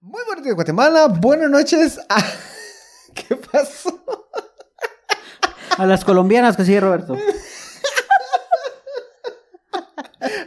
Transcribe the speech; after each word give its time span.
Muy 0.00 0.22
buenos 0.26 0.44
días, 0.44 0.54
Guatemala. 0.54 1.06
Buenas 1.08 1.50
noches. 1.50 1.98
a- 2.08 2.24
¿Qué 3.14 3.36
pasó? 3.36 4.00
A 5.76 5.86
las 5.86 6.04
colombianas 6.04 6.56
que 6.56 6.64
sigue 6.64 6.80
Roberto. 6.80 7.16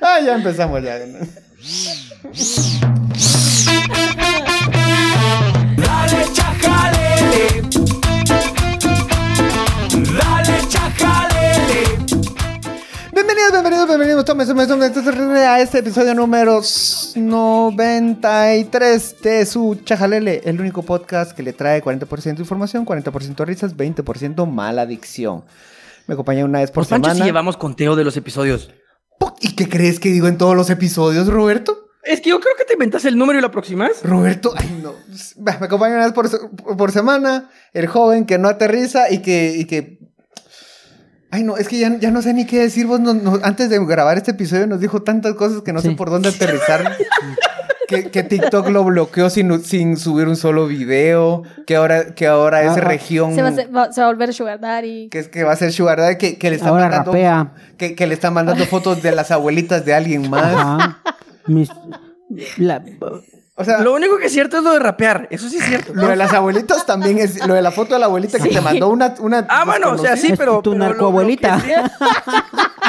Ah, 0.01 0.19
ya 0.19 0.35
empezamos 0.35 0.81
ya. 0.83 0.99
Bienvenidos, 13.51 13.87
bienvenidos, 13.87 13.89
bienvenidos. 14.25 14.25
Tomen, 14.25 14.47
tomen, 14.47 14.67
tomen, 14.93 15.17
tomen, 15.17 15.37
a 15.37 15.59
este 15.59 15.79
episodio 15.79 16.15
número 16.15 16.61
93 17.15 19.21
de 19.21 19.45
su 19.45 19.75
Chajalele, 19.83 20.41
el 20.45 20.59
único 20.61 20.83
podcast 20.83 21.33
que 21.33 21.43
le 21.43 21.51
trae 21.51 21.83
40% 21.83 22.39
información, 22.39 22.85
40% 22.85 23.45
risas, 23.45 23.75
20% 23.75 24.49
mala 24.49 24.83
adicción. 24.83 25.43
Me 26.07 26.13
acompaña 26.13 26.45
una 26.45 26.59
vez 26.59 26.71
por 26.71 26.87
Pancho 26.87 27.09
semana. 27.09 27.19
si 27.19 27.25
llevamos 27.29 27.57
conteo 27.57 27.95
de 27.97 28.05
los 28.05 28.15
episodios. 28.15 28.71
¿Y 29.41 29.55
qué 29.55 29.67
crees 29.67 29.99
que 29.99 30.09
digo 30.09 30.27
en 30.27 30.37
todos 30.37 30.55
los 30.55 30.69
episodios, 30.69 31.27
Roberto? 31.27 31.89
Es 32.03 32.21
que 32.21 32.29
yo 32.29 32.39
creo 32.39 32.55
que 32.57 32.63
te 32.63 32.73
inventas 32.73 33.03
el 33.05 33.17
número 33.17 33.37
y 33.37 33.41
lo 33.41 33.47
aproximas. 33.47 34.01
Roberto, 34.03 34.53
ay 34.55 34.79
no. 34.81 34.93
Me 35.37 35.51
acompaña 35.51 35.95
una 35.95 36.05
vez 36.05 36.13
por, 36.13 36.29
por 36.77 36.91
semana 36.91 37.49
el 37.73 37.87
joven 37.87 38.25
que 38.25 38.37
no 38.37 38.47
aterriza 38.47 39.11
y 39.11 39.21
que. 39.21 39.55
y 39.57 39.65
que- 39.65 39.99
Ay, 41.31 41.43
no, 41.43 41.57
es 41.57 41.67
que 41.67 41.79
ya, 41.79 41.97
ya 41.97 42.11
no 42.11 42.21
sé 42.21 42.33
ni 42.33 42.45
qué 42.45 42.59
decir. 42.59 42.85
Vos 42.87 42.99
no- 42.99 43.13
no- 43.13 43.39
antes 43.43 43.69
de 43.69 43.83
grabar 43.85 44.17
este 44.17 44.31
episodio 44.31 44.67
nos 44.67 44.79
dijo 44.81 45.01
tantas 45.01 45.33
cosas 45.35 45.61
que 45.61 45.71
no 45.73 45.81
sé 45.81 45.91
por 45.91 46.09
dónde 46.09 46.29
aterrizar. 46.29 46.97
que, 47.87 48.09
que 48.11 48.23
TikTok 48.23 48.67
lo 48.69 48.83
bloqueó 48.83 49.29
sin, 49.29 49.63
sin 49.63 49.97
subir 49.97 50.27
un 50.27 50.35
solo 50.35 50.67
video. 50.67 51.43
Que 51.65 51.77
ahora, 51.77 52.13
que 52.15 52.27
ahora 52.27 52.63
es 52.63 52.71
Ah, 52.77 52.81
región. 52.81 53.33
Se 53.35 53.41
va, 53.41 53.47
a 53.47 53.51
hacer- 53.51 53.73
va- 53.75 53.91
se 53.93 54.01
va 54.01 54.07
a 54.07 54.09
volver 54.11 54.33
Sugar 54.33 54.59
Daddy. 54.59 55.07
Que, 55.09 55.19
es, 55.19 55.27
que 55.29 55.43
va 55.43 55.53
a 55.53 55.55
ser 55.55 55.71
Sugar 55.71 55.99
Daddy, 55.99 56.17
que, 56.17 56.37
que 56.37 56.49
le 56.49 56.57
está 56.57 56.69
Ahora 56.69 56.83
mandando. 56.83 57.11
rapea. 57.11 57.53
Que, 57.77 57.95
que 57.95 58.07
le 58.07 58.13
está 58.13 58.29
mandando 58.29 58.65
fotos 58.65 59.01
de 59.01 59.11
las 59.13 59.31
abuelitas 59.31 59.85
de 59.85 59.93
alguien 59.93 60.29
más. 60.29 60.43
Ajá. 60.53 60.99
Mis- 61.47 61.71
la- 62.57 62.83
O 63.55 63.63
sea, 63.65 63.79
Lo 63.81 63.93
único 63.93 64.17
que 64.17 64.27
es 64.27 64.31
cierto 64.31 64.57
es 64.57 64.63
lo 64.63 64.71
de 64.71 64.79
rapear. 64.79 65.27
Eso 65.29 65.49
sí 65.49 65.57
es 65.57 65.65
cierto. 65.65 65.93
Lo 65.93 66.07
de 66.07 66.15
las 66.15 66.33
abuelitas 66.33 66.85
también 66.85 67.17
es. 67.19 67.45
Lo 67.45 67.53
de 67.53 67.61
la 67.61 67.71
foto 67.71 67.93
de 67.93 67.99
la 67.99 68.05
abuelita 68.05 68.39
que 68.39 68.49
te 68.49 68.61
mandó 68.61 68.89
una. 68.89 69.13
una 69.19 69.45
Ah, 69.49 69.65
bueno, 69.65 69.91
o 69.91 69.97
sea, 69.97 70.15
sí, 70.15 70.31
Es 70.31 70.37
pero. 70.39 70.61
tu 70.61 70.73
narcoabuelita. 70.73 71.61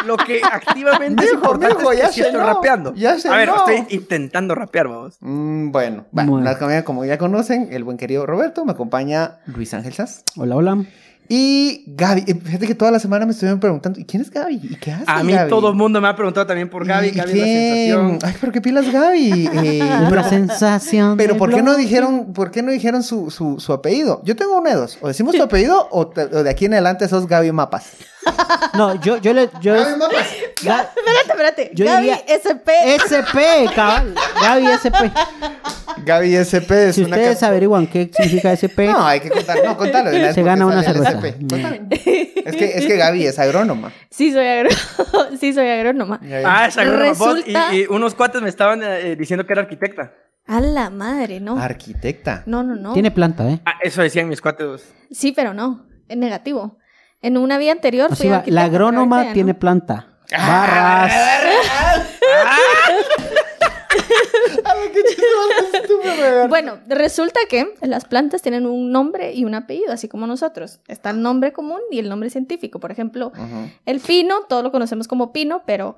Lo, 0.05 0.07
lo 0.07 0.17
que 0.17 0.41
activamente 0.43 1.25
es 1.25 1.33
Mijo, 1.33 1.45
importante 1.45 1.83
es 1.83 1.89
que 1.91 1.97
ya 1.97 2.09
sí 2.09 2.21
sé, 2.21 2.27
estoy 2.29 2.41
no. 2.41 2.47
rapeando. 2.47 2.95
Ya 2.95 3.19
sé, 3.19 3.29
A 3.29 3.37
ver, 3.37 3.49
no. 3.49 3.57
estoy 3.57 3.87
intentando 3.97 4.55
rapear, 4.55 4.89
vamos. 4.89 5.17
Mm, 5.21 5.73
bueno, 5.73 6.07
Bueno. 6.13 6.85
como 6.85 7.05
ya 7.05 7.19
conocen, 7.19 7.69
el 7.73 7.83
buen 7.85 7.97
querido 7.99 8.25
Roberto, 8.25 8.65
me 8.65 8.73
acompaña 8.73 9.41
Luis 9.47 9.75
Ángel 9.75 9.93
Sass 9.95 10.23
Hola, 10.37 10.57
hola. 10.57 10.85
Y 11.35 11.85
Gaby. 11.87 12.25
Eh, 12.27 12.35
Fíjate 12.35 12.67
que 12.67 12.75
toda 12.75 12.91
la 12.91 12.99
semana 12.99 13.25
me 13.25 13.33
estuvieron 13.33 13.59
preguntando, 13.59 13.99
¿y 13.99 14.05
quién 14.05 14.23
es 14.23 14.31
Gaby? 14.31 14.61
¿Y 14.63 14.75
qué 14.77 14.93
hace 14.93 15.05
A 15.07 15.23
mí 15.23 15.33
Gaby? 15.33 15.49
todo 15.49 15.71
el 15.71 15.75
mundo 15.75 15.99
me 15.99 16.09
ha 16.09 16.15
preguntado 16.15 16.47
también 16.47 16.69
por 16.69 16.85
Gaby. 16.87 17.09
¿Y 17.09 17.11
Gaby 17.13 17.31
es 17.31 17.35
qué? 17.35 17.41
la 17.41 17.97
sensación. 17.97 18.19
Ay, 18.23 18.35
pero 18.39 18.53
qué 18.53 18.61
pilas 18.61 18.93
Gaby. 18.93 19.49
Eh, 19.55 19.83
pero 20.11 20.25
sensación. 20.29 21.17
pero 21.17 21.39
¿por 21.39 21.49
qué 21.55 21.63
no 21.63 21.75
dijeron, 21.77 22.35
por 22.35 22.51
qué 22.51 22.63
no 22.63 22.71
dijeron 22.71 23.03
su, 23.03 23.31
su, 23.31 23.59
su 23.61 23.73
apellido? 23.73 24.21
Yo 24.25 24.37
tengo 24.37 24.59
una 24.59 24.71
de 24.71 24.77
dos. 24.77 24.99
O 25.01 25.09
decimos 25.09 25.35
tu 25.35 25.43
apellido 25.43 25.89
o, 25.91 26.07
te- 26.09 26.25
o 26.25 26.43
de 26.43 26.51
aquí 26.51 26.67
en 26.67 26.75
adelante 26.75 27.09
sos 27.09 27.27
Gaby 27.27 27.51
Mapas. 27.53 27.93
No, 28.75 28.95
yo, 29.01 29.17
yo 29.19 29.33
le. 29.33 29.51
Yo, 29.61 29.75
Gaby 29.75 29.97
Mapas. 29.99 30.27
Ga- 30.63 30.89
Espérate, 30.97 31.29
espérate. 31.31 31.71
Yo 31.75 31.85
Gaby 31.87 32.03
diría- 32.03 32.25
SP. 32.29 32.69
SP, 33.03 33.39
cabal. 33.75 34.15
Gaby 34.41 34.67
SP. 34.79 35.11
Gaby 36.05 36.35
SP 36.37 36.71
es 36.89 36.95
Si 36.95 37.05
una 37.05 37.17
ustedes 37.17 37.39
ca- 37.39 37.47
averiguan 37.49 37.87
qué 37.87 38.11
significa 38.13 38.53
SP, 38.55 38.87
No, 38.87 39.05
hay 39.07 39.21
que 39.21 39.31
contar, 39.31 39.59
no, 39.65 39.77
contalo 39.77 40.11
de 40.11 40.17
una 40.17 40.27
vez 40.27 40.35
Se 40.35 40.41
porque 40.41 40.51
gana 40.51 40.67
una 40.67 40.83
sale 40.83 40.99
el 40.99 41.05
cerveza. 41.05 41.29
SP. 41.29 41.47
Contalo. 41.49 41.77
Es 42.45 42.57
que, 42.57 42.65
es 42.77 42.87
que 42.87 42.97
Gaby 42.97 43.25
es 43.27 43.39
agrónoma. 43.39 43.93
Sí, 44.11 44.33
soy, 44.33 44.45
agro- 44.47 44.71
sí, 45.41 45.53
soy 45.53 45.69
agrónoma. 45.69 46.21
Ah, 46.45 46.67
es 46.67 46.77
agrónoma. 46.77 47.13
Vos, 47.13 47.37
Resulta- 47.39 47.73
Y, 47.73 47.83
y 47.83 47.87
unos 47.89 48.15
cuates 48.17 48.43
me 48.43 48.49
estaban 48.49 48.83
eh, 48.83 49.15
diciendo 49.17 49.47
que 49.47 49.53
era 49.53 49.63
arquitecta. 49.63 50.13
A 50.49 50.61
la 50.61 50.91
madre, 50.91 51.39
¿no? 51.39 51.57
Arquitecta. 51.57 52.43
No, 52.47 52.65
no, 52.65 52.75
no. 52.75 52.95
tiene 52.95 53.13
planta, 53.13 53.49
¿eh? 53.49 53.61
Ah, 53.65 53.75
eso 53.81 54.03
decían 54.03 54.29
mis 54.29 54.41
cuates. 54.41 54.93
Sí, 55.13 55.31
pero 55.31 55.55
no. 55.55 55.87
Es 56.09 56.17
negativo. 56.17 56.79
En 57.23 57.39
una 57.39 57.57
vida 57.59 57.73
anterior 57.73 58.09
Así 58.13 58.25
fui 58.25 58.31
va, 58.31 58.43
La 58.47 58.65
agrónoma 58.65 59.25
ya 59.25 59.33
tiene 59.33 59.53
no. 59.53 59.59
planta. 59.59 60.07
Ah, 60.35 61.09
Barras. 61.09 62.09
Bueno, 66.49 66.79
resulta 66.89 67.41
que 67.49 67.75
las 67.83 68.05
plantas 68.05 68.43
tienen 68.43 68.67
un 68.67 68.91
nombre 68.91 69.33
y 69.33 69.45
un 69.45 69.55
apellido, 69.55 69.93
así 69.93 70.09
como 70.09 70.27
nosotros. 70.27 70.81
Está 70.89 71.11
el 71.11 71.23
nombre 71.23 71.53
común 71.53 71.81
y 71.91 71.99
el 71.99 72.09
nombre 72.09 72.31
científico. 72.31 72.81
Por 72.81 72.91
ejemplo, 72.91 73.33
el 73.87 74.01
pino, 74.01 74.43
todos 74.49 74.63
lo 74.63 74.73
conocemos 74.73 75.09
como 75.09 75.33
pino, 75.33 75.63
pero 75.67 75.97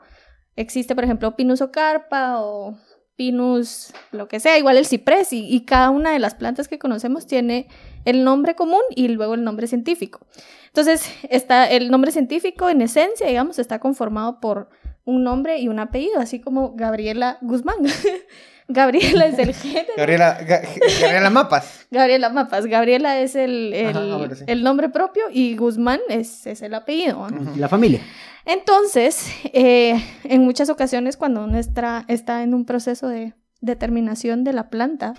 existe, 0.57 0.95
por 0.95 1.05
ejemplo, 1.05 1.37
Pinus 1.37 1.61
ocarpa 1.61 2.41
o 2.41 2.77
Pinus, 3.17 3.93
lo 4.11 4.27
que 4.29 4.41
sea, 4.41 4.59
igual 4.59 4.77
el 4.77 4.87
ciprés, 4.87 5.33
y, 5.33 5.61
cada 5.61 5.91
una 5.91 6.13
de 6.13 6.19
las 6.19 6.35
plantas 6.35 6.69
que 6.69 6.79
conocemos 6.79 7.27
tiene 7.27 7.69
el 8.05 8.25
nombre 8.25 8.55
común 8.55 8.83
y 8.91 9.09
luego 9.09 9.35
el 9.35 9.45
nombre 9.45 9.67
científico. 9.67 10.27
Entonces, 10.67 11.09
está 11.31 11.71
el 11.71 11.91
nombre 11.91 12.11
científico 12.11 12.69
en 12.69 12.83
esencia, 12.83 13.27
digamos, 13.27 13.59
está 13.59 13.79
conformado 13.79 14.41
por 14.41 14.69
un 15.05 15.23
nombre 15.23 15.59
y 15.59 15.69
un 15.69 15.79
apellido, 15.79 16.19
así 16.19 16.41
como 16.41 16.75
Gabriela 16.75 17.39
Guzmán. 17.41 17.77
Gabriela 18.69 19.27
es 19.27 19.39
el 19.39 19.55
género. 19.55 19.93
Gabriela, 19.97 20.39
Ga- 20.41 20.63
Gabriela 21.01 21.31
Mapas. 21.31 21.87
Gabriela 21.91 22.29
Mapas. 22.31 22.67
Gabriela 22.67 23.19
es 23.21 23.35
el, 23.37 23.73
el, 23.75 23.89
Ajá, 23.97 24.17
bueno, 24.17 24.35
sí. 24.35 24.45
el 24.47 24.63
nombre 24.63 24.89
propio 24.89 25.25
y 25.31 25.57
Guzmán 25.57 26.01
es, 26.09 26.47
es 26.47 26.63
el 26.63 26.75
apellido. 26.75 27.29
¿no? 27.31 27.57
La 27.57 27.69
familia. 27.69 28.01
Entonces, 28.47 29.29
eh, 29.53 30.03
en 30.25 30.43
muchas 30.43 30.69
ocasiones 30.71 31.17
cuando 31.17 31.45
uno 31.45 31.59
está, 31.59 32.05
está 32.09 32.43
en 32.43 32.55
un 32.55 32.65
proceso 32.65 33.09
de 33.09 33.35
determinación 33.61 34.45
de 34.45 34.53
la 34.53 34.69
planta, 34.69 35.15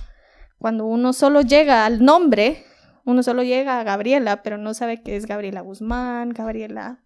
cuando 0.59 0.85
uno 0.85 1.11
solo 1.13 1.41
llega 1.41 1.85
al 1.85 2.03
nombre, 2.05 2.63
uno 3.03 3.23
solo 3.23 3.43
llega 3.43 3.79
a 3.79 3.83
Gabriela, 3.83 4.41
pero 4.43 4.57
no 4.57 4.73
sabe 4.73 5.01
que 5.01 5.15
es 5.15 5.25
Gabriela 5.25 5.61
Guzmán, 5.61 6.29
Gabriela 6.29 6.99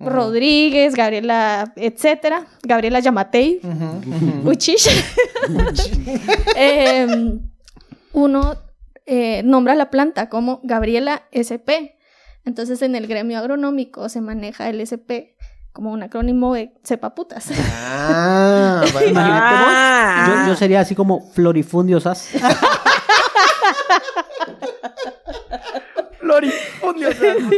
Rodríguez, 0.00 0.94
Gabriela, 0.94 1.72
etcétera, 1.76 2.46
Gabriela 2.62 3.00
Yamatei, 3.00 3.60
ujú. 3.62 4.50
Uchish. 4.50 4.88
Em, 6.54 7.40
uno 8.12 8.56
eh, 9.06 9.42
nombra 9.44 9.74
la 9.74 9.90
planta 9.90 10.28
como 10.28 10.60
Gabriela 10.62 11.22
SP. 11.34 11.98
Entonces 12.44 12.80
en 12.82 12.94
el 12.94 13.06
gremio 13.06 13.38
agronómico 13.38 14.08
se 14.08 14.20
maneja 14.20 14.68
el 14.68 14.80
SP 14.80 15.34
como 15.72 15.92
un 15.92 16.02
acrónimo 16.02 16.54
de 16.54 16.72
cepaputas. 16.84 17.50
Ah, 17.70 18.84
bueno. 18.92 19.10
Imagínate 19.10 19.54
vos. 19.54 19.64
Ah. 19.68 20.42
Yo, 20.44 20.52
yo 20.52 20.56
sería 20.56 20.80
así 20.80 20.94
como 20.94 21.30
florifundio 21.32 22.00
sas. 22.00 22.30
Florifundio. 26.28 27.08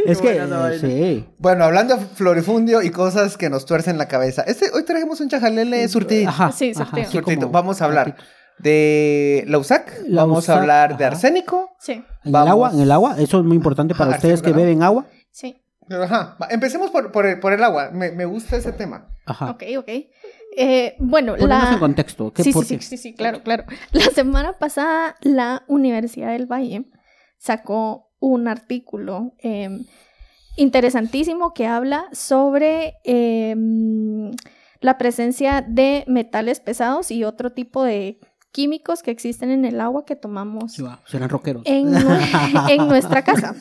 Es 0.05 0.21
que, 0.21 0.79
sí. 0.79 1.25
Bueno, 1.37 1.65
hablando 1.65 1.97
de 1.97 2.05
florifundio 2.05 2.81
y 2.81 2.89
cosas 2.89 3.37
que 3.37 3.49
nos 3.49 3.65
tuercen 3.65 3.97
la 3.97 4.07
cabeza. 4.07 4.43
Este, 4.43 4.69
hoy 4.73 4.83
trajimos 4.83 5.19
un 5.19 5.29
chajalele 5.29 5.87
surtidito. 5.89 6.29
Ajá. 6.29 6.51
Sí, 6.51 6.71
ajá, 6.75 6.83
así 6.93 7.11
Surtidito. 7.11 7.41
como- 7.47 7.51
Vamos 7.53 7.81
a 7.81 7.85
hablar 7.85 8.15
de 8.59 9.43
la 9.47 9.57
USAC. 9.57 10.01
La 10.07 10.21
Vamos 10.23 10.47
a 10.49 10.59
hablar 10.59 10.97
de 10.97 11.05
ajá. 11.05 11.15
arsénico. 11.15 11.71
Sí, 11.79 11.93
En 12.23 12.29
el 12.29 12.35
agua, 12.35 12.71
en 12.73 12.79
el 12.81 12.91
agua, 12.91 13.15
eso 13.19 13.39
es 13.39 13.45
muy 13.45 13.55
importante 13.57 13.93
para 13.95 14.11
Ajá, 14.11 14.17
ustedes 14.17 14.41
que 14.41 14.53
beben 14.53 14.83
agua. 14.83 15.05
sí. 15.31 15.57
Ajá. 15.89 16.37
Empecemos 16.49 16.89
por, 16.89 17.11
por 17.11 17.25
el, 17.25 17.39
por 17.41 17.51
el 17.51 17.61
agua. 17.61 17.89
Me, 17.91 18.11
me 18.11 18.23
gusta 18.23 18.55
ese 18.55 18.71
tema. 18.71 19.09
Ajá. 19.25 19.49
Ok, 19.49 19.63
ok. 19.77 19.89
Eh, 20.55 20.95
bueno, 20.99 21.33
Ponernos 21.35 21.67
la... 21.67 21.73
en 21.73 21.79
contexto. 21.79 22.31
¿qué, 22.31 22.43
Sí, 22.43 22.53
por 22.53 22.63
sí, 22.63 22.77
qué? 22.77 22.81
sí, 22.83 22.89
sí, 22.95 22.97
sí, 23.09 23.13
claro, 23.13 23.43
claro. 23.43 23.65
La 23.91 24.05
semana 24.05 24.53
pasada 24.57 25.15
la 25.21 25.63
Universidad 25.67 26.29
del 26.31 26.45
Valle 26.45 26.85
sacó 27.37 28.10
un 28.21 28.47
artículo 28.47 29.33
eh, 29.39 29.69
interesantísimo 30.55 31.53
que 31.53 31.67
habla 31.67 32.05
sobre 32.13 32.95
eh, 33.03 33.55
la 34.79 34.97
presencia 34.97 35.61
de 35.67 36.05
metales 36.07 36.59
pesados 36.61 37.11
y 37.11 37.23
otro 37.25 37.51
tipo 37.51 37.83
de 37.83 38.17
químicos 38.53 39.01
que 39.01 39.11
existen 39.11 39.49
en 39.51 39.63
el 39.65 39.79
agua 39.79 40.05
que 40.05 40.15
tomamos 40.15 40.73
Sí, 40.73 40.81
va, 40.81 40.99
serán 41.07 41.29
rockeros. 41.29 41.63
en, 41.65 41.91
nue- 41.93 42.69
en 42.69 42.87
nuestra 42.87 43.23
casa. 43.23 43.55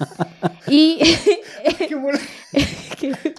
Y 0.69 0.99
Qué 1.89 1.95
bueno. 1.95 2.19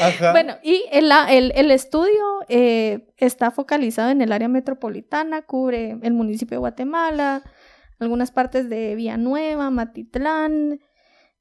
Ajá. 0.00 0.32
Bueno, 0.32 0.54
y 0.62 0.84
el, 0.92 1.10
el- 1.30 1.52
el 1.56 1.70
estudio 1.70 2.22
eh, 2.48 3.08
está 3.16 3.50
focalizado 3.50 4.10
en 4.10 4.20
el 4.20 4.32
área 4.32 4.48
metropolitana, 4.48 5.42
cubre 5.42 5.98
el 6.02 6.12
municipio 6.12 6.56
de 6.56 6.60
Guatemala, 6.60 7.42
algunas 7.98 8.30
partes 8.30 8.68
de 8.68 8.94
Villanueva, 8.94 9.70
Matitlán, 9.70 10.80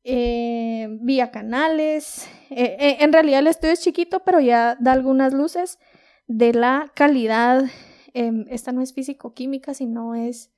eh, 0.04 0.88
Vía 1.02 1.32
Canales. 1.32 2.28
Eh, 2.50 2.78
eh, 2.80 2.98
en 3.00 3.12
realidad 3.12 3.40
el 3.40 3.48
estudio 3.48 3.74
es 3.74 3.82
chiquito, 3.82 4.22
pero 4.24 4.40
ya 4.40 4.78
da 4.80 4.92
algunas 4.92 5.34
luces 5.34 5.80
de 6.28 6.54
la 6.54 6.92
calidad 6.96 7.66
em, 8.14 8.46
esta 8.50 8.72
no 8.72 8.82
es 8.82 8.94
físico-química, 8.94 9.74
sino 9.74 10.16
es 10.16 10.52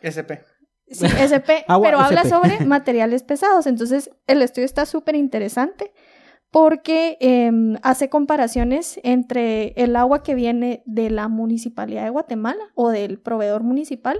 SP. 0.00 0.40
Sí, 0.88 1.06
SP, 1.06 1.64
Agua 1.68 1.88
pero 1.88 1.98
habla 2.00 2.24
sobre 2.24 2.60
materiales 2.64 3.22
pesados. 3.22 3.66
Entonces, 3.66 4.10
el 4.26 4.42
estudio 4.42 4.64
está 4.64 4.86
súper 4.86 5.16
interesante 5.16 5.92
porque 6.50 7.16
em, 7.20 7.76
hace 7.82 8.08
comparaciones 8.08 9.00
entre 9.02 9.72
el 9.76 9.94
agua 9.96 10.22
que 10.22 10.34
viene 10.34 10.82
de 10.86 11.10
la 11.10 11.28
municipalidad 11.28 12.04
de 12.04 12.10
Guatemala 12.10 12.62
o 12.74 12.90
del 12.90 13.20
proveedor 13.20 13.62
municipal 13.62 14.18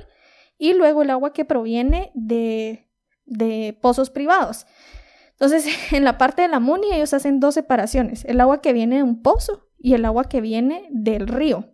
y 0.60 0.74
luego 0.74 1.02
el 1.02 1.10
agua 1.10 1.32
que 1.32 1.46
proviene 1.46 2.12
de, 2.14 2.86
de 3.24 3.76
pozos 3.80 4.10
privados. 4.10 4.66
Entonces, 5.32 5.66
en 5.92 6.04
la 6.04 6.18
parte 6.18 6.42
de 6.42 6.48
la 6.48 6.60
MUNI 6.60 6.92
ellos 6.92 7.14
hacen 7.14 7.40
dos 7.40 7.54
separaciones, 7.54 8.24
el 8.26 8.40
agua 8.40 8.60
que 8.60 8.74
viene 8.74 8.96
de 8.96 9.02
un 9.02 9.22
pozo 9.22 9.70
y 9.78 9.94
el 9.94 10.04
agua 10.04 10.24
que 10.24 10.42
viene 10.42 10.86
del 10.92 11.26
río. 11.26 11.72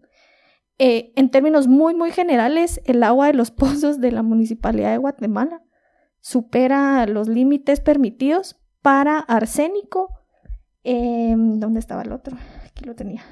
Eh, 0.78 1.12
en 1.16 1.30
términos 1.30 1.66
muy, 1.66 1.94
muy 1.94 2.12
generales, 2.12 2.80
el 2.84 3.02
agua 3.02 3.26
de 3.26 3.34
los 3.34 3.50
pozos 3.62 4.00
de 4.00 4.12
la 4.12 4.22
Municipalidad 4.22 4.92
de 4.92 4.98
Guatemala 4.98 5.62
supera 6.20 7.06
los 7.06 7.28
límites 7.28 7.80
permitidos 7.80 8.56
para 8.82 9.18
arsénico. 9.18 10.10
em, 10.84 11.58
¿Dónde 11.58 11.80
estaba 11.80 12.02
el 12.02 12.12
otro? 12.12 12.36
Aquí 12.64 12.84
lo 12.84 12.94
tenía. 12.94 13.24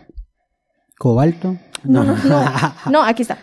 Cobalto. 0.99 1.57
No, 1.85 2.03
no, 2.03 2.17
no. 2.25 2.45
No, 2.91 3.03
aquí 3.03 3.23
está. 3.23 3.39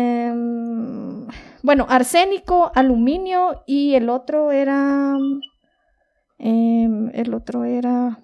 Em, 0.00 1.26
bueno, 1.62 1.86
arsénico, 1.88 2.70
aluminio 2.74 3.62
y 3.66 3.94
el 3.94 4.08
otro 4.08 4.50
era. 4.52 5.16
em, 6.38 7.10
el 7.14 7.34
otro 7.34 7.64
era. 7.64 8.18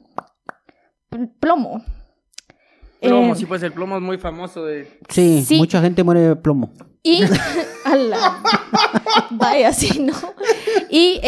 pl- 1.10 1.28
Plomo. 1.40 1.82
Plomo, 3.00 3.28
Em, 3.28 3.34
sí, 3.36 3.46
pues 3.46 3.62
el 3.62 3.72
plomo 3.72 3.96
es 3.96 4.02
muy 4.02 4.16
famoso 4.18 4.64
de... 4.64 4.88
Sí, 5.10 5.44
Sí. 5.46 5.58
mucha 5.58 5.80
gente 5.82 6.02
muere 6.02 6.20
de 6.20 6.34
plomo. 6.36 6.70
Y. 7.02 7.20
la- 7.94 8.42
Vaya, 9.30 9.72
sí, 9.72 10.00
¿no? 10.00 10.12
Y 10.90 11.20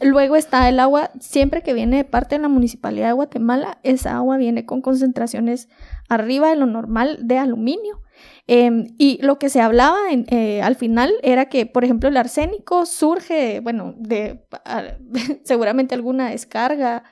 luego 0.00 0.36
está 0.36 0.68
el 0.68 0.80
agua, 0.80 1.10
siempre 1.20 1.62
que 1.62 1.74
viene 1.74 1.98
de 1.98 2.04
parte 2.04 2.34
de 2.36 2.42
la 2.42 2.48
municipalidad 2.48 3.08
de 3.08 3.12
Guatemala, 3.12 3.78
esa 3.82 4.16
agua 4.16 4.36
viene 4.38 4.64
con 4.66 4.80
concentraciones 4.80 5.68
arriba 6.08 6.48
de 6.48 6.56
lo 6.56 6.66
normal 6.66 7.18
de 7.22 7.38
aluminio. 7.38 8.00
Em, 8.48 8.88
y 8.98 9.18
lo 9.22 9.38
que 9.38 9.48
se 9.48 9.60
hablaba 9.60 10.10
en- 10.10 10.26
eh, 10.28 10.62
al 10.62 10.74
final 10.74 11.12
era 11.22 11.46
que, 11.48 11.64
por 11.64 11.84
ejemplo, 11.84 12.08
el 12.08 12.16
arsénico 12.16 12.86
surge, 12.86 13.60
bueno, 13.60 13.94
de 13.98 14.44
a- 14.64 14.96
seguramente 15.44 15.94
alguna 15.94 16.30
descarga 16.30 17.04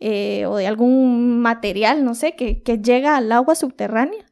eh, 0.00 0.44
o 0.46 0.56
de 0.56 0.66
algún 0.66 1.38
material, 1.40 2.04
no 2.04 2.14
sé, 2.14 2.34
que, 2.34 2.62
que 2.62 2.78
llega 2.78 3.16
al 3.16 3.30
agua 3.30 3.54
subterránea 3.54 4.24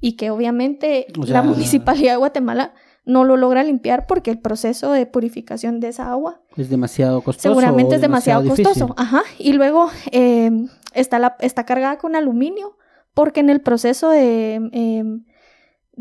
y 0.00 0.12
que 0.16 0.30
obviamente 0.30 1.06
O 1.20 1.26
sea- 1.26 1.34
la 1.34 1.42
municipalidad 1.42 2.12
de 2.12 2.16
Guatemala 2.16 2.72
no 3.04 3.24
lo 3.24 3.36
logra 3.36 3.62
limpiar 3.62 4.06
porque 4.06 4.30
el 4.30 4.38
proceso 4.38 4.92
de 4.92 5.04
purificación 5.06 5.80
de 5.80 5.88
esa 5.88 6.10
agua 6.10 6.40
Es 6.56 6.70
demasiado 6.70 7.20
costoso. 7.20 7.48
seguramente 7.50 7.96
es 7.96 8.00
demasiado, 8.00 8.42
difícil. 8.42 8.64
costoso. 8.64 8.94
Ajá. 8.96 9.22
Y 9.38 9.52
luego 9.52 9.90
eh, 10.10 10.50
está, 10.94 11.18
la, 11.18 11.36
está 11.40 11.64
cargada 11.66 11.98
con 11.98 12.16
aluminio 12.16 12.78
porque 13.12 13.40
en 13.40 13.50
el 13.50 13.60
proceso 13.60 14.08
de, 14.08 14.70
eh, 14.72 15.04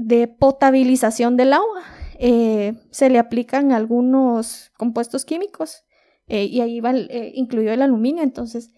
de 0.02 0.28
potabilización 0.28 1.38
del 1.38 1.54
agua 1.54 1.84
eh, 2.18 2.74
se 2.92 3.10
le 3.10 3.20
aplican 3.20 3.72
algunos 3.72 4.72
compuestos 4.78 5.26
químicos 5.26 5.84
eh, 6.28 6.46
y 6.46 6.62
ahí 6.62 6.80
va 6.80 6.92
eh, 6.92 7.32
incluido 7.36 7.72
el 7.72 7.82
aluminio. 7.82 8.24
Entonces, 8.24 8.72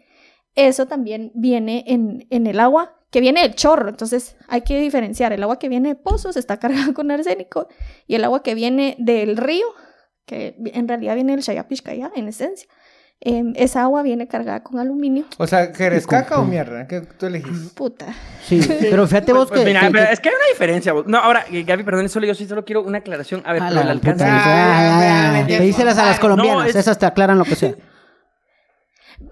eso 0.55 0.85
también 0.85 1.31
viene 1.33 1.83
en, 1.87 2.27
en 2.29 2.47
el 2.47 2.59
agua 2.59 2.95
que 3.09 3.21
viene 3.21 3.41
del 3.41 3.55
chorro. 3.55 3.89
Entonces, 3.89 4.35
hay 4.47 4.61
que 4.61 4.79
diferenciar. 4.79 5.33
El 5.33 5.43
agua 5.43 5.59
que 5.59 5.69
viene 5.69 5.89
de 5.89 5.95
pozos 5.95 6.35
está 6.35 6.57
cargada 6.59 6.93
con 6.93 7.09
arsénico 7.11 7.67
y 8.07 8.15
el 8.15 8.23
agua 8.23 8.43
que 8.43 8.55
viene 8.55 8.95
del 8.99 9.37
río, 9.37 9.67
que 10.25 10.55
en 10.57 10.87
realidad 10.87 11.15
viene 11.15 11.33
del 11.33 11.41
Shayapishkaya, 11.41 12.11
en 12.15 12.27
esencia. 12.27 12.69
Em, 13.25 13.53
esa 13.55 13.81
agua 13.83 14.03
viene 14.03 14.27
cargada 14.27 14.61
con 14.63 14.79
aluminio. 14.79 15.25
O 15.37 15.47
sea, 15.47 15.71
¿que 15.71 15.85
eres 15.85 16.03
Y 16.03 16.07
con- 16.07 16.19
caca 16.19 16.39
o 16.39 16.45
mierda? 16.45 16.87
¿Qué 16.87 17.01
tú 17.01 17.25
elegís? 17.25 17.71
Puta. 17.75 18.07
Sí, 18.43 18.59
pero 18.81 19.07
fíjate 19.07 19.31
vos 19.33 19.47
Pues 19.49 19.61
que... 19.61 19.65
mira, 19.65 19.81
que- 19.81 19.91
que- 19.93 20.11
es 20.11 20.19
que 20.19 20.29
hay 20.29 20.35
una 20.35 20.45
diferencia. 20.51 20.93
vos. 20.93 21.05
No, 21.07 21.17
ahora, 21.17 21.45
eh, 21.51 21.63
Gaby, 21.63 21.83
perdón, 21.83 22.09
solo 22.09 22.25
yo 22.27 22.35
sí 22.35 22.45
solo 22.45 22.65
quiero 22.65 22.83
una 22.83 22.97
aclaración. 22.99 23.41
A 23.45 23.53
ver, 23.53 23.63
pero 23.69 23.83
la 23.83 23.91
alcance. 23.91 24.23
puta, 24.25 25.39
Ah, 25.41 25.43
Pedíselas 25.47 25.97
a 25.97 26.05
las 26.05 26.15
no, 26.17 26.21
colombianas, 26.21 26.67
es- 26.69 26.75
esas 26.75 26.97
te 26.99 27.05
aclaran 27.05 27.37
lo 27.37 27.45
que 27.45 27.55
sea. 27.55 27.73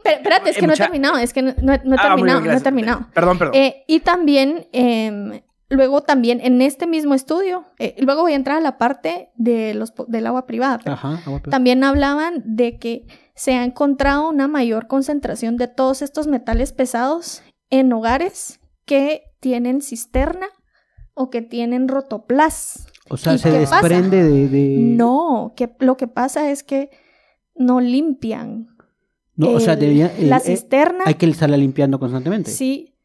Pero, 0.04 0.16
espérate, 0.18 0.50
es 0.52 0.58
Eh, 0.58 0.60
que 0.60 0.68
no 0.68 0.74
he 0.74 0.78
terminado, 0.78 1.18
es 1.18 1.34
que 1.34 1.42
no, 1.42 1.54
no 1.62 1.74
he- 1.74 1.82
no 1.84 1.96
he 1.96 2.00
Ah, 2.00 2.16
bien, 2.16 2.28
terminado, 2.28 2.42
no 2.42 2.52
he 2.54 2.62
terminado. 2.62 3.08
Perdón, 3.14 3.38
perdón. 3.38 3.56
Eh, 3.56 3.84
y 3.88 4.00
también, 4.00 4.68
em, 4.72 5.42
luego 5.70 6.02
también 6.02 6.40
en 6.42 6.62
este 6.62 6.88
mismo 6.88 7.14
estudio, 7.14 7.66
eh, 7.78 7.96
luego 8.00 8.22
voy 8.22 8.34
a 8.34 8.36
entrar 8.36 8.58
a 8.58 8.62
la 8.62 8.78
parte 8.78 9.30
de 9.36 9.74
los, 9.74 9.94
del 10.08 10.28
agua 10.28 10.46
privada. 10.46 10.80
Ajá. 10.86 11.08
agua 11.26 11.40
privada. 11.40 11.50
También 11.52 11.84
hablaban 11.84 12.42
de 12.46 12.78
que 12.78 13.06
se 13.36 13.54
ha 13.54 13.64
encontrado 13.64 14.30
una 14.30 14.48
mayor 14.48 14.88
concentración 14.88 15.58
de 15.58 15.68
todos 15.68 16.02
estos 16.02 16.28
metales 16.28 16.72
pesados 16.74 17.42
en 17.70 17.92
hogares 17.94 18.60
que 18.86 19.24
tienen 19.40 19.82
cisterna 19.82 20.48
o 21.14 21.30
que 21.30 21.42
tienen 21.42 21.88
rotoplas. 21.88 22.88
O 23.10 23.18
sea, 23.18 23.34
¿Y 23.34 23.40
se 23.40 23.52
desprende 23.52 24.24
de, 24.24 24.48
de- 24.48 24.76
No, 24.80 25.54
que 25.56 25.76
lo 25.80 25.98
que 25.98 26.08
pasa 26.08 26.52
es 26.52 26.64
que 26.64 26.90
no 27.56 27.82
limpian. 27.82 28.68
No, 29.36 29.50
o 29.52 29.60
sea, 29.60 29.74
el- 29.74 29.80
debería- 29.80 30.12
la 30.20 30.38
eh, 30.38 30.42
eh, 30.44 30.46
cisterna. 30.46 31.04
hay 31.06 31.16
que 31.16 31.26
estarla 31.26 31.58
limpiando 31.58 32.00
constantemente. 32.00 32.52
Sí, 32.52 32.96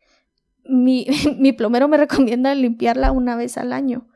mi, 0.64 1.06
mi 1.38 1.52
plomero 1.52 1.88
me 1.88 1.96
recomienda 1.96 2.55
limpiarla 2.55 3.12
una 3.12 3.37
vez 3.37 3.56
al 3.58 3.72
año. 3.72 4.08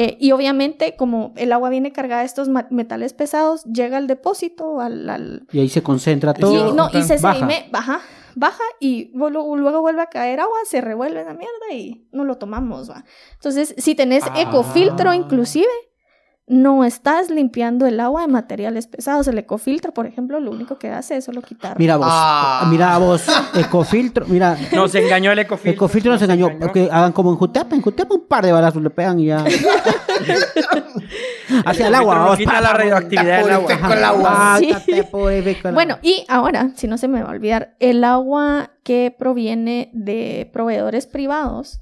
Eh, 0.00 0.16
y 0.20 0.30
obviamente, 0.30 0.94
como 0.96 1.32
el 1.36 1.52
agua 1.52 1.70
viene 1.70 1.90
cargada 1.92 2.20
de 2.20 2.26
estos 2.26 2.48
metales 2.70 3.14
pesados, 3.14 3.64
llega 3.64 3.96
al 3.98 4.06
depósito, 4.06 4.80
al... 4.80 5.10
al- 5.10 5.46
Y 5.50 5.58
ahí 5.58 5.68
se 5.68 5.82
concentra 5.82 6.34
todo. 6.34 6.70
y, 6.70 6.72
no, 6.72 6.88
y 6.92 7.02
se 7.02 7.18
baja. 7.18 7.40
sedime- 7.40 7.68
baja, 7.72 8.00
baja 8.36 8.62
y 8.78 9.10
luego, 9.12 9.56
luego 9.56 9.80
vuelve 9.80 10.02
a 10.02 10.06
caer 10.06 10.38
agua, 10.38 10.56
se 10.66 10.80
revuelve 10.80 11.24
la 11.24 11.34
mierda 11.34 11.72
y 11.74 12.06
no 12.12 12.22
lo 12.22 12.36
tomamos, 12.38 12.88
va. 12.88 13.04
Entonces, 13.34 13.74
si 13.76 13.96
tenés 13.96 14.22
Ah. 14.24 14.40
ecofiltro 14.40 15.12
inclusive, 15.14 15.66
no 16.48 16.84
estás 16.84 17.30
limpiando 17.30 17.86
el 17.86 18.00
agua 18.00 18.22
de 18.22 18.28
materiales 18.28 18.86
pesados. 18.86 19.26
El 19.28 19.38
ecofiltro, 19.38 19.92
por 19.92 20.06
ejemplo, 20.06 20.40
lo 20.40 20.50
único 20.50 20.78
que 20.78 20.90
hace 20.90 21.16
es 21.16 21.24
solo 21.24 21.42
quitar. 21.42 21.78
Mira 21.78 21.96
vos, 21.96 22.06
Ah. 22.10 22.66
mira 22.70 22.96
vos, 22.98 23.26
ecofiltro, 23.54 24.26
mira, 24.28 24.56
Nos 24.74 24.94
engañó 24.94 25.32
el 25.32 25.38
ecofiltro. 25.40 25.72
ecofiltro 25.72 26.12
nos 26.12 26.22
engañó, 26.22 26.58
porque 26.58 26.88
hagan 26.90 27.12
como 27.12 27.30
en 27.30 27.36
Jutepa, 27.36 27.74
en 27.74 27.82
Jutepa 27.82 28.14
un 28.14 28.26
par 28.26 28.44
de 28.44 28.52
balazos 28.52 28.82
le 28.82 28.90
pegan 28.90 29.18
y 29.20 29.26
ya. 29.26 29.44
Hacia 31.64 31.88
el 31.88 31.94
agua, 31.94 32.18
vamos. 32.18 32.36
quita 32.38 32.60
la 32.60 32.72
radioactividad 32.72 33.42
del 33.44 33.52
agua. 33.52 33.66
Purifica 33.68 33.94
el 33.94 34.04
agua. 34.04 34.58
Sí. 34.84 35.02
Bueno, 35.72 35.98
y 36.02 36.24
ahora, 36.28 36.70
si 36.76 36.86
no 36.86 36.98
se 36.98 37.08
me 37.08 37.22
va 37.22 37.28
a 37.30 37.32
olvidar, 37.32 37.74
el 37.80 38.04
agua 38.04 38.70
que 38.82 39.14
proviene 39.18 39.90
de 39.92 40.48
proveedores 40.52 41.06
privados, 41.06 41.80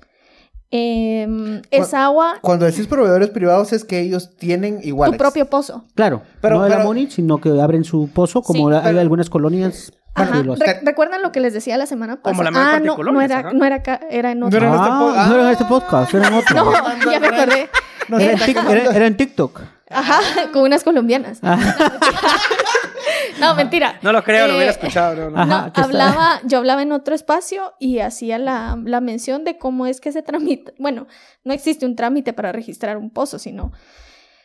em, 0.80 1.62
es 1.70 1.94
agua, 1.94 2.38
Cuando 2.40 2.66
decís 2.66 2.86
proveedores 2.86 3.30
privados 3.30 3.72
es 3.72 3.84
que 3.84 4.00
ellos 4.00 4.30
tienen 4.36 4.80
tu 4.80 4.88
iguales. 4.88 5.18
propio 5.18 5.46
pozo. 5.48 5.84
Claro, 5.94 6.22
Pero- 6.40 6.56
no 6.58 6.62
de 6.64 6.70
la 6.70 6.76
pero- 6.76 6.88
MONI, 6.88 7.10
sino 7.10 7.38
que 7.40 7.48
abren 7.60 7.84
su 7.84 8.08
pozo, 8.12 8.42
como 8.42 8.68
Sí, 8.68 8.72
la- 8.74 8.84
hay 8.86 8.98
algunas 8.98 9.30
colonias. 9.30 9.92
Ajá. 10.14 10.42
Re- 10.42 10.80
¿Recuerdan 10.82 11.20
lo 11.22 11.30
que 11.30 11.40
les 11.40 11.52
decía 11.52 11.76
la 11.76 11.84
semana 11.86 12.16
pasada? 12.22 12.32
Como 12.32 12.42
la 12.42 12.50
mayor 12.50 12.66
ah, 12.66 12.70
parte 12.72 12.82
de 12.82 12.86
no, 13.04 13.12
no 13.12 13.20
era, 13.20 13.38
ajá. 13.40 13.52
no 13.52 13.64
era 13.66 13.76
acá, 13.76 14.00
era 14.10 14.30
en 14.32 14.40
No 14.40 14.46
otro. 14.46 14.58
era 14.58 14.68
en 14.68 14.74
este 14.74 14.88
Ah, 14.88 15.26
no 15.28 15.34
era 15.34 15.44
en 15.44 15.50
este 15.50 15.64
Ah. 15.64 15.68
podcast, 15.68 16.14
era 16.14 16.28
en 16.28 16.34
otro. 16.34 16.56
No, 17.04 17.12
ya 17.12 17.20
me 17.20 17.26
acordé. 17.26 17.68
Nos 18.08 18.20
Era, 18.22 18.32
en 18.46 18.66
era- 18.70 18.96
era 18.96 19.06
en 19.06 19.16
TikTok. 19.16 19.60
Ajá, 19.90 20.20
con 20.52 20.62
unas 20.62 20.82
colombianas. 20.84 21.40
No, 23.40 23.54
mentira. 23.54 23.98
No 24.02 24.12
lo 24.12 24.22
creo, 24.22 24.46
lo 24.46 24.54
Eh, 24.54 24.56
hubiera 24.56 24.72
escuchado. 24.72 25.30
No, 25.30 25.44
no. 25.46 25.54
Ajá, 25.54 25.72
hablaba, 25.74 26.40
yo 26.44 26.58
hablaba 26.58 26.82
en 26.82 26.92
otro 26.92 27.14
espacio 27.14 27.74
y 27.78 27.98
hacía 27.98 28.38
la, 28.38 28.78
la 28.84 29.00
mención 29.00 29.44
de 29.44 29.58
cómo 29.58 29.86
es 29.86 30.00
que 30.00 30.12
se 30.12 30.22
tramita. 30.22 30.72
Bueno, 30.78 31.06
no 31.44 31.52
existe 31.52 31.86
un 31.86 31.96
trámite 31.96 32.32
para 32.32 32.52
registrar 32.52 32.96
un 32.96 33.10
pozo, 33.10 33.38
sino 33.38 33.72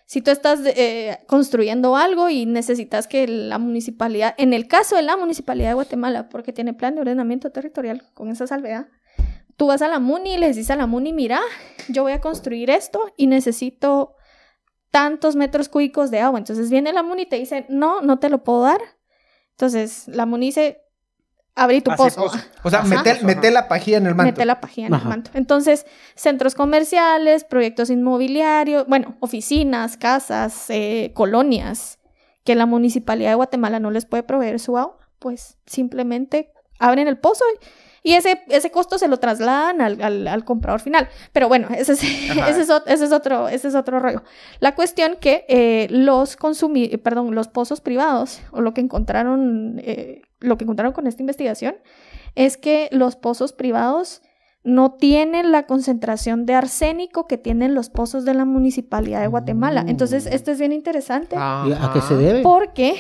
si 0.05 0.21
tú 0.21 0.29
estás 0.31 0.59
eh, 0.65 1.19
construyendo 1.27 1.95
algo 1.95 2.29
y 2.29 2.45
necesitas 2.45 3.07
que 3.07 3.27
la 3.27 3.59
municipalidad, 3.59 4.35
en 4.38 4.51
el 4.51 4.67
caso 4.67 4.97
de 4.97 5.03
la 5.03 5.15
municipalidad 5.15 5.69
de 5.69 5.73
Guatemala, 5.75 6.27
porque 6.27 6.51
tiene 6.51 6.73
plan 6.73 6.95
de 6.95 7.01
ordenamiento 7.01 7.50
territorial 7.51 8.03
con 8.13 8.29
esa 8.29 8.45
salvedad, 8.45 8.88
tú 9.55 9.67
vas 9.67 9.81
a 9.81 9.88
la 9.88 10.00
MUNI 10.00 10.33
y 10.33 10.38
le 10.38 10.47
dices 10.47 10.69
a 10.69 10.75
la 10.75 10.85
MUNI, 10.85 11.13
mira, 11.13 11.39
yo 11.88 12.03
voy 12.03 12.11
a 12.11 12.19
construir 12.19 12.69
esto 12.71 13.00
y 13.15 13.27
necesito 13.27 14.15
tantos 14.91 15.36
metros 15.36 15.69
cúbicos 15.69 16.12
de 16.12 16.19
agua. 16.19 16.38
Entonces 16.38 16.69
viene 16.69 16.93
la 16.93 17.01
MUNI 17.01 17.24
y 17.24 17.25
te 17.25 17.38
dice, 17.38 17.65
no, 17.69 18.01
no 18.01 18.19
te 18.19 18.29
lo 18.29 18.43
puedo 18.43 18.62
dar. 18.63 18.81
Entonces 19.51 20.07
la 20.07 20.25
MUNI 20.25 20.48
dice, 20.48 20.81
abrí 21.55 21.81
tu 21.81 21.91
pozo. 21.95 22.24
pozo. 22.24 22.39
O 22.63 22.69
sea, 22.69 22.79
Ajá. 22.79 22.88
mete, 22.88 23.24
mete 23.24 23.51
la 23.51 23.67
pajilla 23.67 23.98
en 23.98 24.07
el 24.07 24.15
manto. 24.15 24.31
Mete 24.31 24.45
la 24.45 24.60
página 24.60 24.88
en 24.88 24.93
Ajá. 24.93 25.03
el 25.03 25.10
manto. 25.10 25.31
Entonces, 25.33 25.86
centros 26.15 26.55
comerciales, 26.55 27.43
proyectos 27.43 27.89
inmobiliarios, 27.89 28.86
bueno, 28.88 29.15
oficinas, 29.21 29.98
casas, 29.98 30.69
eh, 30.69 31.12
colonias, 31.13 32.00
que 32.43 32.55
la 32.55 32.65
municipalidad 32.65 33.29
de 33.29 33.36
Guatemala 33.36 33.79
no 33.79 33.91
les 33.91 34.05
puede 34.05 34.24
proveer 34.24 34.60
su 34.60 34.77
agua, 34.77 34.98
pues 35.19 35.57
simplemente 35.65 36.51
abren 36.81 37.07
el 37.07 37.17
pozo 37.17 37.43
y, 38.03 38.11
y 38.11 38.13
ese, 38.15 38.41
ese 38.47 38.71
costo 38.71 38.97
se 38.97 39.07
lo 39.07 39.17
trasladan 39.17 39.79
al, 39.79 40.01
al- 40.01 40.27
al 40.27 40.43
comprador 40.43 40.79
final. 40.81 41.07
Pero 41.33 41.47
bueno, 41.47 41.67
ese 41.75 41.93
es, 41.93 42.03
ese 42.50 42.61
es, 42.61 42.69
ot- 42.69 42.83
ese 42.88 43.05
es 43.05 43.11
otro, 43.11 43.47
ese 43.47 43.67
es 43.67 43.75
otro 43.75 44.00
rollo. 44.00 44.23
La 44.59 44.73
cuestión 44.75 45.17
que 45.21 45.45
eh, 45.47 45.88
los 45.91 46.35
consumi 46.35 46.88
perdón, 46.97 47.35
los 47.35 47.47
pozos 47.47 47.79
privados, 47.79 48.41
o 48.51 48.61
lo 48.61 48.73
que 48.73 48.81
encontraron, 48.81 49.79
eh, 49.83 50.23
lo 50.39 50.57
que 50.57 50.63
encontraron 50.63 50.93
con 50.93 51.05
esta 51.07 51.21
investigación, 51.21 51.75
es 52.35 52.57
que 52.57 52.89
los 52.91 53.15
pozos 53.15 53.53
privados 53.53 54.21
no 54.63 54.91
tienen 54.93 55.51
la 55.51 55.65
concentración 55.65 56.45
de 56.45 56.53
arsénico 56.53 57.27
que 57.27 57.38
tienen 57.39 57.73
los 57.75 57.89
pozos 57.89 58.25
de 58.25 58.33
la 58.35 58.45
municipalidad 58.45 59.19
de 59.21 59.27
Guatemala. 59.27 59.83
Entonces, 59.88 60.27
esto 60.27 60.51
es 60.51 60.59
bien 60.59 60.71
interesante 60.71 61.35
¿Y 61.35 61.39
¿A 61.39 61.89
qué 61.93 62.00
se 62.01 62.15
debe? 62.15 62.41
porque 62.43 62.95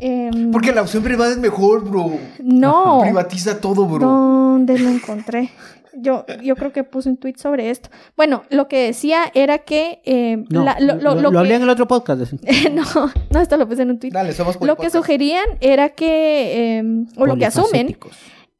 em, 0.00 0.50
Porque 0.50 0.72
la 0.72 0.82
opción 0.82 1.02
privada 1.02 1.30
es 1.32 1.38
mejor, 1.38 1.88
bro. 1.88 2.12
no, 2.42 3.00
Privatiza 3.02 3.60
todo, 3.60 3.86
bro. 3.86 4.06
¿Dónde 4.06 4.78
lo 4.78 4.88
encontré? 4.90 5.50
Yo, 5.94 6.24
yo 6.42 6.56
creo 6.56 6.72
que 6.72 6.84
puse 6.84 7.10
un 7.10 7.18
tweet 7.18 7.34
sobre 7.36 7.68
esto. 7.68 7.90
Bueno, 8.16 8.44
lo 8.48 8.66
que 8.66 8.86
decía 8.86 9.24
era 9.34 9.58
que 9.58 10.00
em, 10.06 10.46
No, 10.48 10.64
la- 10.64 10.78
lo, 10.80 10.94
lo- 10.94 11.00
lo, 11.14 11.14
lo 11.20 11.30
lo 11.32 11.38
hablé 11.40 11.50
que- 11.50 11.56
en 11.56 11.62
el 11.62 11.68
otro 11.70 11.86
podcast. 11.86 12.32
no, 12.72 12.82
no, 13.30 13.40
esto 13.40 13.56
lo 13.58 13.68
puse 13.68 13.82
en 13.82 13.90
un 13.90 13.98
tweet. 13.98 14.10
Dale, 14.10 14.32
somos 14.32 14.58
Lo 14.62 14.76
que 14.76 14.88
sugerían 14.88 15.44
era 15.60 15.90
que, 15.90 16.78
em, 16.78 17.06
o 17.18 17.26
lo 17.26 17.36
que 17.36 17.44
asumen, 17.44 17.98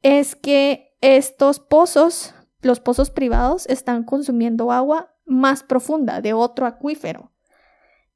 es 0.03 0.35
que 0.35 0.95
estos 1.01 1.59
pozos, 1.59 2.35
los 2.61 2.79
pozos 2.79 3.09
privados, 3.09 3.65
están 3.67 4.03
consumiendo 4.03 4.71
agua 4.71 5.09
más 5.25 5.63
profunda 5.63 6.21
de 6.21 6.33
otro 6.33 6.67
acuífero. 6.67 7.31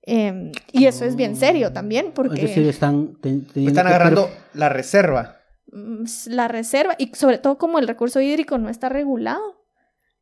Em, 0.09 0.53
y 0.71 0.85
eso 0.85 1.03
es 1.03 1.17
bien 1.17 1.35
serio 1.35 1.73
también, 1.73 2.13
porque 2.13 2.35
Es 2.35 2.41
decir, 2.49 2.65
están, 2.67 3.15
ten- 3.21 3.45
teniendo 3.45 3.71
Están 3.71 3.87
que 3.87 3.93
agarrando 3.93 4.29
la 4.53 4.69
reserva. 4.69 5.35
mm, 5.71 6.03
la 6.27 6.47
reserva, 6.47 6.95
y 6.97 7.11
sobre 7.13 7.39
todo 7.39 7.57
como 7.57 7.77
el 7.77 7.87
recurso 7.89 8.21
hídrico 8.21 8.57
no 8.57 8.69
está 8.69 8.87
regulado, 8.87 9.65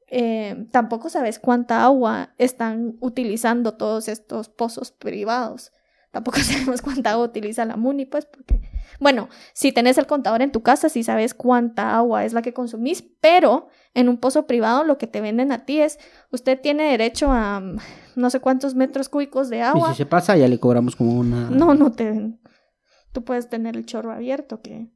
em, 0.08 0.68
tampoco 0.72 1.10
sabes 1.10 1.38
cuánta 1.38 1.84
agua 1.84 2.34
están 2.40 2.96
utilizando 3.00 3.74
todos 3.76 4.08
estos 4.08 4.50
pozos 4.50 4.92
privados. 4.92 5.72
Tampoco 6.12 6.38
sabemos 6.74 6.82
cuánta 6.82 7.12
agua 7.12 7.26
utiliza 7.26 7.64
la 7.66 7.76
MUNI, 7.76 8.06
pues, 8.06 8.26
porque, 8.26 8.62
bueno, 9.00 9.30
si 9.54 9.72
tenés 9.72 10.00
el 10.00 10.08
contador 10.08 10.42
en 10.42 10.52
tu 10.52 10.64
casa, 10.64 10.90
sí 10.90 11.04
sabes 11.04 11.34
cuánta 11.36 11.96
agua 11.96 12.26
es 12.26 12.34
la 12.34 12.42
que 12.42 12.54
consumís, 12.54 13.04
pero 13.22 13.68
en 13.94 14.10
un 14.10 14.18
pozo 14.18 14.48
privado 14.48 14.84
lo 14.84 14.98
que 14.98 15.06
te 15.08 15.22
venden 15.22 15.52
a 15.52 15.66
ti 15.66 15.80
es, 15.82 16.00
usted 16.32 16.60
tiene 16.60 16.90
derecho 16.90 17.32
a 17.32 17.60
mm, 17.60 17.78
no 18.16 18.30
sé 18.30 18.40
cuántos 18.40 18.76
metros 18.76 19.10
cúbicos 19.10 19.50
de 19.50 19.58
Y 19.58 19.62
agua. 19.62 19.92
si 19.92 19.98
se 19.98 20.06
pasa, 20.06 20.36
ya 20.38 20.48
le 20.48 20.60
cobramos 20.60 20.96
como 20.96 21.14
una. 21.20 21.50
No, 21.50 21.74
no 21.76 21.92
te... 21.92 22.38
Tú 23.12 23.24
puedes 23.24 23.50
tener 23.50 23.76
el 23.78 23.86
chorro 23.86 24.12
abierto, 24.12 24.62
que 24.62 24.90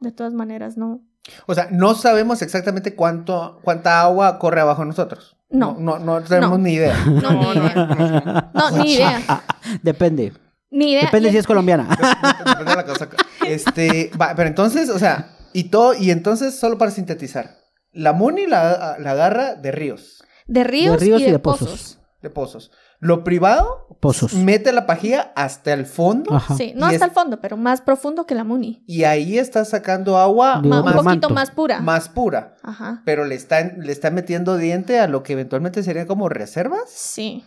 de 0.00 0.12
todas 0.12 0.32
maneras 0.34 0.76
no... 0.76 1.02
O 1.46 1.54
sea, 1.54 1.68
no 1.70 1.94
sabemos 1.94 2.40
exactamente 2.40 2.94
cuánto, 2.94 3.60
cuánta 3.62 4.00
agua 4.00 4.38
corre 4.38 4.60
abajo 4.62 4.80
de 4.82 4.88
nosotros. 4.88 5.36
No. 5.50 5.76
No, 5.78 5.98
no, 5.98 6.20
no 6.20 6.22
tenemos 6.22 6.58
No. 6.58 6.64
ni 6.64 6.72
idea. 6.74 6.96
No, 7.06 7.30
ni 7.32 7.50
idea. 7.52 8.50
No, 8.54 8.70
ni 8.70 8.92
idea. 8.94 9.44
Depende. 9.82 10.32
Ni 10.70 10.92
idea. 10.92 11.04
Depende 11.04 11.28
Y- 11.28 11.32
si 11.32 11.38
es 11.38 11.46
colombiana. 11.46 11.88
Depende 12.46 12.70
de 12.70 12.76
la 12.76 12.84
casaca. 12.84 13.16
Este, 13.46 14.10
va, 14.20 14.32
pero 14.34 14.48
entonces, 14.48 14.88
o 14.90 14.98
sea, 14.98 15.36
y 15.52 15.64
todo, 15.64 15.94
y 15.94 16.10
entonces, 16.10 16.58
solo 16.58 16.78
para 16.78 16.90
sintetizar, 16.90 17.56
la 17.92 18.12
MUNI 18.12 18.46
la, 18.46 18.96
la 18.98 19.10
agarra 19.12 19.54
de 19.54 19.72
ríos, 19.72 20.22
De 20.46 20.64
ríos, 20.64 21.00
ríos 21.00 21.20
y 21.22 21.30
de, 21.30 21.38
pozos. 21.38 21.97
De 22.20 22.30
pozos. 22.30 22.72
Lo 22.98 23.22
privado 23.22 23.86
Pozos. 24.00 24.34
mete 24.34 24.72
la 24.72 24.86
pajilla 24.86 25.32
hasta 25.36 25.72
el 25.72 25.86
fondo 25.86 26.34
Ajá. 26.34 26.56
Sí, 26.56 26.72
no 26.74 26.86
hasta 26.86 26.96
es- 26.96 27.02
el 27.02 27.10
fondo, 27.12 27.40
pero 27.40 27.56
más 27.56 27.80
profundo 27.80 28.26
que 28.26 28.34
la 28.34 28.42
Muni. 28.44 28.82
y 28.88 29.04
ahí 29.04 29.38
está 29.38 29.64
sacando 29.64 30.18
agua 30.18 30.58
otro 30.58 30.70
un 30.84 30.92
poquito 31.04 31.30
más 31.30 31.50
pura. 31.52 31.80
más 31.80 32.08
pura. 32.08 32.56
Ajá. 32.62 33.02
Pero 33.04 33.24
le 33.24 33.36
están, 33.36 33.76
le 33.80 33.92
está 33.92 34.10
metiendo 34.10 34.56
diente 34.56 34.98
a 34.98 35.06
lo 35.06 35.22
que 35.22 35.34
eventualmente 35.34 35.82
serían 35.84 36.06
como 36.06 36.28
reservas. 36.28 36.90
Sí. 36.90 37.44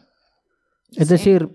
Es 0.96 1.08
Sí. 1.08 1.14
decir, 1.14 1.50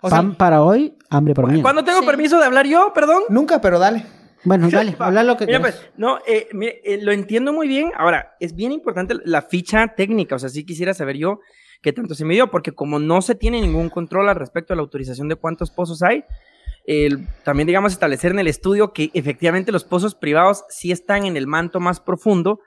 O 0.00 0.08
sea, 0.10 0.18
pan 0.18 0.34
para 0.36 0.62
hoy, 0.62 0.96
hambre 1.10 1.34
para 1.34 1.46
mañana. 1.48 1.62
¿Cuándo 1.62 1.84
tengo 1.84 2.00
Sí. 2.00 2.06
permiso 2.06 2.38
de 2.38 2.44
hablar 2.44 2.66
yo? 2.66 2.92
Perdón. 2.94 3.22
nunca, 3.30 3.60
pero 3.60 3.78
dale. 3.78 4.04
Bueno, 4.44 4.68
dale, 4.70 4.94
habla 4.98 5.24
lo 5.24 5.36
que 5.36 5.46
Mira, 5.46 5.58
quieras. 5.58 5.76
pues, 5.80 5.90
no, 5.96 6.18
eh, 6.26 6.48
mire, 6.52 6.80
eh, 6.84 6.98
lo 7.02 7.12
entiendo 7.12 7.52
muy 7.52 7.66
bien. 7.66 7.90
Ahora, 7.96 8.36
es 8.40 8.54
bien 8.54 8.70
importante 8.72 9.14
la 9.24 9.42
ficha 9.42 9.94
técnica. 9.96 10.36
O 10.36 10.38
sea, 10.38 10.48
sí 10.50 10.64
quisiera 10.64 10.94
saber 10.94 11.16
yo 11.16 11.40
qué 11.82 11.92
tanto 11.92 12.14
se 12.14 12.24
midió, 12.24 12.50
porque 12.50 12.72
como 12.72 12.98
no 12.98 13.22
se 13.22 13.34
tiene 13.34 13.60
ningún 13.60 13.90
control 13.90 14.28
al 14.28 14.36
respecto 14.36 14.72
de 14.72 14.76
la 14.76 14.82
autorización 14.82 15.28
de 15.28 15.36
cuántos 15.36 15.70
pozos 15.70 16.02
hay, 16.02 16.24
también, 17.44 17.66
digamos, 17.66 17.92
establecer 17.92 18.32
en 18.32 18.38
el 18.38 18.46
estudio 18.46 18.94
que 18.94 19.10
efectivamente 19.12 19.72
los 19.72 19.84
pozos 19.84 20.14
privados 20.14 20.64
sí 20.70 20.90
están 20.90 21.26
en 21.26 21.36
el 21.36 21.46
manto 21.46 21.80
más 21.80 22.00
profundo. 22.00 22.60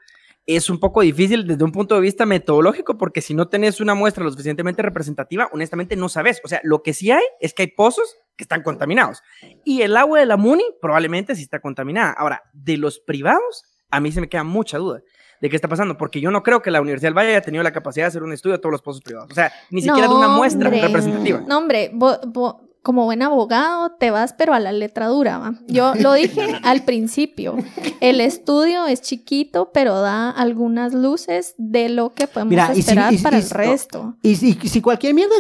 Es 0.46 0.70
un 0.70 0.80
poco 0.80 1.02
difícil 1.02 1.48
desde 1.48 1.64
un 1.64 1.72
punto 1.72 1.96
de 1.96 2.02
vista 2.02 2.28
metodológico, 2.28 2.98
porque 3.00 3.22
si 3.22 3.34
no 3.34 3.48
tenés 3.48 3.82
una 3.82 3.96
muestra 3.96 4.24
lo 4.24 4.30
suficientemente 4.30 4.84
representativa, 4.84 5.50
honestamente 5.54 5.96
no 5.96 6.08
sabes. 6.08 6.40
O 6.44 6.48
sea, 6.48 6.62
lo 6.64 6.84
que 6.84 6.94
sí 6.94 7.10
hay 7.10 7.24
es 7.40 7.54
que 7.54 7.64
hay 7.64 7.70
pozos 7.70 8.16
que 8.36 8.44
están 8.44 8.62
contaminados. 8.62 9.24
Y 9.66 9.82
el 9.82 9.98
agua 9.98 10.20
de 10.20 10.28
la 10.28 10.38
MUNI 10.38 10.64
probablemente 10.80 11.36
sí 11.36 11.42
está 11.42 11.60
contaminada. 11.60 12.12
Ahora, 12.12 12.44
de 12.54 12.78
los 12.78 13.00
privados, 13.00 13.64
a 13.90 14.00
mí 14.00 14.12
se 14.12 14.22
me 14.22 14.30
queda 14.30 14.44
mucha 14.44 14.78
duda 14.78 15.02
de 15.42 15.50
qué 15.50 15.56
está 15.56 15.68
pasando, 15.68 15.98
porque 15.98 16.22
yo 16.22 16.32
no 16.32 16.44
creo 16.44 16.62
que 16.62 16.72
la 16.72 16.80
Universidad 16.82 17.08
del 17.10 17.18
Valle 17.18 17.30
haya 17.32 17.42
tenido 17.42 17.64
la 17.64 17.72
capacidad 17.72 18.06
de 18.06 18.10
hacer 18.10 18.24
un 18.24 18.32
estudio 18.32 18.54
de 18.56 18.60
todos 18.60 18.72
los 18.72 18.82
pozos 18.82 19.02
privados. 19.02 19.30
O 19.32 19.34
sea, 19.36 19.52
ni 19.72 19.82
siquiera 19.82 20.08
de 20.08 20.14
una 20.14 20.28
muestra 20.30 20.70
hombre. 20.70 20.82
representativa. 20.82 21.42
No, 21.48 21.58
hombre, 21.58 21.92
vo- 21.94 22.22
vo- 22.32 22.60
como 22.84 23.06
buen 23.06 23.22
abogado 23.22 23.92
te 24.00 24.10
vas, 24.10 24.34
pero 24.34 24.54
a 24.56 24.60
la 24.60 24.72
letra 24.72 25.08
dura, 25.08 25.38
¿va? 25.38 25.54
Yo 25.68 25.94
lo 25.96 26.14
dije 26.22 26.48
al 26.64 26.84
principio. 26.84 27.56
El 28.00 28.22
estudio 28.22 28.86
es 28.88 29.02
chiquito, 29.02 29.72
pero 29.74 30.00
da 30.02 30.30
algunas 30.32 30.94
luces 30.94 31.54
de 31.58 31.90
lo 31.90 32.14
que 32.14 32.28
podemos 32.28 32.50
Mira, 32.52 32.70
y 32.72 32.76
si- 32.76 32.80
esperar 32.82 33.14
y 33.14 33.18
para 33.18 33.38
y 33.38 33.42
el 33.42 33.50
resto. 33.50 34.16
Y 34.22 34.36
si, 34.36 34.58
y 34.62 34.68
si 34.70 34.82
cualquier 34.82 35.14
mierda, 35.14 35.36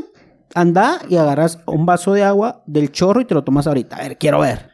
anda 0.53 0.99
y 1.09 1.15
agarras 1.15 1.59
un 1.65 1.85
vaso 1.85 2.13
de 2.13 2.23
agua 2.23 2.63
del 2.65 2.91
chorro 2.91 3.21
y 3.21 3.25
te 3.25 3.33
lo 3.33 3.43
tomas 3.43 3.67
ahorita. 3.67 3.95
A 3.97 4.01
ver, 4.01 4.17
quiero 4.17 4.39
ver. 4.39 4.70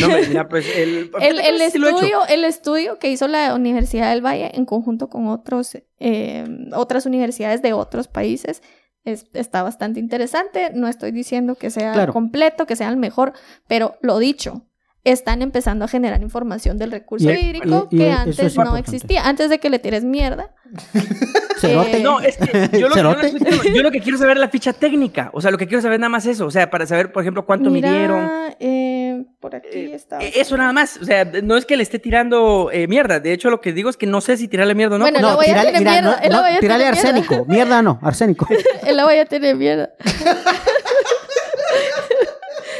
No, 0.00 0.06
hombre, 0.06 0.26
mira, 0.28 0.48
pues 0.48 0.66
el, 0.76 1.10
El, 1.20 1.38
el 1.40 1.70
sí 1.70 1.78
lo 1.78 1.86
he 1.88 1.90
hecho. 1.90 1.98
estudio, 2.00 2.26
el 2.28 2.44
estudio 2.44 2.98
que 2.98 3.10
hizo 3.10 3.26
la 3.28 3.54
Universidad 3.54 4.10
del 4.10 4.24
Valle 4.24 4.50
en 4.54 4.64
conjunto 4.66 5.08
con 5.08 5.28
otros, 5.28 5.76
eh, 6.00 6.44
otras 6.74 7.06
universidades 7.06 7.62
de 7.62 7.72
otros 7.72 8.08
países 8.08 8.62
es- 9.04 9.26
está 9.32 9.62
bastante 9.62 10.00
interesante. 10.00 10.70
No 10.74 10.88
estoy 10.88 11.10
diciendo 11.12 11.54
que 11.54 11.70
sea 11.70 11.92
Claro. 11.92 12.12
completo, 12.12 12.66
que 12.66 12.76
sea 12.76 12.88
el 12.88 12.96
mejor, 12.98 13.32
pero 13.66 13.96
lo 14.02 14.18
dicho, 14.18 14.66
están 15.04 15.42
empezando 15.42 15.84
a 15.84 15.88
generar 15.88 16.20
información 16.22 16.76
del 16.78 16.90
recurso 16.90 17.30
Y- 17.30 17.34
hídrico 17.34 17.88
y- 17.90 17.96
y 17.96 17.98
que 17.98 18.10
antes 18.10 18.38
es 18.38 18.56
no 18.56 18.62
importante. 18.64 18.80
existía. 18.80 19.26
Antes 19.26 19.48
de 19.50 19.58
que 19.58 19.70
le 19.70 19.78
tires 19.78 20.04
mierda. 20.04 20.50
Cerote. 21.60 21.96
Eh, 21.98 22.02
No, 22.02 22.20
es 22.20 22.36
que 22.36 22.78
yo 22.78 22.88
lo, 22.88 22.94
que- 22.94 23.02
no 23.02 23.74
yo 23.74 23.82
lo 23.82 23.90
quiero 23.90 24.18
saber 24.18 24.36
es 24.36 24.40
la 24.40 24.48
ficha 24.48 24.72
técnica. 24.72 25.30
O 25.32 25.40
sea, 25.40 25.50
lo 25.50 25.58
que 25.58 25.66
quiero 25.66 25.80
saber 25.82 25.94
es 25.94 26.00
nada 26.00 26.10
más 26.10 26.26
eso. 26.26 26.46
O 26.46 26.50
sea, 26.50 26.68
para 26.70 26.86
saber, 26.86 27.10
por 27.10 27.22
ejemplo, 27.22 27.46
cuánto 27.46 27.70
Mira, 27.70 27.90
midieron. 27.90 28.30
eh, 28.60 29.24
por 29.40 29.56
aquí 29.56 29.68
Eh, 29.72 29.94
está. 29.94 30.18
eh, 30.20 30.32
Eso 30.36 30.56
nada 30.56 30.72
más. 30.72 30.98
O 31.00 31.04
sea, 31.04 31.24
no 31.42 31.56
es 31.56 31.64
que 31.64 31.76
le 31.76 31.82
esté 31.82 31.98
tirando 31.98 32.70
eh, 32.72 32.86
mierda. 32.86 33.18
De 33.18 33.32
hecho, 33.32 33.50
lo 33.50 33.60
que 33.60 33.72
digo 33.72 33.88
es 33.90 33.96
que 33.96 34.06
no 34.06 34.20
sé 34.20 34.36
si 34.36 34.46
tirarle 34.46 34.74
mierda 34.74 34.96
o 34.96 34.98
no. 34.98 35.04
Bueno, 35.06 35.18
tener 35.38 35.66
mira, 35.66 35.80
mierda, 35.80 36.00
no, 36.02 36.10
no, 36.42 36.60
mierda. 36.60 36.88
arsénico. 36.88 37.44
Mierda 37.46 37.82
no, 37.82 37.98
arsénico. 38.02 38.46
Él 38.86 38.96
la 38.96 39.04
voy 39.04 39.16
a 39.18 39.24
tener 39.24 39.56
mierda. 39.56 39.90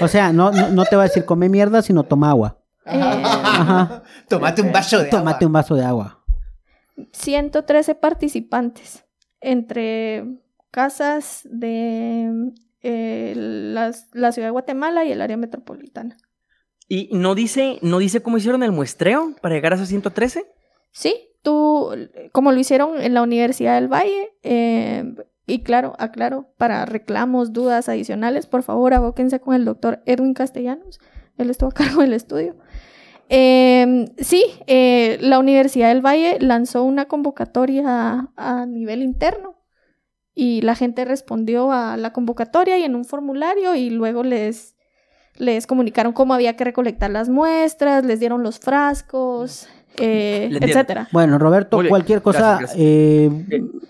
O 0.00 0.08
sea, 0.08 0.32
no, 0.32 0.50
no, 0.52 0.68
no 0.70 0.84
te 0.84 0.96
va 0.96 1.02
a 1.02 1.06
decir 1.06 1.24
come 1.24 1.48
mierda, 1.48 1.82
sino 1.82 2.04
toma 2.04 2.30
agua. 2.30 2.58
Eh, 2.86 3.00
Ajá. 3.02 4.02
Tómate 4.28 4.62
un 4.62 4.72
vaso 4.72 4.98
de 4.98 5.06
Tómate 5.06 5.44
agua. 5.44 5.46
un 5.46 5.52
vaso 5.52 5.74
de 5.74 5.84
agua. 5.84 6.24
113 7.12 7.94
participantes 7.94 9.04
entre 9.40 10.24
casas 10.70 11.42
de 11.50 12.52
eh, 12.82 13.32
las- 13.36 14.08
la 14.12 14.30
ciudad 14.32 14.48
de 14.48 14.52
Guatemala 14.52 15.04
y 15.04 15.12
el 15.12 15.20
área 15.20 15.36
metropolitana. 15.36 16.16
Y 16.88 17.10
no 17.12 17.34
dice, 17.34 17.78
no 17.82 17.98
dice 17.98 18.22
cómo 18.22 18.38
hicieron 18.38 18.62
el 18.62 18.72
muestreo 18.72 19.34
para 19.42 19.54
llegar 19.54 19.72
a 19.72 19.76
esos 19.76 19.88
113. 19.88 20.46
Sí, 20.92 21.28
tú, 21.42 21.90
como 22.32 22.52
lo 22.52 22.58
hicieron 22.60 23.00
en 23.00 23.14
la 23.14 23.22
Universidad 23.22 23.74
del 23.74 23.88
Valle, 23.92 24.30
eh, 24.42 25.04
y 25.48 25.60
claro, 25.62 25.94
aclaro, 25.98 26.52
para 26.58 26.84
reclamos, 26.84 27.52
dudas 27.52 27.88
adicionales, 27.88 28.46
por 28.46 28.62
favor 28.62 28.92
abóquense 28.92 29.40
con 29.40 29.54
el 29.54 29.64
doctor 29.64 30.02
Edwin 30.04 30.34
Castellanos, 30.34 31.00
él 31.38 31.48
estuvo 31.50 31.70
a 31.70 31.72
cargo 31.74 32.02
del 32.02 32.12
estudio. 32.12 32.54
Eh, 33.30 34.06
sí, 34.18 34.44
eh, 34.66 35.18
la 35.20 35.38
Universidad 35.38 35.88
del 35.88 36.04
Valle 36.04 36.38
lanzó 36.40 36.84
una 36.84 37.06
convocatoria 37.06 37.82
a, 37.86 38.28
a 38.36 38.66
nivel 38.66 39.02
interno 39.02 39.56
y 40.34 40.60
la 40.60 40.74
gente 40.74 41.04
respondió 41.04 41.72
a 41.72 41.96
la 41.96 42.12
convocatoria 42.12 42.78
y 42.78 42.84
en 42.84 42.94
un 42.94 43.04
formulario 43.04 43.74
y 43.74 43.90
luego 43.90 44.22
les, 44.22 44.76
les 45.36 45.66
comunicaron 45.66 46.12
cómo 46.12 46.34
había 46.34 46.56
que 46.56 46.64
recolectar 46.64 47.10
las 47.10 47.28
muestras, 47.28 48.04
les 48.04 48.20
dieron 48.20 48.42
los 48.42 48.58
frascos 48.58 49.66
eh, 50.00 50.48
etcétera. 50.60 51.08
Bueno, 51.12 51.38
Roberto, 51.38 51.80
cualquier 51.88 52.22
cosa, 52.22 52.58
Gracias, 52.58 52.76
gracias. 52.76 52.80
eh, 52.80 53.26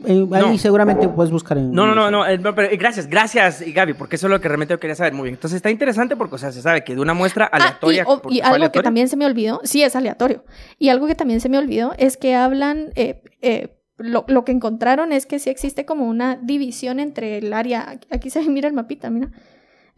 eh, 0.07 0.27
ahí 0.33 0.43
no. 0.53 0.59
seguramente 0.59 1.09
puedes 1.09 1.31
buscar 1.33 1.59
en... 1.59 1.73
No, 1.73 1.87
no, 1.87 1.95
no, 1.95 2.11
no, 2.11 2.27
eh, 2.27 2.39
no, 2.39 2.55
pero 2.55 2.69
eh, 2.71 2.77
gracias, 2.77 3.07
gracias, 3.09 3.61
y 3.67 3.73
Gaby, 3.73 3.95
porque 3.95 4.17
eso 4.17 4.27
es 4.27 4.31
lo 4.31 4.41
que 4.41 4.49
realmente 4.49 4.75
yo 4.75 4.81
quería 4.81 4.95
saber. 4.97 5.13
Muy 5.13 5.25
bien. 5.25 5.35
Entonces 5.35 5.57
está 5.57 5.71
interesante 5.71 6.17
porque, 6.17 6.37
o 6.37 6.39
sea, 6.39 6.53
se 6.53 6.63
sabe 6.63 6.85
que 6.85 6.95
de 6.95 7.01
una 7.01 7.15
muestra 7.15 7.45
aleatoria. 7.47 8.05
Ah, 8.07 8.13
y, 8.17 8.21
porque 8.23 8.37
y 8.37 8.41
algo 8.41 8.51
que 8.51 8.57
aleatoria. 8.57 8.83
también 8.83 9.09
se 9.09 9.17
me 9.17 9.27
olvidó, 9.27 9.61
sí 9.65 9.83
es 9.83 9.95
aleatorio. 9.97 10.45
Y 10.79 10.89
algo 10.91 11.07
que 11.07 11.15
también 11.15 11.41
se 11.41 11.49
me 11.49 11.59
olvidó 11.59 11.93
es 11.99 12.17
que 12.17 12.35
hablan, 12.35 12.91
eh, 12.95 13.23
eh, 13.43 13.75
lo, 13.97 14.25
lo 14.29 14.45
que 14.45 14.53
encontraron 14.53 15.13
es 15.13 15.27
que 15.27 15.39
sí 15.39 15.51
existe 15.51 15.85
como 15.85 16.07
una 16.07 16.37
división 16.37 17.01
entre 17.01 17.39
el 17.39 17.53
área, 17.53 17.91
aquí- 17.91 18.09
aquí 18.11 18.31
se 18.31 18.41
mira 18.49 18.69
el 18.69 18.75
mapita, 18.75 19.11
mira. 19.11 19.31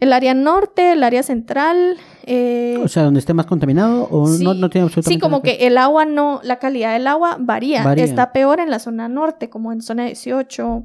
El 0.01 0.13
área 0.13 0.35
norte, 0.35 0.93
el 0.93 1.03
área 1.03 1.23
central. 1.23 1.97
eh, 2.27 2.79
O 2.83 2.89
sea, 2.89 3.05
donde 3.05 3.21
esté 3.21 3.35
más 3.35 3.47
contaminado 3.47 4.09
o 4.11 4.27
sí, 4.27 4.43
no, 4.43 4.55
no 4.55 4.69
tiene 4.71 4.85
absolutamente 4.87 5.15
Sí, 5.15 5.21
como 5.21 5.37
nada 5.39 5.43
que 5.43 5.67
el 5.67 5.77
agua 5.79 6.05
no, 6.07 6.41
la 6.43 6.59
calidad 6.59 6.95
del 6.95 7.07
agua 7.07 7.37
varía. 7.39 7.85
Varía. 7.85 8.05
Está 8.05 8.33
peor 8.33 8.61
en 8.61 8.71
la 8.71 8.79
zona 8.79 9.09
norte, 9.09 9.51
como 9.51 9.73
en 9.73 9.83
zona 9.83 10.07
18, 10.07 10.85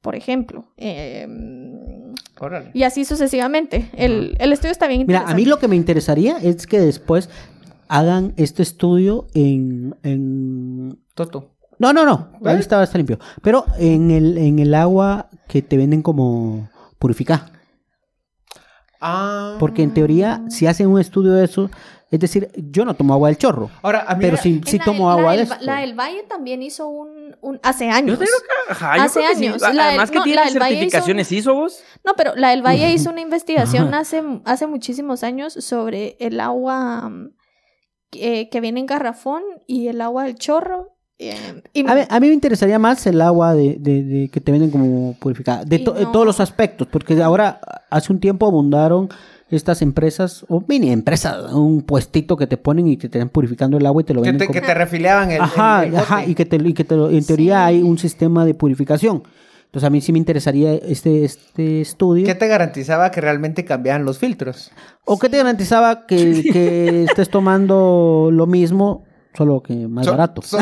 por 0.00 0.14
ejemplo. 0.16 0.72
Eh, 0.76 1.26
Órale. 2.40 2.70
y 2.74 2.82
así 2.84 3.04
sucesivamente. 3.04 3.90
El, 3.96 4.36
el 4.38 4.52
estudio 4.52 4.72
está 4.72 4.86
bien 4.88 5.04
Mira, 5.06 5.20
a 5.20 5.22
interesante. 5.22 5.42
mí 5.42 5.48
lo 5.48 5.58
que 5.58 5.68
me 5.68 5.76
interesaría 5.76 6.38
es 6.38 6.66
que 6.66 6.80
después 6.80 7.28
hagan 7.88 8.32
este 8.36 8.62
estudio 8.62 9.26
en... 9.34 9.94
en... 10.02 10.98
Toto. 11.14 11.52
No, 11.78 11.92
no, 11.92 12.04
no, 12.06 12.30
ahí 12.44 12.56
¿Eh? 12.56 12.60
estaba, 12.60 12.82
está 12.84 12.96
limpio. 12.96 13.18
Pero 13.42 13.64
en 13.78 14.10
el, 14.10 14.38
en 14.38 14.58
el 14.58 14.74
agua 14.74 15.28
que 15.46 15.60
te 15.62 15.76
venden 15.76 16.00
como 16.02 16.68
purificada. 16.98 17.52
Ah. 19.00 19.56
Porque 19.58 19.82
en 19.82 19.92
teoría, 19.94 20.42
si 20.48 20.66
hacen 20.66 20.88
un 20.88 21.00
estudio 21.00 21.32
de 21.32 21.44
eso, 21.44 21.70
es 22.10 22.20
decir, 22.20 22.50
yo 22.56 22.84
no 22.84 22.94
tomo 22.94 23.14
agua 23.14 23.28
del 23.28 23.36
chorro, 23.36 23.68
Ahora, 23.82 24.04
a 24.06 24.14
mí. 24.14 24.20
pero 24.22 24.36
sí, 24.36 24.60
sí 24.64 24.78
la- 24.78 24.84
tomo 24.84 25.08
la 25.08 25.14
agua 25.20 25.36
de 25.36 25.42
esto. 25.42 25.56
la 25.60 25.80
del 25.80 25.94
Valle 25.98 26.22
también 26.22 26.62
hizo 26.62 26.86
un, 26.88 27.36
un- 27.40 27.58
hace 27.64 27.90
años. 27.90 28.16
creo 28.16 28.28
que, 28.30 28.72
ajá, 28.72 28.96
yo 28.96 29.02
Hace 29.02 29.18
creo 29.20 29.30
que 29.32 29.36
sí. 29.36 29.46
años. 29.46 29.62
A- 29.62 29.66
La 29.72 29.72
del- 29.72 29.88
Además 29.88 30.10
que 30.12 30.18
no, 30.18 30.22
tiene 30.24 30.36
la 30.40 30.46
del 30.46 30.58
Valle 30.60 30.74
hizo- 30.74 30.80
certificaciones 30.82 31.32
ISO 31.32 31.54
vos. 31.54 31.80
No, 32.04 32.14
pero 32.16 32.34
la 32.36 32.50
del 32.50 32.62
Valle 32.64 32.92
hizo 32.92 33.10
una 33.10 33.20
investigación 33.20 33.92
hace, 33.94 34.22
hace 34.44 34.66
muchísimos 34.68 35.24
años 35.24 35.52
sobre 35.54 36.16
el 36.20 36.38
agua 36.40 37.10
eh, 38.12 38.48
que 38.50 38.60
viene 38.60 38.80
en 38.80 38.86
garrafón 38.86 39.42
y 39.66 39.88
el 39.88 40.00
agua 40.00 40.24
del 40.24 40.36
chorro. 40.36 40.95
Eh, 41.18 41.62
y- 41.72 41.86
A 41.88 41.94
mí, 41.94 42.00
a 42.08 42.20
mí 42.20 42.28
me 42.28 42.34
interesaría 42.34 42.78
más 42.78 43.06
el 43.06 43.20
agua 43.20 43.54
de, 43.54 43.76
de- 43.80 44.02
de 44.02 44.28
que 44.28 44.40
te 44.40 44.52
venden 44.52 44.70
como 44.70 45.14
purificada, 45.18 45.64
de, 45.64 45.78
to- 45.78 45.92
de 45.92 46.06
todos 46.06 46.26
los 46.26 46.40
aspectos, 46.40 46.86
porque 46.90 47.20
ahora 47.22 47.60
hace 47.90 48.12
un 48.12 48.20
tiempo 48.20 48.46
abundaron 48.46 49.08
estas 49.48 49.80
empresas, 49.80 50.44
o 50.48 50.62
mini 50.66 50.90
empresas, 50.90 51.52
un 51.52 51.82
puestito 51.82 52.36
que 52.36 52.46
te 52.48 52.56
ponen 52.56 52.88
y 52.88 52.96
que 52.96 53.08
te 53.08 53.18
están 53.18 53.28
purificando 53.28 53.78
el 53.78 53.86
agua 53.86 54.02
y 54.02 54.04
te 54.04 54.12
lo 54.12 54.20
Que 54.22 54.30
venden 54.32 54.48
te, 54.48 54.52
que 54.52 54.58
como- 54.60 54.66
te 54.72 54.74
refiliaban 54.74 55.30
el. 55.30 55.40
Ajá, 55.40 55.84
el- 55.84 55.90
el 55.94 55.96
ajá, 55.96 56.16
bote. 56.18 56.30
y 56.30 56.34
que, 56.34 56.44
te, 56.44 56.56
y 56.56 56.72
que 56.74 56.84
te 56.84 56.96
lo- 56.96 57.10
en 57.10 57.24
teoría 57.24 57.54
Sí. 57.68 57.74
hay 57.76 57.82
un 57.82 57.96
sistema 57.96 58.44
de 58.44 58.54
purificación. 58.54 59.22
Entonces 59.66 59.86
a 59.86 59.90
mí 59.90 60.00
sí 60.00 60.12
me 60.12 60.18
interesaría 60.18 60.74
este, 60.74 61.24
este 61.24 61.80
estudio. 61.80 62.24
¿Qué 62.26 62.34
te 62.34 62.46
garantizaba 62.48 63.10
que 63.10 63.20
realmente 63.20 63.64
cambiaban 63.64 64.04
los 64.04 64.18
filtros? 64.18 64.70
¿O 65.04 65.18
qué 65.18 65.28
te 65.28 65.36
garantizaba 65.38 66.06
que, 66.06 66.42
que 66.52 67.04
estés 67.10 67.28
tomando 67.30 68.30
lo 68.32 68.46
mismo, 68.46 69.04
solo 69.36 69.62
que 69.62 69.74
más 69.88 70.04
So- 70.06 70.12
barato? 70.12 70.42
so- 70.42 70.58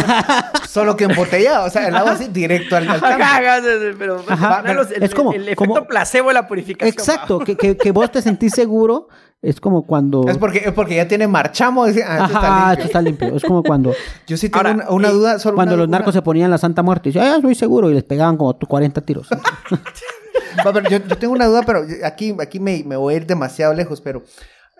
solo 0.68 0.96
que 0.96 1.04
embotellado. 1.04 1.66
O 1.66 1.70
sea, 1.70 1.88
el 1.88 1.96
agua 1.96 2.12
así 2.12 2.28
directo 2.28 2.76
al, 2.76 2.88
al 2.88 3.00
campo. 3.00 3.22
Ajá, 3.22 3.38
ajá, 3.56 3.62
pero 3.98 4.22
Ajá, 4.28 4.60
pero 4.62 4.74
los- 4.74 4.90
el, 4.90 5.02
es 5.02 5.14
como- 5.14 5.32
el 5.32 5.42
efecto 5.48 5.64
como- 5.74 5.86
placebo 5.86 6.28
de 6.28 6.34
la 6.34 6.46
purificación. 6.46 6.88
Exacto, 6.92 7.38
que, 7.40 7.56
que, 7.56 7.76
que 7.76 7.90
vos 7.92 8.10
te 8.10 8.20
sentís 8.22 8.52
seguro, 8.52 9.08
es 9.42 9.60
como 9.60 9.86
cuando... 9.86 10.24
Es 10.26 10.38
porque, 10.38 10.58
es 10.64 10.72
porque 10.72 10.96
ya 10.96 11.06
tiene 11.06 11.26
marchamo. 11.28 11.84
ah, 11.84 11.88
esto 11.90 12.00
está 12.00 12.14
Ajá, 12.14 12.68
limpio. 12.68 12.72
esto 12.72 12.84
está 12.86 13.02
limpio. 13.02 13.36
Es 13.36 13.42
como 13.42 13.62
cuando, 13.62 13.92
Yo 14.26 14.36
sí 14.36 14.48
tengo 14.48 14.58
Ahora, 14.66 14.72
una, 14.72 14.90
una 14.90 15.08
eh, 15.08 15.12
duda. 15.12 15.38
Solo 15.38 15.54
cuando 15.56 15.74
una- 15.74 15.82
los 15.82 15.90
narcos 15.90 16.14
una- 16.14 16.20
se 16.20 16.22
ponían 16.22 16.50
la 16.50 16.58
Santa 16.58 16.82
Muerte 16.82 17.10
y 17.10 17.12
decían, 17.12 17.32
ah, 17.32 17.36
estoy 17.36 17.54
seguro, 17.54 17.90
y 17.90 17.94
les 17.94 18.04
pegaban 18.04 18.36
como 18.36 18.58
40 18.58 19.00
tiros. 19.02 19.28
Va, 20.66 20.72
pero 20.72 20.88
yo, 20.88 20.98
yo 21.06 21.18
tengo 21.18 21.32
una 21.34 21.46
duda, 21.46 21.62
pero 21.66 21.84
aquí, 22.04 22.34
aquí 22.40 22.60
me, 22.60 22.82
me 22.84 22.96
voy 22.96 23.14
a 23.14 23.16
ir 23.18 23.26
demasiado 23.26 23.74
lejos, 23.74 24.00
pero 24.00 24.22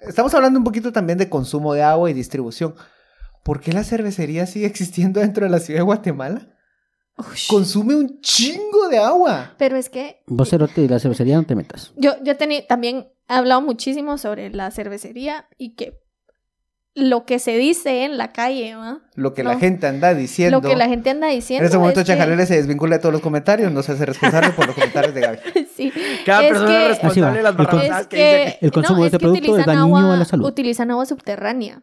estamos 0.06 0.32
hablando 0.34 0.58
un 0.58 0.64
poquito 0.64 0.92
también 0.92 1.18
de 1.18 1.28
consumo 1.28 1.74
de 1.74 1.82
agua 1.82 2.08
y 2.10 2.12
distribución. 2.14 2.74
¿Por 3.44 3.60
qué 3.60 3.72
la 3.72 3.84
cervecería 3.84 4.46
sigue 4.46 4.66
existiendo 4.66 5.20
dentro 5.20 5.44
de 5.44 5.50
la 5.50 5.60
ciudad 5.60 5.78
de 5.80 5.84
Guatemala? 5.84 6.48
Ush. 7.16 7.46
Consume 7.46 7.94
un 7.94 8.20
chingo 8.20 8.88
de 8.90 8.98
agua. 8.98 9.52
Pero 9.56 9.76
es 9.76 9.88
que 9.88 10.22
Vos, 10.26 10.50
cerote, 10.50 10.80
de 10.80 10.88
la 10.88 10.98
cervecería 10.98 11.36
no 11.36 11.44
te 11.44 11.54
metas. 11.54 11.92
yo, 11.96 12.14
yo 12.24 12.36
tení- 12.36 12.66
también 12.66 13.06
he 13.28 13.34
hablado 13.34 13.60
muchísimo 13.62 14.18
sobre 14.18 14.50
la 14.50 14.72
cervecería 14.72 15.46
y 15.56 15.74
que 15.76 16.00
lo 16.96 17.26
que 17.26 17.40
se 17.40 17.56
dice 17.58 18.04
en 18.04 18.16
la 18.18 18.32
calle, 18.32 18.76
¿va? 18.76 19.00
Lo 19.16 19.34
que 19.34 19.42
la 19.42 19.58
gente 19.58 19.86
anda 19.88 20.14
diciendo. 20.14 20.60
Lo 20.60 20.68
que 20.68 20.76
la 20.76 20.86
gente 20.88 21.10
anda 21.10 21.26
diciendo. 21.26 21.62
en 21.62 21.66
este 21.66 21.76
momento 21.78 22.00
es 22.00 22.06
que- 22.06 22.46
se 22.46 22.54
desvincula 22.56 22.96
de 22.96 23.00
todos 23.02 23.12
los 23.12 23.20
comentarios, 23.20 23.72
no 23.72 23.82
se 23.82 23.92
hace 23.92 24.06
responsable 24.06 24.50
por 24.50 24.66
los 24.66 24.74
comentarios 24.76 25.12
de 25.14 25.20
Gaby. 25.20 25.38
sí. 25.76 25.92
Cada 26.24 26.42
Es 26.44 26.48
persona 26.50 26.68
que- 26.70 26.82
es 26.82 26.88
responsable 26.88 27.36
de 27.38 27.42
las 27.42 27.56
barrabasadas 27.56 28.00
Es 28.02 28.06
que 28.06 28.16
dice 28.16 28.58
que, 28.60 28.66
El 28.66 28.72
consumo 28.72 28.98
no, 28.98 29.02
de 29.04 29.08
es 29.08 29.12
este 29.14 29.18
producto 29.24 29.58
es 29.58 29.66
dañino 29.66 29.84
agua- 29.98 30.14
a 30.14 30.16
la 30.16 30.24
salud. 30.24 30.46
Utilizan 30.46 30.90
agua 30.92 31.04
subterránea. 31.06 31.82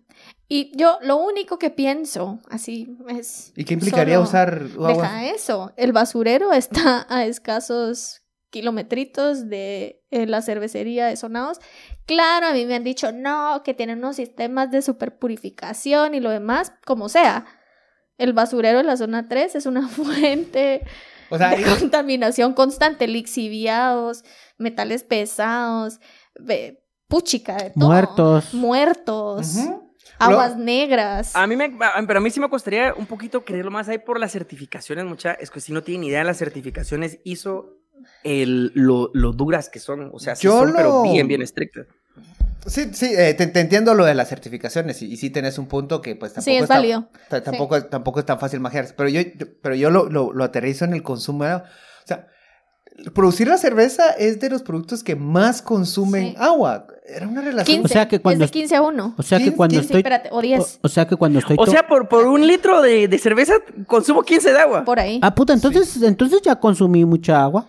Y 0.53 0.69
yo 0.75 0.97
lo 1.01 1.15
único 1.15 1.57
que 1.57 1.69
pienso, 1.69 2.41
así 2.49 2.97
es... 3.07 3.53
¿Y 3.55 3.63
qué 3.63 3.73
implicaría 3.73 4.19
usar 4.19 4.67
agua? 4.73 4.89
Deja 4.89 5.25
eso. 5.27 5.71
El 5.77 5.93
basurero 5.93 6.51
está 6.53 7.07
a 7.07 7.23
escasos 7.23 8.23
kilometritos 8.49 9.47
de 9.47 10.03
eh, 10.11 10.25
la 10.25 10.41
cervecería 10.41 11.07
de 11.07 11.15
Sonados. 11.15 11.59
Claro, 12.05 12.47
a 12.47 12.51
mí 12.51 12.65
me 12.65 12.75
han 12.75 12.83
dicho, 12.83 13.13
no, 13.13 13.61
que 13.63 13.73
tienen 13.73 13.99
unos 13.99 14.17
sistemas 14.17 14.69
de 14.71 14.81
superpurificación 14.81 16.15
y 16.15 16.19
lo 16.19 16.31
demás, 16.31 16.73
como 16.85 17.07
sea. 17.07 17.45
El 18.17 18.33
basurero 18.33 18.79
de 18.79 18.83
la 18.83 18.97
zona 18.97 19.29
3 19.29 19.55
es 19.55 19.65
una 19.65 19.87
fuente 19.87 20.81
O 21.29 21.37
sea, 21.37 21.55
de 21.55 21.63
contaminación 21.63 22.51
constante, 22.51 23.07
lixiviados, 23.07 24.25
metales 24.57 25.05
pesados, 25.05 26.01
puchica 27.07 27.55
de 27.55 27.69
todo. 27.69 27.87
Muertos. 27.87 28.53
Muertos. 28.53 29.55
Ujú. 29.55 29.90
Aguas 30.21 30.57
Lo- 30.57 30.63
negras. 30.63 31.35
A 31.35 31.47
mí 31.47 31.55
me, 31.55 31.71
pero 32.07 32.19
a 32.19 32.21
mí 32.21 32.29
sí 32.29 32.39
me 32.39 32.49
costaría 32.49 32.93
un 32.95 33.05
poquito 33.05 33.43
creerlo 33.43 33.71
más 33.71 33.87
ahí 33.89 33.97
por 33.97 34.19
las 34.19 34.31
certificaciones, 34.31 35.05
mucha, 35.05 35.33
es 35.33 35.49
que 35.51 35.59
si 35.59 35.73
no 35.73 35.81
tienen 35.83 36.03
idea 36.05 36.19
de 36.19 36.25
las 36.25 36.37
certificaciones 36.37 37.19
hizo 37.23 37.77
el, 38.23 38.71
lo, 38.75 39.11
lo 39.13 39.31
duras 39.33 39.69
que 39.69 39.79
son, 39.79 40.09
o 40.13 40.19
sea, 40.19 40.35
sí 40.35 40.45
Yo 40.45 40.59
son, 40.59 40.73
pero 40.75 41.03
bien, 41.03 41.27
bien 41.27 41.41
estrictas. 41.41 41.85
Sí, 42.65 42.89
sí, 42.93 43.11
eh, 43.17 43.33
te, 43.33 43.47
te 43.47 43.59
entiendo 43.59 43.95
lo 43.95 44.05
de 44.05 44.13
las 44.13 44.29
certificaciones 44.29 45.01
y, 45.01 45.11
y 45.11 45.17
sí 45.17 45.31
tenés 45.31 45.57
un 45.57 45.65
punto 45.67 45.99
que 46.01 46.15
pues 46.15 46.33
tampoco 46.33 46.51
sí, 46.51 46.55
es 46.57 46.61
está- 46.63 46.75
válido. 46.75 47.09
ta- 47.27 47.41
tampoco, 47.43 47.83
tampoco 47.85 48.19
es 48.19 48.25
tan 48.27 48.39
fácil 48.39 48.59
manejar. 48.59 48.93
Pero 48.95 49.09
yo, 49.09 49.21
yo- 49.21 49.47
pero 49.63 49.73
yo 49.73 49.89
lo, 49.89 50.07
lo, 50.09 50.31
lo 50.31 50.43
aterrizo 50.43 50.85
en 50.85 50.93
el 50.93 51.01
consumo. 51.01 51.43
de 51.45 51.49
agua. 51.51 51.65
O 52.03 52.07
sea, 52.07 52.27
producir 53.15 53.47
la 53.47 53.57
cerveza 53.57 54.11
es 54.11 54.39
de 54.39 54.49
los 54.51 54.61
productos 54.61 55.03
que 55.03 55.15
más 55.15 55.63
consumen 55.63 56.29
Sí. 56.31 56.35
agua. 56.37 56.85
Era 57.03 57.27
una 57.27 57.41
relación. 57.41 57.77
15. 57.81 57.85
O 57.85 57.87
sea 57.87 58.07
que 58.07 58.19
cuando 58.19 58.45
es 58.45 58.51
de 58.51 58.59
15 58.59 58.75
a 58.75 58.81
1. 58.83 59.15
O 59.17 59.23
sea 59.23 59.37
que 59.39 59.43
15, 59.45 59.57
cuando 59.57 59.73
15, 59.73 59.85
estoy... 59.85 59.99
espérate, 59.99 60.29
o 60.31 60.41
10. 60.41 60.59
O, 60.61 60.87
o 60.87 60.89
sea 60.89 61.07
que 61.07 61.15
cuando 61.15 61.39
estoy... 61.39 61.57
O 61.59 61.65
sea, 61.65 61.87
por, 61.87 62.07
por 62.07 62.27
un 62.27 62.45
litro 62.47 62.81
de, 62.81 63.07
de 63.07 63.17
cerveza 63.17 63.55
consumo 63.87 64.21
15 64.23 64.53
de 64.53 64.59
agua. 64.59 64.85
Por 64.85 64.99
ahí. 64.99 65.19
Ah, 65.23 65.33
puta, 65.35 65.53
entonces, 65.53 66.01
entonces 66.03 66.41
ya 66.41 66.55
consumí 66.57 67.03
mucha 67.03 67.43
agua. 67.43 67.67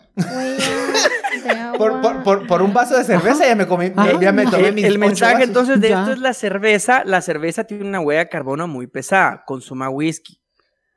Por, 1.78 2.00
por, 2.00 2.22
por, 2.22 2.46
por 2.46 2.62
un 2.62 2.72
vaso 2.72 2.96
de 2.96 3.02
cerveza 3.04 3.46
ya 3.46 3.56
me 3.56 3.66
comí, 3.66 3.90
Ajá. 3.96 4.20
ya 4.20 4.30
me 4.30 4.46
tomé 4.46 4.68
El, 4.68 4.74
mis 4.74 4.84
el 4.84 4.92
ocho 4.92 5.00
mensaje 5.00 5.32
vasos. 5.34 5.48
entonces 5.48 5.80
de 5.80 5.88
Ya. 5.88 6.00
esto 6.00 6.12
es 6.12 6.18
la 6.20 6.34
cerveza. 6.34 7.02
La 7.04 7.20
cerveza 7.22 7.64
tiene 7.64 7.84
una 7.84 8.00
huella 8.00 8.20
de 8.20 8.28
carbono 8.28 8.68
muy 8.68 8.86
pesada. 8.86 9.42
Consuma 9.46 9.88
whisky, 9.88 10.38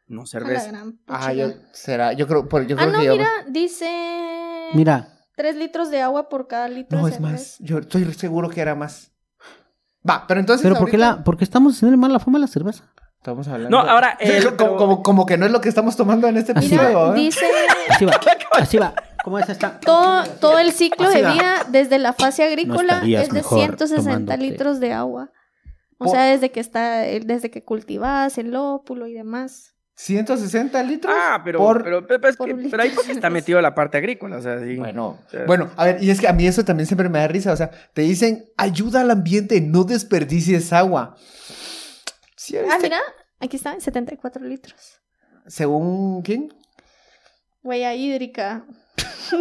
no 0.07 0.25
cerveza. 0.25 0.71
Ah, 1.07 1.33
yo, 1.33 1.47
será, 1.71 2.13
yo 2.13 2.27
creo, 2.27 2.47
por, 2.47 2.67
yo 2.67 2.75
Ah, 2.77 2.83
creo 2.83 2.91
no, 2.91 2.99
que 3.01 3.09
mira, 3.09 3.29
dice. 3.47 3.89
Mira, 4.73 5.07
3 5.35 5.55
litros 5.55 5.89
de 5.91 6.01
agua 6.01 6.29
por 6.29 6.47
cada 6.47 6.67
litro 6.67 6.97
No, 6.99 7.05
de 7.05 7.11
es 7.11 7.17
cerveza. 7.17 7.33
más. 7.33 7.55
Yo 7.59 7.79
estoy 7.79 8.11
seguro 8.13 8.49
que 8.49 8.61
era 8.61 8.75
más. 8.75 9.11
Va, 10.07 10.25
pero 10.27 10.39
entonces. 10.39 10.63
pero 10.63 10.75
¿por 10.77 10.89
qué, 10.89 10.97
ahorita 10.97 11.17
la, 11.17 11.23
¿por 11.23 11.37
qué 11.37 11.43
estamos 11.43 11.75
haciendo 11.75 11.97
mal 11.97 12.13
la 12.13 12.19
fama 12.19 12.37
a 12.37 12.41
la 12.41 12.47
cerveza? 12.47 12.83
Estamos 13.17 13.47
hablando. 13.47 13.69
No, 13.75 13.89
ahora, 13.89 14.11
el- 14.19 14.43
como, 14.43 14.57
pero- 14.57 14.77
como, 14.77 15.03
como 15.03 15.25
que 15.25 15.37
no 15.37 15.45
es 15.47 15.51
lo 15.51 15.61
que 15.61 15.69
estamos 15.69 15.95
tomando 15.95 16.27
en 16.27 16.37
este 16.37 16.51
episodio. 16.51 17.13
¿eh? 17.15 17.19
dice 17.19 17.45
Así 17.89 18.05
va, 18.05 18.13
así 18.51 18.77
va. 18.77 18.93
¿Cómo 19.23 19.39
es 19.39 19.49
esta? 19.49 19.79
todo, 19.79 20.23
todo 20.39 20.59
el 20.59 20.71
ciclo 20.71 21.07
Así 21.07 21.17
de 21.17 21.23
va. 21.23 21.33
vida 21.33 21.55
desde 21.69 21.97
la 21.97 22.13
fase 22.13 22.43
agrícola 22.43 23.01
es 23.03 23.29
de 23.29 23.33
mejor 23.33 23.57
160 23.57 24.03
tomándote. 24.03 24.37
litros 24.37 24.79
de 24.79 24.93
agua. 24.93 25.31
O 25.97 26.05
Por- 26.05 26.09
sea, 26.09 26.25
desde 26.25 26.51
que 26.51 26.59
está, 26.59 26.99
desde 26.99 27.49
que 27.49 27.63
cultivas 27.63 28.37
el 28.37 28.55
ópulo 28.55 29.07
y 29.07 29.13
demás. 29.13 29.74
160 29.97 30.83
litros. 30.83 31.13
Ah, 31.17 31.41
pero, 31.43 31.59
por- 31.59 31.83
pero, 31.83 32.05
pero, 32.05 32.27
es 32.27 32.35
por 32.35 32.47
que- 32.47 32.53
un 32.53 32.69
pero 32.69 32.83
ahí 32.83 32.91
porque 32.93 33.13
está 33.13 33.29
metido 33.29 33.61
la 33.61 33.73
parte 33.73 33.97
agrícola, 33.97 34.37
o 34.37 34.41
sea, 34.41 34.59
sí. 34.59 34.75
Bueno, 34.75 35.19
O 35.25 35.29
sea, 35.29 35.45
bueno, 35.45 35.71
a 35.77 35.85
ver, 35.85 36.03
y 36.03 36.09
es 36.09 36.19
que 36.19 36.27
a 36.27 36.33
mí 36.33 36.45
eso 36.45 36.65
también 36.65 36.85
siempre 36.85 37.07
me 37.09 37.19
da 37.19 37.27
risa. 37.27 37.53
O 37.53 37.55
sea, 37.55 37.71
te 37.93 38.01
dicen, 38.01 38.45
ayuda 38.57 39.01
al 39.01 39.11
ambiente, 39.11 39.59
no 39.61 39.83
desperdicies 39.85 40.73
agua. 40.73 41.15
Sí, 42.35 42.57
Ah, 42.57 42.63
¿viste? 42.63 42.83
mira, 42.83 42.99
aquí 43.39 43.55
está, 43.55 43.79
74 43.79 44.43
litros. 44.43 44.99
Según 45.47 46.21
quién? 46.23 46.53
Huella 47.63 47.93
hídrica. 47.95 48.65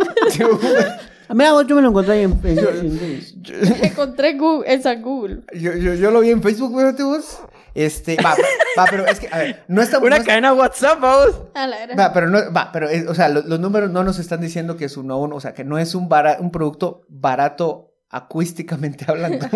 Mira, 1.30 1.52
vos, 1.52 1.66
yo 1.66 1.76
me 1.76 1.82
lo 1.82 1.88
encontré 1.90 2.14
ahí 2.14 2.22
en, 2.24 2.38
en- 2.44 2.58
en- 2.58 3.84
Encontré 3.84 4.34
Google, 4.36 4.72
esa 4.72 4.94
Google. 4.96 5.42
Yo, 5.54 5.72
yo, 5.74 5.94
yo 5.94 6.10
lo 6.10 6.20
vi 6.20 6.30
en 6.30 6.42
Facebook, 6.42 6.76
fíjate 6.78 7.02
vos. 7.02 7.38
Este, 7.74 8.16
va, 8.24 8.34
va, 8.78 8.84
pero 8.88 9.04
es 9.06 9.18
que, 9.18 9.28
a 9.32 9.38
ver, 9.38 9.64
no 9.66 9.82
está... 9.82 9.98
no 9.98 10.06
Una 10.06 10.18
es- 10.18 10.24
cadena 10.24 10.52
WhatsApp, 10.52 11.00
vamos. 11.00 11.40
A 11.54 11.66
la 11.66 11.78
gran- 11.86 11.98
Va, 11.98 12.12
pero 12.12 12.28
no, 12.28 12.38
va, 12.52 12.70
pero, 12.72 12.88
es- 12.88 13.06
o 13.08 13.14
sea, 13.14 13.28
lo- 13.28 13.42
los, 13.42 13.58
números 13.58 13.90
no 13.90 14.04
nos 14.04 14.18
están 14.20 14.40
diciendo 14.40 14.76
que 14.76 14.84
es 14.84 14.96
uno 14.96 15.14
a 15.14 15.16
uno, 15.18 15.36
o 15.36 15.40
sea, 15.40 15.54
que 15.54 15.64
no 15.64 15.78
es 15.78 15.94
un, 15.96 16.08
bara- 16.08 16.36
un 16.40 16.50
producto 16.52 17.04
barato 17.08 17.94
acústicamente 18.10 19.04
hablando. 19.08 19.46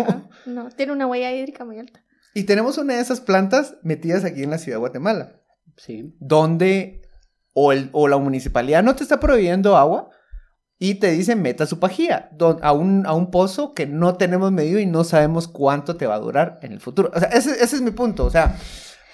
No, 0.45 0.69
tiene 0.69 0.91
una 0.91 1.07
huella 1.07 1.31
hídrica 1.31 1.63
muy 1.65 1.79
alta. 1.79 2.03
y 2.33 2.43
tenemos 2.43 2.77
una 2.77 2.95
de 2.95 3.01
esas 3.01 3.21
plantas 3.21 3.75
metidas 3.83 4.23
aquí 4.25 4.43
en 4.43 4.49
la 4.51 4.57
ciudad 4.57 4.75
de 4.77 4.79
Guatemala, 4.81 5.39
Sí. 5.77 6.13
donde 6.19 7.01
o, 7.53 7.71
el, 7.71 7.89
o 7.93 8.07
la 8.09 8.17
municipalidad 8.17 8.83
no 8.83 8.95
te 8.95 9.03
está 9.03 9.19
proveyendo 9.19 9.77
agua 9.77 10.09
y 10.81 10.95
te 10.95 11.11
dice 11.11 11.35
meta 11.35 11.65
su 11.65 11.77
pajía 11.79 12.29
don- 12.31 12.57
a, 12.61 12.71
un, 12.71 13.05
a 13.05 13.13
un 13.13 13.31
pozo 13.31 13.73
que 13.73 13.85
no 13.85 14.15
tenemos 14.15 14.51
medido 14.53 14.79
y 14.79 14.85
no 14.85 15.03
sabemos 15.03 15.47
cuánto 15.49 15.97
te 15.97 16.07
va 16.07 16.15
a 16.15 16.19
durar 16.19 16.57
en 16.61 16.71
el 16.71 16.79
futuro. 16.79 17.11
O 17.13 17.19
sea, 17.19 17.27
ese, 17.29 17.51
ese 17.61 17.75
es 17.75 17.81
mi 17.81 17.91
punto, 17.91 18.25
o 18.25 18.29
sea, 18.29 18.55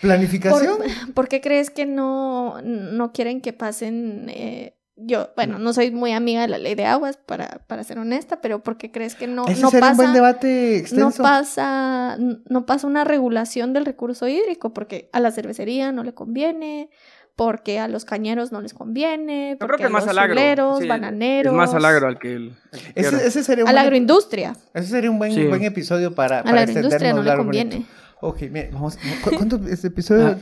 planificación. 0.01 0.77
¿Por, 0.77 1.13
por 1.13 1.27
qué 1.27 1.41
crees 1.41 1.69
que 1.69 1.85
no, 1.85 2.61
no 2.61 3.11
quieren 3.11 3.41
que 3.41 3.53
pasen? 3.53 4.27
eh, 4.29 4.77
yo, 4.97 5.31
bueno, 5.35 5.59
no 5.59 5.73
soy 5.73 5.91
muy 5.91 6.13
amiga 6.13 6.41
de 6.43 6.47
la 6.47 6.57
ley 6.57 6.73
de 6.73 6.85
aguas, 6.85 7.17
para, 7.17 7.65
para 7.67 7.83
ser 7.83 7.99
honesta, 7.99 8.39
pero 8.39 8.63
¿por 8.63 8.77
qué 8.77 8.91
crees 8.91 9.15
que 9.15 9.27
no, 9.27 9.43
ese 9.45 9.61
no 9.61 9.69
sería 9.69 9.89
un 9.91 9.97
buen 9.97 10.07
pasa? 10.07 10.13
debate 10.15 10.69
No 10.69 10.77
extenso. 11.09 11.21
pasa, 11.23 12.17
no 12.17 12.65
pasa 12.65 12.87
una 12.87 13.03
regulación 13.03 13.73
del 13.73 13.83
recurso 13.85 14.25
hídrico, 14.25 14.73
porque 14.73 15.09
a 15.11 15.19
la 15.19 15.31
cervecería 15.31 15.91
no 15.91 16.05
le 16.05 16.13
conviene, 16.13 16.89
porque 17.35 17.79
a 17.79 17.87
los 17.87 18.05
cañeros 18.05 18.51
no 18.51 18.61
les 18.61 18.73
conviene, 18.73 19.51
Yo 19.51 19.57
creo 19.57 19.67
porque 19.67 19.83
que 19.83 19.87
a 19.87 19.89
más 19.89 20.05
los 20.05 20.11
al 20.11 20.19
agro. 20.19 20.77
Sí, 20.79 20.87
bananeros, 20.87 21.51
Es 21.51 21.57
más 21.57 21.73
al 21.73 21.83
agro 21.85 22.07
al 22.07 22.17
que 22.19 22.33
el. 22.33 22.53
al 22.71 22.79
que 22.79 22.91
Ese, 23.01 23.27
ese 23.27 23.43
sería 23.43 23.63
un 23.65 23.69
a 23.69 23.73
la 23.73 23.81
buen- 23.81 23.85
agroindustria. 23.87 24.55
Ese 24.73 24.87
sería 24.87 25.11
un 25.11 25.17
buen, 25.17 25.33
Sí. 25.33 25.43
buen 25.45 25.63
episodio 25.63 26.15
para, 26.15 26.39
A 26.39 26.43
para 26.43 26.55
la 26.55 26.61
agroindustria 26.61 27.13
no 27.13 27.23
le 27.23 27.35
conviene. 27.35 27.71
bonito. 27.75 27.91
Ok, 28.21 28.41
mira, 28.49 28.69
vamos. 28.71 28.97
¿cu- 29.23 29.31
¿Cuánto 29.35 29.59
este 29.69 29.87
episodio? 29.87 30.37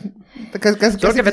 Casi, 0.60 0.78
casi, 0.78 0.98
Creo 0.98 1.14
que 1.14 1.24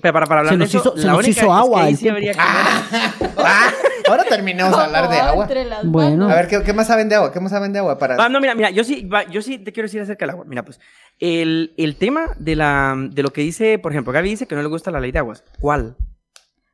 para, 0.00 0.26
para 0.26 0.40
hablar 0.40 0.46
Se 0.54 0.58
de 0.58 0.58
nos 0.64 0.68
eso, 0.70 0.78
hizo- 0.78 0.96
se 0.96 1.06
la 1.06 1.12
nos 1.12 1.18
única 1.18 1.30
hizo 1.30 1.40
es 1.40 1.46
que 1.46 1.52
agua 1.52 1.82
ahí 1.84 1.94
sí 1.96 2.08
habría 2.08 2.32
que 2.32 2.38
Ah, 3.36 3.70
ahora 4.16 4.28
terminamos 4.28 4.78
a 4.78 4.84
hablar 4.84 5.08
de 5.08 5.16
Como 5.18 5.28
agua. 5.30 5.44
entre 5.44 5.64
las 5.64 5.84
Bueno. 5.86 6.28
A 6.30 6.34
ver, 6.34 6.48
¿qué, 6.48 6.62
qué 6.62 6.72
más 6.72 6.86
saben 6.86 7.08
de 7.08 7.16
agua? 7.16 7.32
¿Qué 7.32 7.40
más 7.40 7.50
saben 7.52 7.72
de 7.72 7.78
agua? 7.80 7.98
Para... 7.98 8.16
Va, 8.16 8.28
no, 8.28 8.40
mira, 8.40 8.54
mira, 8.54 8.70
yo 8.70 8.84
sí, 8.84 9.04
va, 9.06 9.24
yo 9.24 9.42
sí 9.42 9.58
te 9.58 9.72
quiero 9.72 9.86
decir 9.86 10.00
acerca 10.00 10.24
del 10.24 10.30
agua. 10.30 10.44
Mira, 10.46 10.64
pues, 10.64 10.80
el, 11.18 11.74
el 11.76 11.96
tema 11.96 12.30
de, 12.38 12.56
la, 12.56 12.94
de 12.96 13.22
lo 13.22 13.32
que 13.32 13.40
dice, 13.42 13.78
por 13.78 13.92
ejemplo, 13.92 14.12
Gaby 14.12 14.30
dice 14.30 14.46
que 14.46 14.54
no 14.54 14.62
le 14.62 14.68
gusta 14.68 14.90
la 14.90 15.00
ley 15.00 15.12
de 15.12 15.18
aguas. 15.18 15.44
¿Cuál? 15.60 15.96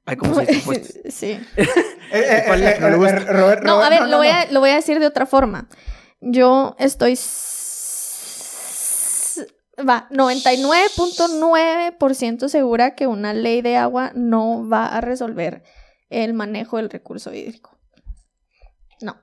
Ay, 0.06 0.16
¿cómo 0.16 0.34
se 0.34 0.40
dice 0.42 0.54
impuestos? 0.54 0.96
Sí. 1.14 1.38
¿Cuál 2.46 2.58
es 2.58 2.64
la 2.64 2.74
que 2.74 2.80
no 2.80 2.90
le 2.90 2.96
gusta? 2.96 3.18
Robert- 3.20 3.62
No, 3.62 3.74
Robert- 3.76 3.86
a 3.86 3.90
ver, 3.90 4.00
no, 4.00 4.06
lo, 4.06 4.10
no, 4.12 4.16
voy 4.18 4.28
no. 4.28 4.34
A, 4.34 4.44
lo 4.50 4.60
voy 4.60 4.70
a 4.70 4.74
decir 4.76 4.98
de 4.98 5.06
otra 5.06 5.26
forma. 5.26 5.68
Yo 6.20 6.74
estoy... 6.78 7.16
Va, 9.88 10.08
99.9% 10.10 12.48
segura 12.48 12.94
que 12.94 13.06
una 13.06 13.32
ley 13.32 13.62
de 13.62 13.78
agua 13.78 14.12
no 14.14 14.68
va 14.68 14.86
a 14.86 15.00
resolver 15.00 15.62
el 16.10 16.34
manejo 16.34 16.76
del 16.76 16.90
recurso 16.90 17.32
hídrico. 17.32 17.78
No, 19.00 19.16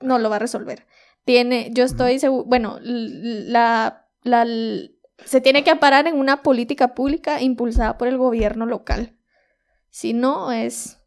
no 0.00 0.18
lo 0.18 0.30
va 0.30 0.36
a 0.36 0.40
resolver. 0.40 0.86
Tiene, 1.24 1.70
yo 1.72 1.84
estoy 1.84 2.18
seguro, 2.18 2.44
bueno, 2.44 2.78
la, 2.82 4.06
la, 4.22 4.46
se 5.24 5.40
tiene 5.40 5.64
que 5.64 5.70
amparar 5.70 6.06
en 6.06 6.16
una 6.16 6.42
política 6.42 6.94
pública 6.94 7.42
impulsada 7.42 7.98
por 7.98 8.08
el 8.08 8.16
gobierno 8.16 8.64
local. 8.66 9.16
Si 9.90 10.12
no, 10.14 10.52
es 10.52 10.98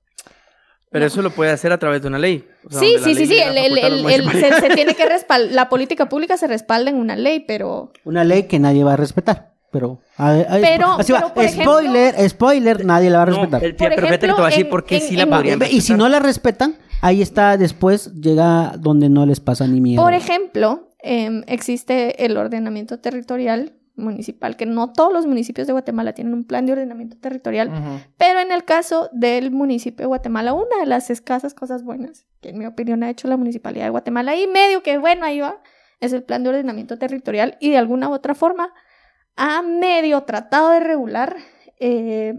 Pero 0.92 1.06
eso 1.06 1.22
lo 1.22 1.32
puede 1.32 1.52
hacer 1.52 1.72
a 1.72 1.78
través 1.80 2.02
de 2.02 2.08
una 2.08 2.20
ley. 2.20 2.48
O 2.66 2.70
sea, 2.72 2.80
Sí, 2.82 2.96
sí, 3.04 3.16
sí, 3.16 3.26
ley 3.26 3.28
sí. 3.28 3.40
el- 3.40 3.78
el- 3.78 4.06
el- 4.10 4.32
se, 4.32 4.60
se 4.60 4.70
tiene 4.76 4.94
que 4.96 5.06
respaldar. 5.10 5.54
La 5.54 5.70
política 5.70 6.10
pública 6.10 6.36
se 6.38 6.48
respalda 6.48 6.90
en 6.92 6.98
una 6.98 7.16
ley, 7.16 7.40
pero. 7.42 7.94
Una 8.04 8.24
ley 8.24 8.44
que 8.44 8.60
nadie 8.60 8.84
va 8.84 8.94
a 8.94 8.98
respetar. 8.98 9.54
Pero, 9.72 10.00
a 10.18 10.32
ver, 10.34 10.46
a 10.50 10.54
ver, 10.56 10.62
Pero- 10.62 10.88
así 11.00 11.14
va. 11.14 11.20
pero, 11.20 11.34
por 11.34 11.48
spoiler, 11.48 12.30
spoiler, 12.30 12.86
nadie 12.86 13.10
la 13.10 13.18
va 13.20 13.24
a 13.24 13.26
No, 13.28 13.32
respetar. 13.38 13.64
el- 13.64 13.76
Por 13.76 13.88
te 13.88 13.94
ejemplo, 13.94 14.36
voy 14.36 14.44
a 14.44 14.46
decir 14.50 14.68
en- 14.68 14.96
en- 14.96 15.02
sí 15.02 15.16
la 15.16 15.26
podrían 15.28 15.60
Y 15.72 15.82
si 15.82 15.94
no 15.94 16.10
la 16.10 16.20
respetan, 16.20 16.76
ahí 17.02 17.22
está 17.22 17.58
después, 17.58 18.14
llega 18.14 18.74
donde 18.78 19.08
no 19.10 19.26
les 19.26 19.40
pasa 19.40 19.66
ni 19.68 19.80
miedo. 19.80 20.02
Por 20.04 20.14
ejemplo, 20.14 20.90
em, 21.00 21.44
existe 21.48 22.26
el 22.26 22.36
ordenamiento 22.38 23.00
territorial 23.00 23.74
municipal, 23.96 24.56
que 24.58 24.66
no 24.66 24.92
todos 24.94 25.14
los 25.14 25.26
municipios 25.28 25.68
de 25.68 25.74
Guatemala 25.74 26.14
tienen 26.14 26.34
un 26.34 26.44
plan 26.44 26.66
de 26.66 26.72
ordenamiento 26.74 27.18
territorial, 27.18 27.70
pero 28.18 28.40
en 28.40 28.52
el 28.52 28.64
caso 28.66 29.10
del 29.14 29.52
municipio 29.52 30.04
de 30.04 30.08
Guatemala, 30.08 30.54
una 30.54 30.80
de 30.80 30.86
las 30.86 31.10
escasas 31.10 31.54
cosas 31.54 31.84
buenas 31.84 32.26
que 32.42 32.50
en 32.50 32.58
mi 32.58 32.66
opinión 32.66 33.04
ha 33.04 33.10
hecho 33.10 33.28
la 33.28 33.38
municipalidad 33.38 33.86
de 33.86 33.90
Guatemala, 33.92 34.36
y 34.36 34.48
medio 34.48 34.82
que 34.82 34.98
bueno, 34.98 35.26
ahí 35.26 35.40
va, 35.40 35.58
es 36.00 36.14
el 36.14 36.24
plan 36.24 36.42
de 36.44 36.50
ordenamiento 36.50 36.98
territorial 36.98 37.58
y 37.60 37.70
de 37.70 37.78
alguna 37.78 38.10
u 38.10 38.14
otra 38.14 38.34
forma 38.34 38.74
ha 39.44 39.62
medio 39.64 40.22
tratado 40.22 40.70
de 40.72 40.80
regular 40.82 41.36
eh, 41.80 42.34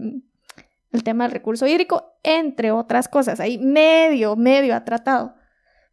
el 0.91 1.03
tema 1.03 1.25
del 1.25 1.31
recurso 1.33 1.67
hídrico, 1.67 2.13
entre 2.23 2.71
otras 2.71 3.07
cosas. 3.09 3.39
Ahí 3.39 3.57
medio, 3.57 4.35
medio 4.35 4.73
ha 4.75 4.85
tratado. 4.85 5.35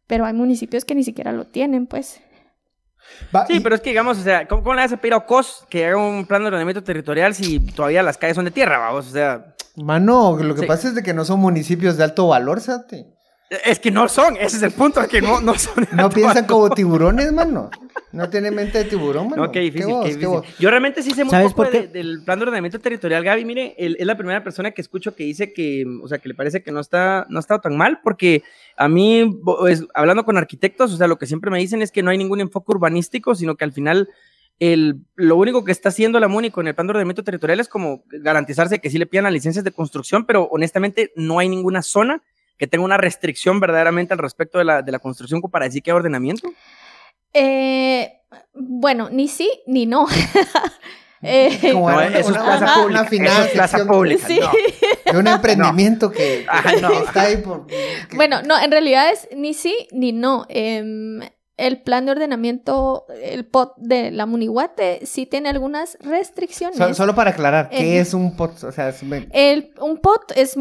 Pero 0.07 0.25
hay 0.25 0.33
municipios 0.33 0.85
que 0.85 0.95
ni 0.95 1.03
siquiera 1.03 1.31
lo 1.31 1.45
tienen, 1.45 1.85
pues. 1.87 2.21
Va, 3.35 3.45
Sí, 3.45 3.55
y- 3.55 3.59
pero 3.59 3.75
es 3.75 3.81
que 3.81 3.89
digamos, 3.89 4.19
o 4.19 4.23
sea, 4.23 4.47
¿cómo, 4.47 4.63
cómo 4.63 4.75
le 4.75 4.81
vas 4.83 4.93
a 4.93 4.97
pedir 4.97 5.13
a 5.13 5.17
Ocos 5.17 5.65
que 5.69 5.85
haga 5.85 5.97
un 5.97 6.25
plan 6.25 6.41
de 6.43 6.47
ordenamiento 6.47 6.83
territorial 6.83 7.33
si 7.35 7.59
todavía 7.59 8.03
las 8.03 8.17
calles 8.17 8.35
son 8.35 8.45
de 8.45 8.51
tierra, 8.51 8.77
vamos? 8.77 9.07
O 9.07 9.11
sea, 9.11 9.53
Mano, 9.75 10.37
lo 10.37 10.53
que 10.53 10.61
Sí. 10.61 10.67
pasa 10.67 10.89
es 10.89 10.95
de 10.95 11.01
que 11.03 11.13
no 11.13 11.23
son 11.25 11.39
municipios 11.39 11.95
de 11.97 12.03
alto 12.03 12.27
valor, 12.27 12.59
Sati. 12.61 13.05
Es 13.65 13.79
que 13.79 13.91
no 13.91 14.07
son, 14.07 14.37
ese 14.37 14.57
es 14.57 14.63
el 14.63 14.71
punto, 14.71 15.01
es 15.01 15.07
que 15.07 15.21
no, 15.21 15.41
no 15.41 15.53
son. 15.57 15.85
No 15.93 16.09
piensan 16.13 16.45
como 16.45 16.69
tiburones, 16.69 17.31
mano. 17.33 17.69
No 18.13 18.29
tienen 18.29 18.53
mente 18.55 18.77
de 18.79 18.83
tiburón, 18.85 19.29
mano. 19.29 19.45
No, 19.45 19.51
qué 19.51 19.59
difícil, 19.61 19.87
vos, 19.87 20.03
qué 20.05 20.09
qué 20.11 20.15
difícil. 20.17 20.27
vos. 20.27 20.45
Yo 20.59 20.69
realmente 20.69 21.01
sí 21.03 21.11
sé 21.11 21.23
muy 21.23 21.31
¿Sabes 21.31 21.53
poco 21.53 21.63
por 21.63 21.71
de- 21.71 21.81
qué? 21.81 21.87
del 21.87 22.23
plan 22.23 22.39
de 22.39 22.43
ordenamiento 22.43 22.79
territorial, 22.79 23.23
Gaby. 23.23 23.45
Mire, 23.45 23.75
él 23.77 23.95
es 23.99 24.05
la 24.05 24.17
primera 24.17 24.43
persona 24.43 24.71
que 24.71 24.81
escucho 24.81 25.15
que 25.15 25.23
dice 25.23 25.53
que, 25.53 25.85
o 26.01 26.07
sea, 26.07 26.17
que 26.19 26.27
le 26.29 26.35
parece 26.35 26.61
que 26.63 26.71
no 26.71 26.79
está, 26.79 27.25
no 27.29 27.37
ha 27.37 27.41
estado 27.41 27.61
tan 27.61 27.75
mal, 27.77 27.99
porque 28.03 28.43
a 28.77 28.87
mí, 28.89 29.39
hablando 29.93 30.25
con 30.25 30.37
arquitectos, 30.37 30.93
o 30.93 30.97
sea, 30.97 31.07
lo 31.07 31.17
que 31.17 31.25
siempre 31.25 31.51
me 31.51 31.59
dicen 31.59 31.81
es 31.81 31.91
que 31.91 32.03
no 32.03 32.09
hay 32.11 32.17
ningún 32.17 32.41
enfoque 32.41 32.71
urbanístico, 32.71 33.35
sino 33.35 33.55
que 33.55 33.63
al 33.65 33.71
final 33.71 34.09
el, 34.59 34.97
lo 35.15 35.35
único 35.37 35.63
que 35.63 35.71
está 35.71 35.89
haciendo 35.89 36.19
la 36.19 36.27
MUNI 36.27 36.51
con 36.51 36.67
el 36.67 36.75
plan 36.75 36.87
de 36.87 36.91
ordenamiento 36.91 37.23
territorial 37.23 37.59
es 37.59 37.67
como 37.67 38.03
garantizarse 38.09 38.79
que 38.79 38.89
sí 38.89 38.97
le 38.97 39.05
pidan 39.07 39.23
las 39.23 39.33
licencias 39.33 39.63
de 39.65 39.71
construcción, 39.71 40.25
pero 40.25 40.43
honestamente 40.51 41.11
no 41.15 41.39
hay 41.39 41.49
ninguna 41.49 41.81
zona 41.81 42.21
que 42.61 42.67
tenga 42.67 42.85
una 42.85 42.97
restricción 42.97 43.59
verdaderamente 43.59 44.13
al 44.13 44.19
respecto 44.19 44.59
de 44.59 44.65
la, 44.65 44.83
de 44.83 44.91
la 44.91 44.99
construcción 44.99 45.41
para 45.41 45.65
decir 45.65 45.81
que 45.81 45.89
hay 45.89 45.95
ordenamiento. 45.97 46.47
Eh, 47.33 48.13
bueno, 48.53 49.09
ni 49.09 49.27
sí 49.27 49.49
ni 49.65 49.87
no. 49.87 50.05
Eh, 51.23 51.71
Como 51.73 51.91
No, 51.91 52.01
era 52.01 52.17
eso 52.17 52.31
es 52.31 52.35
una- 52.35 52.43
plaza 52.43 52.63
una- 52.65 52.73
pública. 52.73 52.99
una 53.01 53.09
final 53.09 53.31
eso 53.31 53.43
es 53.43 53.51
plaza 53.51 53.85
pública. 53.85 54.27
Sí. 54.27 54.39
no. 54.39 55.11
De 55.13 55.19
un 55.19 55.27
emprendimiento 55.27 56.09
que, 56.11 56.47
no. 56.81 56.91
está 57.03 57.21
ahí 57.21 57.37
por... 57.37 57.67
que- 57.67 58.07
Bueno, 58.15 58.41
no, 58.41 58.59
en 58.59 58.71
realidad 58.71 59.11
es 59.11 59.27
ni 59.35 59.53
sí 59.53 59.87
ni 59.91 60.13
no. 60.13 60.47
Em, 60.49 61.19
el 61.57 61.81
plan 61.81 62.05
de 62.05 62.13
ordenamiento, 62.13 63.05
el 63.21 63.45
POT 63.45 63.75
de 63.77 64.11
la 64.11 64.25
Munihuate, 64.25 65.05
sí 65.05 65.25
tiene 65.25 65.49
algunas 65.49 65.97
restricciones. 65.99 66.77
So- 66.77 66.93
solo 66.93 67.13
para 67.13 67.31
aclarar, 67.31 67.69
¿qué 67.69 67.99
es 67.99 68.13
un 68.13 68.35
pot? 68.35 68.63
O 68.63 68.71
sea, 68.71 68.89
es- 68.89 69.01
El, 69.31 69.73
un 69.79 69.97
POT 69.97 70.31
es 70.35 70.55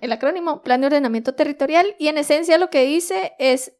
el 0.00 0.12
acrónimo 0.12 0.62
Plan 0.62 0.80
de 0.80 0.86
Ordenamiento 0.88 1.34
Territorial 1.34 1.94
y 1.98 2.08
en 2.08 2.18
esencia 2.18 2.58
lo 2.58 2.70
que 2.70 2.84
dice 2.84 3.32
es 3.38 3.72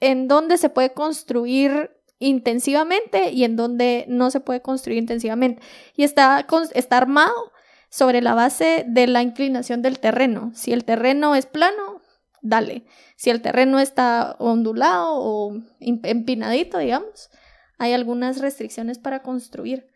en 0.00 0.28
dónde 0.28 0.58
se 0.58 0.68
puede 0.68 0.92
construir 0.92 1.90
intensivamente 2.18 3.30
y 3.30 3.44
en 3.44 3.56
dónde 3.56 4.04
no 4.08 4.30
se 4.30 4.40
puede 4.40 4.62
construir 4.62 4.98
intensivamente. 4.98 5.62
Y 5.94 6.04
está, 6.04 6.46
está 6.74 6.96
armado 6.96 7.52
sobre 7.90 8.20
la 8.20 8.34
base 8.34 8.84
de 8.88 9.06
la 9.06 9.22
inclinación 9.22 9.82
del 9.82 9.98
terreno. 10.00 10.50
Si 10.54 10.72
el 10.72 10.84
terreno 10.84 11.34
es 11.34 11.46
plano, 11.46 11.95
dale. 12.42 12.84
Si 13.16 13.30
el 13.30 13.40
terreno 13.42 13.78
está 13.80 14.36
ondulado 14.38 15.14
o 15.16 15.54
em- 15.80 16.00
empinadito, 16.02 16.78
digamos, 16.78 17.30
hay 17.78 17.92
algunas 17.92 18.40
restricciones 18.40 18.98
para 18.98 19.22
construir. 19.22 19.86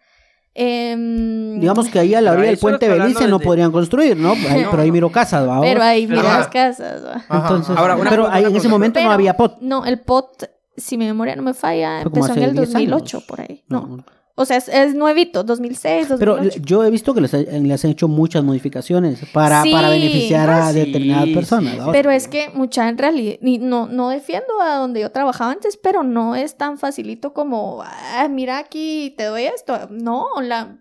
Em, 0.55 1.61
Digamos 1.61 1.88
que 1.88 1.98
ahí 2.00 2.14
a 2.14 2.20
la 2.20 2.33
orilla 2.33 2.48
del 2.48 2.59
puente 2.59 2.88
Belice 2.88 3.29
no 3.29 3.38
podrían 3.38 3.70
construir, 3.70 4.16
¿no? 4.16 4.33
Ahí- 4.33 4.62
No, 4.64 4.70
pero 4.70 4.83
ahí 4.83 4.88
no. 4.88 4.94
miro 4.94 5.11
casas, 5.12 5.48
¿va? 5.48 5.61
pero 5.61 5.83
ahí 5.83 6.07
miras 6.09 6.24
Ajá. 6.26 6.50
casas. 6.50 7.05
¿va? 7.05 7.24
Entonces. 7.31 7.76
Ahora, 7.76 7.94
una 7.96 8.11
pero 8.11 8.26
ahí 8.29 8.42
una 8.42 8.50
en 8.50 8.57
ese 8.57 8.68
momento 8.68 8.98
no 8.98 9.05
Pero- 9.05 9.12
había 9.12 9.37
pot. 9.37 9.59
No, 9.61 9.85
el 9.87 10.00
POT, 10.00 10.50
si 10.76 10.96
mi 10.98 11.07
memoria 11.07 11.37
no 11.37 11.42
me 11.42 11.55
falla, 11.55 12.00
empezó 12.03 12.33
en 12.35 12.42
el 12.42 12.53
10 12.55 12.72
2008, 12.72 13.16
años. 13.18 13.26
por 13.29 13.40
ahí. 13.40 13.62
No. 13.68 14.05
O 14.40 14.44
sea, 14.46 14.57
es, 14.57 14.68
es 14.68 14.94
nuevito, 14.94 15.44
2006, 15.44 16.07
Pero 16.18 16.37
2008. 16.37 16.61
yo 16.64 16.83
he 16.85 16.90
visto 16.90 17.12
que 17.12 17.20
les, 17.20 17.33
les 17.33 17.85
han 17.85 17.90
hecho 17.90 18.09
muchas 18.09 18.42
modificaciones 18.42 19.20
para, 19.35 19.62
Sí. 19.62 19.70
para 19.70 19.90
beneficiar 19.90 20.48
a 20.48 20.68
Ah, 20.68 20.72
sí, 20.72 20.79
determinadas 20.81 21.26
sí, 21.26 21.35
personas. 21.35 21.76
Pero 21.92 22.11
es 22.11 22.26
que 22.26 22.48
mucha 22.55 22.88
en 22.88 22.96
realidad, 22.96 23.37
y 23.42 23.59
no, 23.59 23.87
no 23.87 24.09
defiendo 24.09 24.61
a 24.62 24.76
donde 24.76 25.00
yo 25.00 25.11
trabajaba 25.12 25.53
antes, 25.53 25.76
pero 25.76 26.03
no 26.03 26.35
es 26.35 26.57
tan 26.57 26.79
facilito 26.79 27.35
como, 27.35 27.83
ah, 27.85 28.29
mira 28.31 28.57
aquí, 28.59 29.14
te 29.16 29.24
doy 29.24 29.44
esto. 29.44 29.79
No, 29.90 30.26
la, 30.40 30.79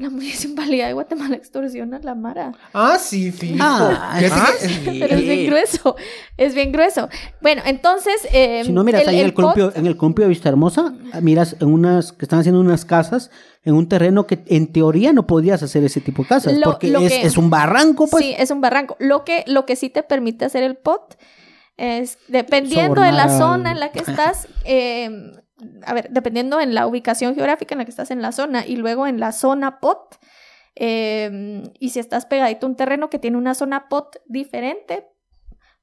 La 0.00 0.08
municipalidad 0.08 0.86
de 0.86 0.94
Guatemala 0.94 1.36
extorsiona 1.36 1.98
a 1.98 2.00
la 2.00 2.14
Mara. 2.14 2.52
Ah, 2.72 2.96
sí, 2.98 3.30
fijo. 3.30 3.58
Ah, 3.60 4.14
Fíjate 4.18 4.40
ah, 4.40 4.48
sí. 4.58 4.96
Pero 4.98 5.14
es 5.14 5.20
bien 5.22 5.46
grueso. 5.46 5.96
Es 6.38 6.54
bien 6.54 6.72
grueso. 6.72 7.08
Bueno, 7.42 7.60
entonces. 7.66 8.14
eh, 8.32 8.62
Si 8.64 8.72
no 8.72 8.82
miras 8.82 9.06
ahí 9.06 9.20
en 9.20 9.26
el, 9.26 9.34
columpio, 9.34 9.70
en 9.76 9.86
el 9.86 9.98
columpio 9.98 10.24
de 10.24 10.30
Vista 10.30 10.48
Hermosa, 10.48 10.94
miras 11.20 11.54
en 11.60 11.68
unas 11.68 12.12
que 12.12 12.24
están 12.24 12.38
haciendo 12.38 12.60
unas 12.60 12.86
casas 12.86 13.30
en 13.62 13.74
un 13.74 13.90
terreno 13.90 14.26
que 14.26 14.42
en 14.46 14.72
teoría 14.72 15.12
no 15.12 15.26
podías 15.26 15.62
hacer 15.62 15.84
ese 15.84 16.00
tipo 16.00 16.22
de 16.22 16.28
casas, 16.30 16.54
Lo- 16.54 16.64
porque 16.64 16.88
lo 16.88 17.00
es, 17.00 17.12
que- 17.12 17.26
es 17.26 17.36
un 17.36 17.50
barranco, 17.50 18.06
pues. 18.08 18.24
Sí, 18.24 18.34
es 18.38 18.50
un 18.50 18.62
barranco. 18.62 18.96
Lo 19.00 19.24
que, 19.26 19.44
lo 19.46 19.66
que 19.66 19.76
sí 19.76 19.90
te 19.90 20.02
permite 20.02 20.46
hacer 20.46 20.62
el 20.62 20.76
pot 20.76 21.16
es, 21.76 22.16
dependiendo 22.28 23.02
de 23.02 23.12
la 23.12 23.28
zona 23.36 23.72
en 23.72 23.80
la 23.80 23.90
que 23.92 23.98
estás, 23.98 24.48
eh, 24.64 25.10
a 25.84 25.92
ver, 25.94 26.08
dependiendo 26.10 26.60
en 26.60 26.74
la 26.74 26.86
ubicación 26.86 27.34
geográfica 27.34 27.74
en 27.74 27.78
la 27.78 27.84
que 27.84 27.90
estás 27.90 28.10
en 28.10 28.22
la 28.22 28.32
zona 28.32 28.66
y 28.66 28.76
luego 28.76 29.06
en 29.06 29.20
la 29.20 29.32
zona 29.32 29.80
pot, 29.80 30.16
eh, 30.76 31.62
y 31.78 31.90
si 31.90 31.98
estás 31.98 32.26
pegadito 32.26 32.66
a 32.66 32.70
un 32.70 32.76
terreno 32.76 33.10
que 33.10 33.18
tiene 33.18 33.36
una 33.36 33.54
zona 33.54 33.88
pot 33.88 34.16
diferente, 34.26 35.06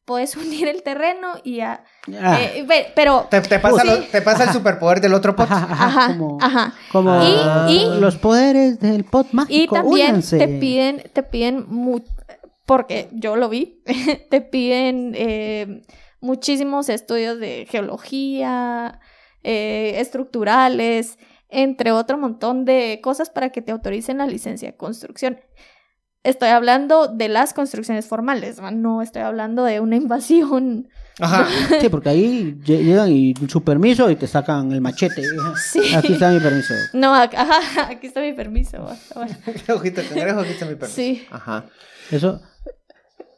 puedes 0.05 0.35
unir 0.37 0.67
el 0.67 0.83
terreno 0.83 1.33
y 1.43 1.59
a... 1.59 1.83
Ah, 2.21 2.39
eh, 2.41 2.65
pero... 2.95 3.27
Te, 3.29 3.41
te 3.41 3.59
pasa, 3.59 3.81
Sí. 3.81 3.87
lo- 3.87 3.99
te 4.05 4.21
pasa 4.21 4.45
el 4.45 4.49
superpoder 4.51 5.01
del 5.01 5.13
otro 5.13 5.35
pot. 5.35 5.49
ajá, 5.51 5.67
ajá, 5.69 5.85
Ajá, 5.85 6.07
como, 6.13 6.37
ajá. 6.41 6.73
como 6.91 7.21
Y- 7.67 7.73
y- 7.73 7.99
los 7.99 8.15
poderes 8.15 8.79
del 8.79 9.03
pot 9.03 9.27
mágico. 9.33 9.53
Y 9.53 9.67
también 9.67 10.09
únanse. 10.11 10.37
te 10.37 10.47
piden, 10.47 11.03
te 11.13 11.23
piden 11.23 11.65
mu- 11.67 12.01
porque 12.65 13.09
yo 13.11 13.35
lo 13.35 13.49
vi, 13.49 13.81
te 14.29 14.41
piden 14.41 15.13
eh, 15.15 15.81
muchísimos 16.21 16.89
estudios 16.89 17.39
de 17.39 17.65
geología, 17.69 18.99
eh, 19.47 19.99
estructurales, 20.01 21.17
entre 21.49 21.91
otro 21.93 22.17
montón 22.17 22.65
de 22.65 22.99
cosas 23.01 23.29
para 23.29 23.49
que 23.51 23.61
te 23.61 23.71
autoricen 23.71 24.17
la 24.17 24.27
licencia 24.27 24.69
de 24.71 24.75
construcción. 24.77 25.39
Estoy 26.23 26.49
hablando 26.49 27.07
de 27.07 27.29
las 27.29 27.53
construcciones 27.53 28.05
formales, 28.07 28.59
no 28.73 29.01
estoy 29.01 29.21
hablando 29.21 29.63
de 29.63 29.79
una 29.79 29.95
invasión. 30.03 30.89
Ajá. 31.19 31.47
Sí, 31.81 31.87
porque 31.89 32.09
ahí 32.09 32.55
lle- 32.65 32.83
llegan 32.83 33.09
y 33.11 33.33
su 33.47 33.63
permiso 33.63 34.09
y 34.11 34.15
te 34.17 34.27
sacan 34.27 34.71
el 34.73 34.81
machete. 34.81 35.23
Sí. 35.71 35.95
Aquí 35.95 36.13
está 36.13 36.31
mi 36.31 36.39
permiso. 36.39 36.73
No, 36.93 37.13
ajá, 37.13 37.59
aquí 37.89 38.07
está 38.07 38.19
mi 38.21 38.33
permiso. 38.33 38.85
Ojito, 39.73 40.01
cangrejo, 40.09 40.41
aquí 40.41 40.51
está 40.51 40.65
mi 40.65 40.75
permiso. 40.75 40.95
Sí. 40.95 41.25
Ajá. 41.31 41.65
Eso, 42.11 42.41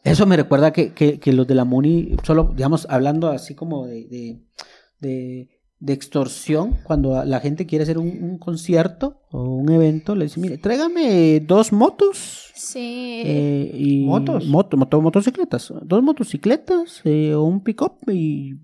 eso 0.04 0.26
me 0.26 0.36
recuerda 0.38 0.72
que, 0.74 0.94
que, 0.94 1.20
que 1.20 1.32
los 1.34 1.46
de 1.48 1.56
la 1.56 1.66
MUNI, 1.66 2.16
solo, 2.24 2.52
digamos, 2.56 2.88
hablando 2.90 3.30
así 3.30 3.54
como 3.56 3.86
de, 3.88 4.06
de, 4.08 4.40
de, 5.00 5.59
de 5.82 5.94
extorsión, 5.94 6.78
cuando 6.84 7.24
la 7.24 7.40
gente 7.40 7.66
quiere 7.66 7.84
hacer 7.84 7.98
un, 7.98 8.08
un 8.22 8.38
concierto 8.38 9.22
o 9.32 9.44
un 9.44 9.72
evento, 9.72 10.14
le 10.16 10.26
dice, 10.26 10.40
mire, 10.40 10.58
tráigame 10.58 11.40
dos 11.40 11.72
motos. 11.72 12.52
Sí. 12.54 13.22
eh, 13.26 13.72
y 13.74 14.06
¿Motos? 14.06 14.46
moto- 14.48 14.76
moto- 14.76 15.02
motocicletas. 15.02 15.74
Dos 15.84 16.04
motocicletas 16.04 17.02
eh, 17.06 17.34
o 17.34 17.44
un 17.44 17.62
pick-up 17.64 17.94
y 18.12 18.56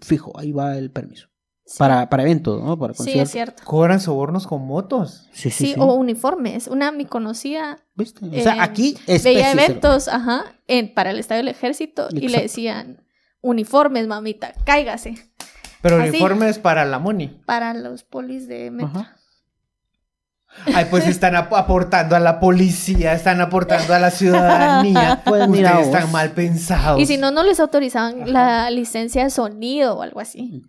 fijo, 0.00 0.32
ahí 0.38 0.50
va 0.52 0.76
el 0.76 0.90
permiso. 0.90 1.28
sí. 1.64 1.76
Para, 1.78 2.08
para 2.10 2.24
eventos, 2.24 2.60
¿no? 2.62 2.76
Para 2.76 2.92
Sí, 2.94 2.98
conciertos. 2.98 3.22
es 3.28 3.32
cierto. 3.32 3.62
Cobran 3.64 4.00
sobornos 4.00 4.46
con 4.48 4.66
motos. 4.66 5.28
Sí, 5.32 5.50
sí, 5.50 5.66
Sí, 5.66 5.66
sí. 5.74 5.80
o 5.80 5.94
uniformes. 5.94 6.66
Una 6.66 6.90
mi 6.90 7.04
conocida 7.06 7.78
¿Viste? 7.94 8.26
O 8.26 8.32
sea, 8.42 8.56
eh, 8.56 8.60
aquí 8.60 8.96
veía 9.22 9.52
eventos, 9.52 10.08
ajá, 10.08 10.44
en, 10.66 10.92
para 10.92 11.10
el 11.10 11.18
Estadio 11.20 11.38
del 11.44 11.48
Ejército 11.48 12.08
y 12.12 12.28
le 12.28 12.42
decían 12.42 13.02
uniformes, 13.42 14.08
mamita, 14.08 14.52
cáigase 14.64 15.14
Pero 15.88 16.00
Así. 16.02 16.08
uniformes 16.10 16.58
para 16.58 16.84
la 16.84 16.98
Moni. 16.98 17.28
para 17.46 17.74
los 17.74 18.02
polis 18.02 18.48
de 18.48 18.70
metro. 18.70 19.00
Ajá. 19.00 19.16
Ay, 20.74 20.86
pues 20.90 21.06
están 21.08 21.36
ap- 21.36 21.52
aportando 21.54 22.16
a 22.16 22.20
la 22.20 22.40
policía, 22.40 23.12
están 23.12 23.40
aportando 23.40 23.92
a 23.94 23.98
la 23.98 24.10
ciudadanía. 24.10 25.20
Pues 25.26 25.48
mira 25.48 25.72
Ustedes 25.72 25.86
vos. 25.88 25.96
están 25.96 26.12
mal 26.12 26.30
pensados. 26.32 27.00
Y 27.00 27.06
si 27.06 27.18
no, 27.18 27.30
no 27.30 27.42
les 27.42 27.60
autorizaban 27.60 28.32
la 28.32 28.70
licencia 28.70 29.22
de 29.24 29.30
sonido 29.30 29.96
o 29.98 30.02
algo 30.02 30.18
así. 30.20 30.62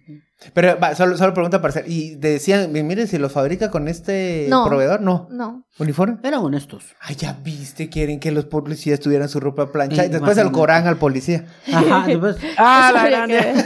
Pero 0.53 0.77
va, 0.79 0.93
solo, 0.93 1.17
solo 1.17 1.33
pregunta 1.33 1.61
para 1.61 1.71
hacer. 1.71 1.85
Y 1.87 2.15
decían, 2.15 2.71
mire, 2.71 3.07
si 3.07 3.17
los 3.17 3.31
fabrica 3.31 3.71
con 3.71 3.87
este 3.87 4.45
No. 4.49 4.65
proveedor, 4.67 5.01
no. 5.01 5.27
No. 5.31 5.63
¿Uniforme? 5.79 6.17
Eran 6.23 6.41
honestos. 6.41 6.83
Ay, 7.01 7.15
ya 7.15 7.33
viste, 7.43 7.89
quieren 7.89 8.19
que 8.19 8.31
los 8.31 8.45
policías 8.45 8.99
tuvieran 8.99 9.29
su 9.29 9.39
ropa 9.39 9.71
plancha. 9.71 10.03
Eh, 10.03 10.07
y 10.07 10.09
después 10.09 10.37
el 10.37 10.43
imagínate. 10.45 10.59
Corán 10.59 10.87
al 10.87 10.97
policía. 10.97 11.45
Ajá, 11.73 12.03
después, 12.07 12.35
Ah, 12.57 12.91
la 12.93 13.05
grande. 13.07 13.65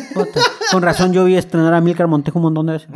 con 0.71 0.81
razón 0.81 1.11
yo 1.11 1.25
vi 1.25 1.35
estrenar 1.35 1.73
a 1.73 1.81
Milcar 1.81 2.07
Montejo 2.07 2.39
un 2.39 2.43
montón 2.43 2.67
de 2.67 2.73
veces. 2.73 2.89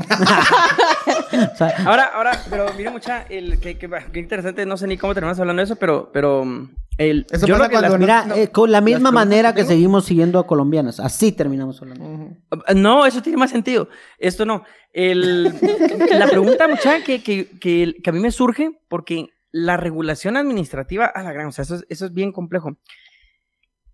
O 1.54 1.56
sea, 1.56 1.74
Ahora, 1.86 2.04
ahora, 2.14 2.32
pero 2.50 2.66
mire 2.78 2.90
mucha, 2.90 3.24
el, 3.30 3.60
que, 3.60 3.78
interesante, 4.16 4.66
no 4.66 4.78
sé 4.78 4.88
ni 4.88 4.98
cómo 4.98 5.14
terminamos 5.14 5.40
hablando 5.40 5.60
de 5.62 5.66
eso, 5.66 5.76
pero, 5.76 6.10
pero 6.12 6.44
mm, 6.46 6.70
el, 6.98 7.26
Eso 7.32 7.46
yo 7.48 7.56
pasa 7.56 7.64
lo 7.66 7.70
que 7.70 7.76
las- 7.76 7.90
cuando 7.90 7.98
mira, 8.06 8.26
no- 8.26 8.36
eh, 8.36 8.50
con 8.50 8.72
la 8.72 8.82
misma 8.82 9.12
manera 9.12 9.54
que 9.54 9.62
tengo- 9.62 9.70
seguimos 9.70 10.06
siguiendo 10.06 10.40
a 10.40 10.48
colombianas. 10.48 11.00
Así 11.00 11.32
terminamos 11.32 11.82
hablando. 11.82 12.36
No, 12.76 13.06
eso 13.06 13.22
tiene 13.22 13.38
más 13.38 13.52
sentido. 13.52 13.90
Esto 14.18 14.46
no. 14.46 14.64
El, 14.94 15.44
la 16.20 16.28
pregunta, 16.28 16.68
mucha, 16.68 17.04
que, 17.04 17.22
que, 17.22 17.50
que, 17.60 17.96
que 18.04 18.10
a 18.10 18.14
mí 18.14 18.20
me 18.20 18.32
surge, 18.32 18.72
porque 18.88 19.28
la 19.52 19.78
regulación 19.78 20.36
administrativa, 20.38 21.06
a 21.06 21.24
la 21.24 21.32
gran, 21.32 21.48
o 21.48 21.52
sea, 21.52 21.64
eso 21.64 21.76
es, 21.76 21.86
eso 21.90 22.06
es 22.06 22.14
bien 22.14 22.32
complejo. 22.32 22.78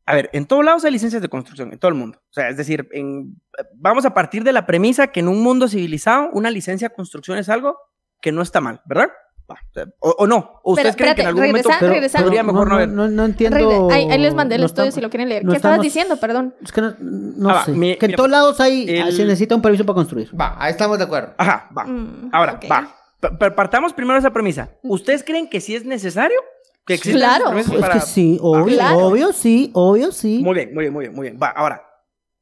A 0.06 0.16
ver, 0.16 0.30
en 0.34 0.46
todos 0.46 0.66
lados 0.66 0.84
hay 0.84 0.92
licencias 0.92 1.22
de 1.22 1.30
construcción, 1.30 1.72
en 1.72 1.80
todo 1.80 1.90
el 1.90 1.96
mundo. 1.96 2.18
O 2.30 2.34
sea, 2.34 2.50
es 2.50 2.58
decir, 2.58 2.88
en- 2.92 3.40
vamos 3.76 4.06
a 4.06 4.14
partir 4.14 4.44
de 4.44 4.52
la 4.52 4.66
premisa 4.66 5.08
que 5.08 5.20
en 5.20 5.28
un 5.28 5.42
mundo 5.44 5.68
civilizado, 5.68 6.30
una 6.34 6.50
licencia 6.50 6.90
de 6.90 6.96
construcción 6.96 7.38
es 7.38 7.50
algo 7.50 7.78
que 8.22 8.32
no 8.32 8.42
está 8.42 8.62
mal, 8.62 8.82
¿verdad? 8.86 9.10
O, 10.00 10.12
o- 10.20 10.28
no. 10.28 10.62
¿O 10.64 10.72
ustedes 10.74 10.96
creen 10.96 11.14
que 11.14 11.22
en 11.24 11.28
espérate, 11.28 11.28
algún 11.28 11.42
regresa- 11.44 11.70
momento 11.70 11.88
regresa- 11.94 12.22
podría 12.24 12.42
mejor 12.44 12.64
no, 12.68 12.70
no, 12.70 12.76
haber? 12.76 12.88
no, 12.90 13.08
no 13.10 13.26
entiendo. 13.26 13.90
Ahí, 13.92 14.10
ahí 14.10 14.18
les 14.18 14.34
mandé 14.34 14.56
el 14.56 14.62
no 14.62 14.66
estudio 14.68 14.84
estamos- 14.90 14.96
si 14.96 15.02
lo 15.02 15.10
quieren 15.10 15.28
leer. 15.28 15.44
no 15.44 15.52
¿Qué 15.52 15.58
estabas 15.58 15.82
diciendo? 15.82 16.16
Perdón. 16.18 16.56
Es 16.64 16.72
que 16.72 16.80
no, 16.82 16.96
no 17.00 17.50
Ah, 17.50 17.54
va, 17.54 17.66
sé. 17.66 17.72
mi- 17.74 17.98
que 17.98 18.06
en 18.06 18.10
mira, 18.12 18.16
todos 18.18 18.30
lados 18.30 18.60
hay, 18.62 18.90
el- 18.90 19.12
se 19.12 19.26
necesita 19.26 19.54
un 19.56 19.62
permiso 19.62 19.86
para 19.86 19.96
construir. 19.96 20.30
Va, 20.40 20.56
ahí 20.58 20.72
estamos 20.72 20.98
de 20.98 21.04
acuerdo. 21.04 21.34
Ajá, 21.38 21.70
va. 21.78 21.84
Mm, 21.84 22.30
Ahora, 22.32 22.54
ok. 22.54 22.72
va. 22.72 22.96
Pa- 23.20 23.38
pa- 23.38 23.54
partamos 23.54 23.92
primero 23.94 24.14
de 24.14 24.20
esa 24.20 24.32
premisa. 24.32 24.70
¿Ustedes 24.84 25.22
creen 25.24 25.50
que 25.50 25.60
sí 25.60 25.76
es 25.76 25.84
necesario 25.84 26.40
que 26.86 26.98
Claro. 26.98 27.58
Es 27.58 27.70
para- 27.70 27.94
que 27.96 28.00
sí, 28.02 28.38
obvio, 28.42 28.76
claro. 28.78 28.98
obvio, 29.00 29.34
sí, 29.34 29.72
obvio, 29.74 30.12
sí. 30.12 30.42
Muy 30.44 30.56
bien, 30.56 30.74
muy 30.74 30.84
bien, 30.86 30.94
muy 30.94 31.04
bien, 31.06 31.16
muy 31.16 31.24
bien. 31.30 31.40
Va, 31.42 31.50
ahora, 31.50 31.84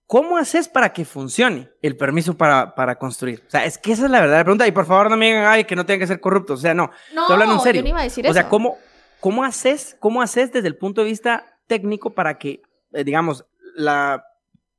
¿cómo 0.07 0.37
haces 0.37 0.67
para 0.67 0.91
que 0.93 1.05
funcione 1.05 1.69
el 1.81 1.95
permiso 1.97 2.35
para, 2.37 2.73
para 2.73 2.97
construir? 2.97 3.43
O 3.47 3.49
sea, 3.49 3.65
es 3.65 3.77
que 3.77 3.91
esa 3.91 4.05
es 4.05 4.11
la 4.11 4.19
verdadera 4.21 4.43
pregunta. 4.43 4.65
Y 4.67 4.71
por 4.71 4.85
favor, 4.85 5.09
no 5.09 5.17
me 5.17 5.27
digan, 5.27 5.45
ay, 5.45 5.65
que 5.65 5.75
no 5.75 5.85
tengan 5.85 5.99
que 5.99 6.07
ser 6.07 6.19
corruptos. 6.19 6.59
O 6.59 6.61
sea, 6.61 6.73
no. 6.73 6.89
No, 7.13 7.21
Estoy 7.21 7.33
hablando 7.33 7.53
en 7.55 7.59
yo 7.59 7.63
serio. 7.63 7.81
no 7.83 7.89
iba 7.89 7.99
a 7.99 8.03
decir 8.03 8.27
o 8.27 8.33
sea, 8.33 8.41
eso. 8.43 8.49
¿cómo, 8.49 8.77
cómo, 9.19 9.43
haces, 9.43 9.97
¿cómo 9.99 10.21
haces 10.21 10.51
desde 10.51 10.67
el 10.67 10.77
punto 10.77 11.01
de 11.01 11.07
vista 11.07 11.45
técnico 11.67 12.11
para 12.15 12.37
que, 12.39 12.61
eh, 12.93 13.03
digamos, 13.03 13.45
la, 13.75 14.25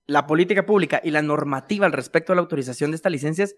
la 0.06 0.26
política 0.26 0.66
pública 0.66 1.00
y 1.04 1.10
la 1.10 1.22
normativa 1.22 1.86
al 1.86 1.92
respecto 1.92 2.32
a 2.32 2.34
la 2.36 2.40
autorización 2.42 2.90
de 2.90 2.96
estas 2.96 3.12
licencias 3.12 3.54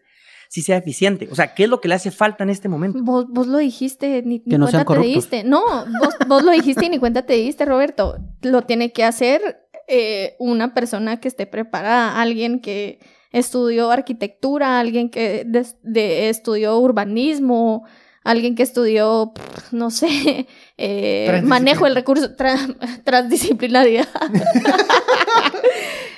sí 0.52 0.60
sea 0.60 0.76
eficiente? 0.76 1.28
O 1.30 1.34
sea, 1.34 1.54
¿qué 1.54 1.64
es 1.64 1.70
lo 1.70 1.80
que 1.80 1.88
le 1.88 1.94
hace 1.94 2.10
falta 2.10 2.44
en 2.44 2.50
este 2.50 2.68
momento? 2.68 2.98
Vos, 3.02 3.24
vos 3.30 3.46
lo 3.46 3.56
dijiste, 3.56 4.20
ni, 4.22 4.42
ni 4.44 4.58
no 4.58 4.66
cuenta 4.66 4.84
te 4.84 5.00
diste. 5.14 5.44
No, 5.44 5.62
vos, 5.98 6.14
vos 6.28 6.42
lo 6.42 6.52
dijiste 6.52 6.84
y 6.84 6.90
ni 6.90 6.98
cuenta 6.98 7.22
te 7.22 7.32
diste, 7.32 7.64
Roberto. 7.64 8.18
Lo 8.42 8.60
tiene 8.62 8.92
que 8.92 9.02
hacer 9.02 9.66
eh, 9.88 10.36
una 10.38 10.74
persona 10.74 11.20
que 11.20 11.28
esté 11.28 11.46
preparada, 11.46 12.20
alguien 12.20 12.60
que 12.60 12.98
estudió 13.30 13.90
arquitectura, 13.90 14.78
alguien 14.78 15.08
que 15.08 15.44
de- 15.46 16.28
estudió 16.28 16.76
urbanismo, 16.78 17.86
alguien 18.22 18.54
que 18.54 18.62
estudió, 18.62 19.32
no 19.70 19.90
sé, 19.90 20.46
eh, 20.76 21.40
manejo 21.44 21.86
del 21.86 21.94
recurso, 21.94 22.36
tra- 22.36 22.76
transdisciplinaridad. 23.04 24.06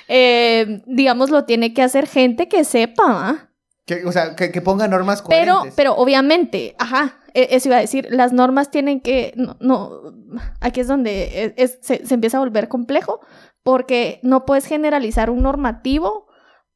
Eh, 0.07 0.81
digamos, 0.85 1.31
lo 1.31 1.45
tiene 1.45 1.73
que 1.73 1.81
hacer 1.81 2.05
gente 2.07 2.47
que 2.47 2.63
sepa, 2.63 3.03
¿va? 3.11 3.49
Que, 3.85 4.03
o 4.05 4.11
sea, 4.11 4.35
que, 4.35 4.51
que 4.51 4.61
ponga 4.61 4.87
normas 4.87 5.21
Pero, 5.29 5.53
coherentes. 5.57 5.73
pero 5.75 5.93
obviamente, 5.95 6.75
ajá, 6.79 7.19
e- 7.35 7.49
eso 7.51 7.69
iba 7.69 7.77
a 7.77 7.81
decir, 7.81 8.07
las 8.09 8.33
normas 8.33 8.71
tienen 8.71 8.99
que, 8.99 9.31
no, 9.35 9.57
no, 9.59 9.91
aquí 10.59 10.79
es 10.79 10.87
donde 10.87 11.43
es- 11.45 11.53
es- 11.57 11.79
se, 11.81 12.05
se 12.05 12.13
empieza 12.15 12.37
a 12.37 12.39
volver 12.39 12.67
complejo, 12.67 13.19
porque 13.61 14.19
no 14.23 14.45
puedes 14.45 14.65
generalizar 14.65 15.29
un 15.29 15.43
normativo 15.43 16.25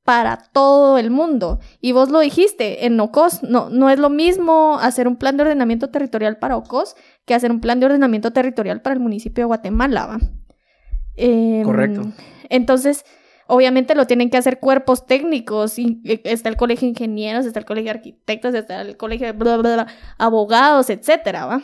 para 0.04 0.38
todo 0.38 0.98
el 1.00 1.10
mundo. 1.12 1.60
Y 1.82 1.92
vos 1.94 2.10
lo 2.10 2.20
dijiste, 2.20 2.86
en 2.86 3.00
OCOS 3.00 3.42
no, 3.44 3.70
no 3.70 3.90
es 3.90 3.98
lo 4.00 4.10
mismo 4.10 4.78
hacer 4.80 5.08
un 5.08 5.18
plan 5.18 5.36
de 5.38 5.44
ordenamiento 5.44 5.90
territorial 5.90 6.38
para 6.38 6.58
OCOS 6.58 6.96
que 7.26 7.34
hacer 7.36 7.52
un 7.52 7.60
plan 7.60 7.80
de 7.80 7.88
ordenamiento 7.88 8.32
territorial 8.34 8.82
para 8.82 8.94
el 8.96 9.00
municipio 9.00 9.44
de 9.44 9.48
Guatemala, 9.48 10.06
¿va? 10.08 10.20
Em, 11.16 11.64
Correcto. 11.64 12.04
Entonces, 12.50 13.04
obviamente 13.50 13.96
lo 13.96 14.08
tienen 14.08 14.30
que 14.30 14.38
hacer 14.38 14.60
cuerpos 14.60 15.06
técnicos. 15.06 15.78
Y 15.78 16.02
eh, 16.06 16.22
está 16.24 16.48
el 16.50 16.56
colegio 16.56 16.86
de 16.86 16.92
ingenieros, 16.92 17.46
está 17.46 17.60
el 17.60 17.66
colegio 17.66 17.92
de 17.92 17.98
arquitectos, 17.98 18.54
está 18.56 18.82
el 18.82 18.96
colegio 18.96 19.28
de 19.28 19.34
bla, 19.34 19.58
bla, 19.58 19.74
bla, 19.74 19.88
abogados, 20.18 20.90
etcétera, 20.90 21.46
¿va? 21.46 21.62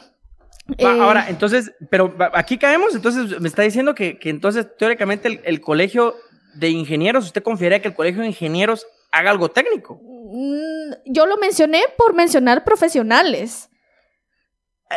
Eh, 0.78 0.86
ahora, 0.86 1.28
entonces, 1.30 1.72
pero 1.92 2.16
aquí 2.34 2.58
caemos, 2.58 2.96
entonces 2.96 3.40
me 3.40 3.48
está 3.48 3.62
diciendo 3.62 3.94
que, 3.94 4.18
que 4.18 4.30
entonces 4.32 4.66
teóricamente 4.78 5.28
el, 5.28 5.40
el 5.46 5.62
colegio 5.62 6.16
de 6.56 6.70
ingenieros, 6.70 7.26
¿usted 7.26 7.44
confiaría 7.44 7.82
que 7.82 7.88
el 7.90 7.94
colegio 7.94 8.22
de 8.22 8.28
ingenieros 8.30 8.88
haga 9.12 9.30
algo 9.32 9.50
técnico? 9.50 10.00
mm, 10.02 10.94
yo 11.06 11.26
lo 11.28 11.38
mencioné 11.38 11.82
por 11.98 12.14
mencionar 12.16 12.64
profesionales. 12.64 13.70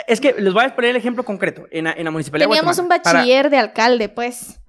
Es 0.07 0.21
que 0.21 0.35
les 0.39 0.53
voy 0.53 0.65
a 0.65 0.75
poner 0.75 0.91
el 0.91 0.97
ejemplo 0.97 1.25
concreto. 1.25 1.67
En, 1.71 1.85
la- 1.85 1.93
en 1.93 2.05
la 2.05 2.11
municipalidad 2.11 2.47
de 2.47 2.55
Teníamos 2.55 2.79
un 2.79 2.89
para- 2.89 3.03
bachiller 3.03 3.49
de 3.51 3.57
alcalde, 3.59 4.09
pues. 4.09 4.61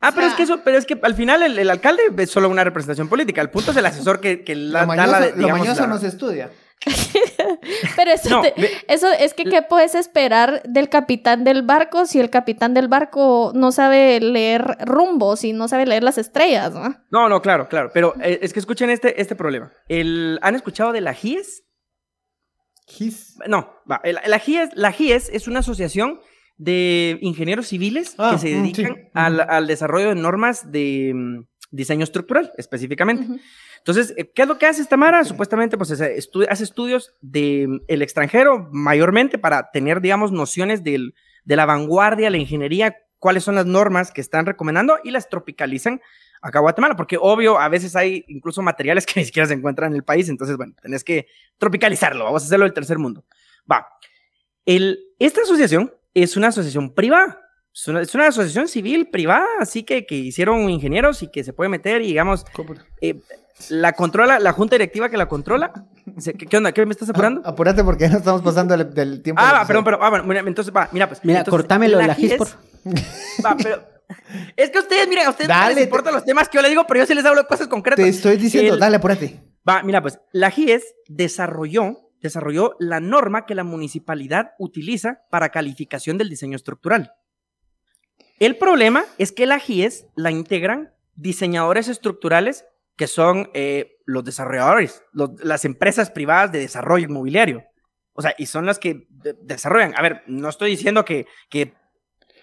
Ah, 0.00 0.12
pero 0.14 0.26
es 0.26 0.34
que 0.34 0.42
eso, 0.42 0.60
pero 0.62 0.76
es 0.78 0.84
que 0.86 0.98
al 1.02 1.14
final 1.14 1.42
el, 1.42 1.58
el 1.58 1.70
alcalde 1.70 2.02
es 2.18 2.30
solo 2.30 2.48
una 2.48 2.62
representación 2.64 3.08
política. 3.08 3.40
El 3.40 3.50
punto 3.50 3.70
es 3.70 3.76
el 3.78 3.86
asesor 3.86 4.20
que, 4.20 4.44
que 4.44 4.54
la, 4.54 4.84
Lo 4.84 4.94
da 4.94 5.06
la, 5.06 5.12
mañoso, 5.20 5.30
lo 5.30 5.36
digamos, 5.42 5.58
mañoso 5.60 5.80
la- 5.82 5.86
no 5.88 5.98
se 5.98 6.06
estudia. 6.08 6.50
Pero 7.96 8.10
eso, 8.12 8.28
No, 8.28 8.42
te- 8.42 8.52
ve- 8.56 8.70
eso 8.88 9.10
es 9.10 9.32
que, 9.32 9.44
¿qué 9.44 9.62
puedes 9.62 9.94
esperar 9.94 10.62
del 10.64 10.90
capitán 10.90 11.42
del 11.44 11.62
barco 11.62 12.04
si 12.04 12.20
el 12.20 12.28
capitán 12.28 12.74
del 12.74 12.88
barco 12.88 13.52
no 13.54 13.72
sabe 13.72 14.20
leer 14.20 14.76
rumbos 14.84 15.42
y 15.44 15.52
no 15.54 15.66
sabe 15.68 15.86
leer 15.86 16.02
las 16.02 16.18
estrellas, 16.18 16.74
¿no? 16.74 16.94
No, 17.10 17.28
no, 17.30 17.40
claro, 17.40 17.66
claro. 17.68 17.90
Pero 17.94 18.14
eh, 18.20 18.40
es 18.42 18.52
que 18.52 18.60
escuchen 18.60 18.90
este, 18.90 19.20
este 19.20 19.34
problema. 19.34 19.72
El, 19.88 20.38
¿Han 20.42 20.54
escuchado 20.54 20.92
de 20.92 21.00
la 21.00 21.14
GIES? 21.14 21.62
Gis. 22.86 23.36
No, 23.48 23.72
va. 23.90 24.00
el- 24.04 24.18
la, 24.26 24.38
GIES, 24.38 24.70
la 24.74 24.92
GIES 24.92 25.30
es 25.32 25.48
una 25.48 25.60
asociación 25.60 26.20
de 26.58 27.18
ingenieros 27.20 27.66
civiles 27.68 28.14
Ah, 28.18 28.30
que 28.32 28.38
se 28.38 28.54
mm, 28.54 28.62
dedican 28.62 28.94
sí. 28.96 29.02
al, 29.14 29.40
al 29.40 29.66
desarrollo 29.66 30.08
de 30.08 30.14
normas 30.14 30.70
de 30.72 31.12
mm, 31.14 31.44
diseño 31.70 32.04
estructural, 32.04 32.52
específicamente. 32.56 33.24
Ujú. 33.24 33.40
Entonces, 33.78 34.14
eh, 34.16 34.30
¿qué 34.34 34.42
es 34.42 34.48
lo 34.48 34.58
que 34.58 34.66
hace 34.66 34.82
esta 34.82 34.96
Mara? 34.96 35.24
Supuestamente, 35.24 35.76
pues 35.78 35.90
estu- 35.92 36.46
hace 36.48 36.64
estudios 36.64 37.14
del 37.20 37.82
el 37.88 38.02
extranjero, 38.02 38.68
mayormente 38.72 39.38
para 39.38 39.70
tener, 39.70 40.00
digamos, 40.00 40.32
nociones 40.32 40.82
del- 40.82 41.14
de 41.44 41.56
la 41.56 41.66
vanguardia, 41.66 42.30
la 42.30 42.38
ingeniería, 42.38 42.96
cuáles 43.18 43.44
son 43.44 43.54
las 43.54 43.66
normas 43.66 44.10
que 44.10 44.20
están 44.20 44.44
recomendando 44.46 44.98
y 45.04 45.10
las 45.10 45.28
tropicalizan 45.28 46.00
acá 46.42 46.58
a 46.58 46.62
Guatemala, 46.62 46.96
porque 46.96 47.16
obvio, 47.20 47.58
a 47.58 47.68
veces 47.68 47.94
hay 47.96 48.24
incluso 48.28 48.60
materiales 48.62 49.06
que 49.06 49.14
ni 49.20 49.24
siquiera 49.24 49.46
se 49.46 49.54
encuentran 49.54 49.92
en 49.92 49.96
el 49.96 50.04
país, 50.04 50.28
entonces, 50.28 50.56
bueno, 50.56 50.74
tenés 50.82 51.04
que 51.04 51.26
tropicalizarlo, 51.58 52.24
vamos 52.24 52.42
a 52.42 52.46
hacerlo 52.46 52.64
del 52.64 52.74
tercer 52.74 52.98
mundo. 52.98 53.24
Va. 53.70 53.86
El, 54.64 54.98
esta 55.18 55.42
asociación 55.42 55.92
es 56.22 56.36
una 56.36 56.48
asociación 56.48 56.94
privada. 56.94 57.42
Es 57.74 57.86
una, 57.88 58.00
es 58.00 58.14
una 58.14 58.28
asociación 58.28 58.68
civil 58.68 59.08
privada, 59.10 59.46
así 59.60 59.82
que, 59.82 60.06
que 60.06 60.14
hicieron 60.14 60.68
ingenieros 60.70 61.22
y 61.22 61.28
que 61.30 61.44
se 61.44 61.52
puede 61.52 61.68
meter 61.68 62.00
y, 62.00 62.06
digamos, 62.06 62.44
eh, 63.02 63.20
la 63.68 63.92
controla, 63.92 64.38
la 64.38 64.52
junta 64.52 64.76
directiva 64.76 65.10
que 65.10 65.18
la 65.18 65.28
controla. 65.28 65.72
¿Qué, 66.24 66.32
qué 66.32 66.56
onda? 66.56 66.72
¿Qué 66.72 66.86
me 66.86 66.92
estás 66.92 67.10
apurando? 67.10 67.42
Ah, 67.44 67.50
apúrate 67.50 67.84
porque 67.84 68.08
no 68.08 68.16
estamos 68.16 68.40
pasando 68.40 68.74
del, 68.76 68.94
del 68.94 69.22
tiempo. 69.22 69.42
Ah, 69.44 69.52
va, 69.52 69.66
perdón, 69.66 69.84
pero, 69.84 70.02
ah, 70.02 70.08
bueno, 70.08 70.24
mira, 70.24 70.40
entonces, 70.40 70.74
va, 70.74 70.88
mira, 70.92 71.06
pues. 71.06 71.20
Mira, 71.22 71.40
entonces, 71.40 71.50
cortámelo 71.58 71.98
de 71.98 72.06
la 72.06 72.14
GIS, 72.14 72.34
por 72.36 72.48
Va, 73.44 73.56
pero. 73.62 73.82
Es 74.56 74.70
que 74.70 74.78
ustedes, 74.78 75.08
miren, 75.08 75.26
a 75.26 75.30
ustedes 75.30 75.48
no 75.50 75.68
les 75.68 75.82
importan 75.84 76.14
los 76.14 76.24
temas 76.24 76.48
que 76.48 76.56
yo 76.56 76.62
les 76.62 76.70
digo, 76.70 76.86
pero 76.86 77.00
yo 77.00 77.06
sí 77.06 77.14
les 77.14 77.24
hablo 77.26 77.42
de 77.42 77.46
cosas 77.48 77.66
concretas. 77.68 78.02
Te 78.04 78.08
estoy 78.08 78.36
diciendo, 78.36 78.74
El- 78.74 78.80
dale, 78.80 78.96
apúrate. 78.96 79.42
Va, 79.68 79.82
mira, 79.82 80.00
pues 80.00 80.18
la 80.32 80.50
GIES 80.50 80.94
desarrolló, 81.08 82.05
desarrolló 82.26 82.76
la 82.78 83.00
norma 83.00 83.46
que 83.46 83.54
la 83.54 83.64
municipalidad 83.64 84.52
utiliza 84.58 85.22
para 85.30 85.48
calificación 85.50 86.18
del 86.18 86.28
diseño 86.28 86.56
estructural. 86.56 87.12
El 88.38 88.56
problema 88.58 89.04
es 89.18 89.32
que 89.32 89.46
la 89.46 89.58
GIES 89.58 90.06
la 90.14 90.30
integran 90.30 90.92
diseñadores 91.14 91.88
estructurales 91.88 92.66
que 92.96 93.06
son 93.06 93.50
eh, 93.54 93.98
los 94.04 94.24
desarrolladores, 94.24 95.02
los- 95.12 95.30
las 95.42 95.64
empresas 95.64 96.10
privadas 96.10 96.52
de 96.52 96.58
desarrollo 96.60 97.04
inmobiliario. 97.08 97.64
O 98.12 98.22
sea, 98.22 98.34
y 98.38 98.46
son 98.46 98.64
las 98.66 98.78
que 98.78 99.06
de- 99.10 99.34
desarrollan. 99.42 99.94
A 99.96 100.02
ver, 100.02 100.22
no 100.26 100.48
estoy 100.48 100.70
diciendo 100.70 101.04
que... 101.04 101.26
que 101.50 101.74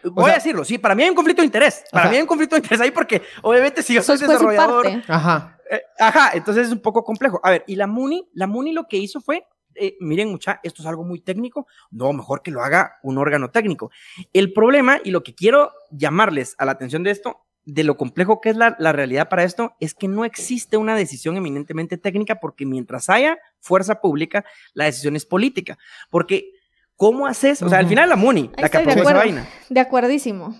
voy 0.03 0.25
sea- 0.25 0.33
a 0.33 0.35
decirlo, 0.37 0.63
sí, 0.65 0.77
para 0.77 0.93
mí 0.95 1.03
hay 1.03 1.09
un 1.09 1.15
conflicto 1.15 1.41
de 1.41 1.47
interés. 1.47 1.83
Para 1.91 2.03
sea- 2.05 2.11
mí 2.11 2.15
hay 2.17 2.21
un 2.21 2.27
conflicto 2.27 2.55
de 2.55 2.59
interés 2.61 2.81
ahí 2.81 2.91
porque 2.91 3.21
obviamente 3.41 3.81
si 3.81 3.93
yo 3.95 4.01
soy 4.03 4.17
desarrollador... 4.17 4.87
Ajá. 5.07 5.57
Eh, 5.71 5.81
ajá, 5.97 6.31
entonces 6.33 6.67
es 6.67 6.73
un 6.73 6.81
poco 6.81 7.03
complejo. 7.03 7.39
A 7.43 7.49
ver, 7.49 7.63
y 7.67 7.75
la 7.75 7.87
Muni, 7.87 8.29
la 8.33 8.45
Muni 8.47 8.73
lo 8.73 8.87
que 8.87 8.97
hizo 8.97 9.21
fue, 9.21 9.45
eh, 9.75 9.95
miren 9.99 10.29
mucha, 10.29 10.59
esto 10.63 10.81
es 10.81 10.87
algo 10.87 11.03
muy 11.03 11.19
técnico, 11.19 11.67
no, 11.91 12.13
mejor 12.13 12.41
que 12.41 12.51
lo 12.51 12.61
haga 12.63 12.99
un 13.03 13.17
órgano 13.17 13.49
técnico. 13.51 13.91
El 14.33 14.53
problema 14.53 14.99
y 15.03 15.11
lo 15.11 15.23
que 15.23 15.33
quiero 15.35 15.71
llamarles 15.91 16.55
a 16.57 16.65
la 16.65 16.71
atención 16.73 17.03
de 17.03 17.11
esto, 17.11 17.45
de 17.65 17.83
lo 17.85 17.95
complejo 17.95 18.41
que 18.41 18.49
es 18.49 18.57
la, 18.57 18.75
la 18.77 18.91
realidad 18.91 19.29
para 19.29 19.43
esto, 19.45 19.73
es 19.79 19.93
que 19.93 20.07
no 20.09 20.25
existe 20.25 20.75
una 20.75 20.95
decisión 20.95 21.37
eminentemente 21.37 21.97
técnica 21.97 22.39
porque 22.41 22.65
mientras 22.65 23.09
haya 23.09 23.37
fuerza 23.61 24.01
pública, 24.01 24.43
la 24.73 24.85
decisión 24.85 25.15
es 25.15 25.25
política. 25.25 25.77
Porque, 26.09 26.51
¿cómo 26.97 27.25
haces? 27.25 27.61
O 27.61 27.69
sea, 27.69 27.79
al 27.79 27.87
final 27.87 28.09
la 28.09 28.17
Muni, 28.17 28.51
Ahí 28.57 28.63
la 28.63 28.69
que 28.69 28.77
aprobó 28.79 29.01
esa 29.03 29.13
vaina. 29.13 29.47
De 29.69 29.79
acuerdísimo. 29.79 30.59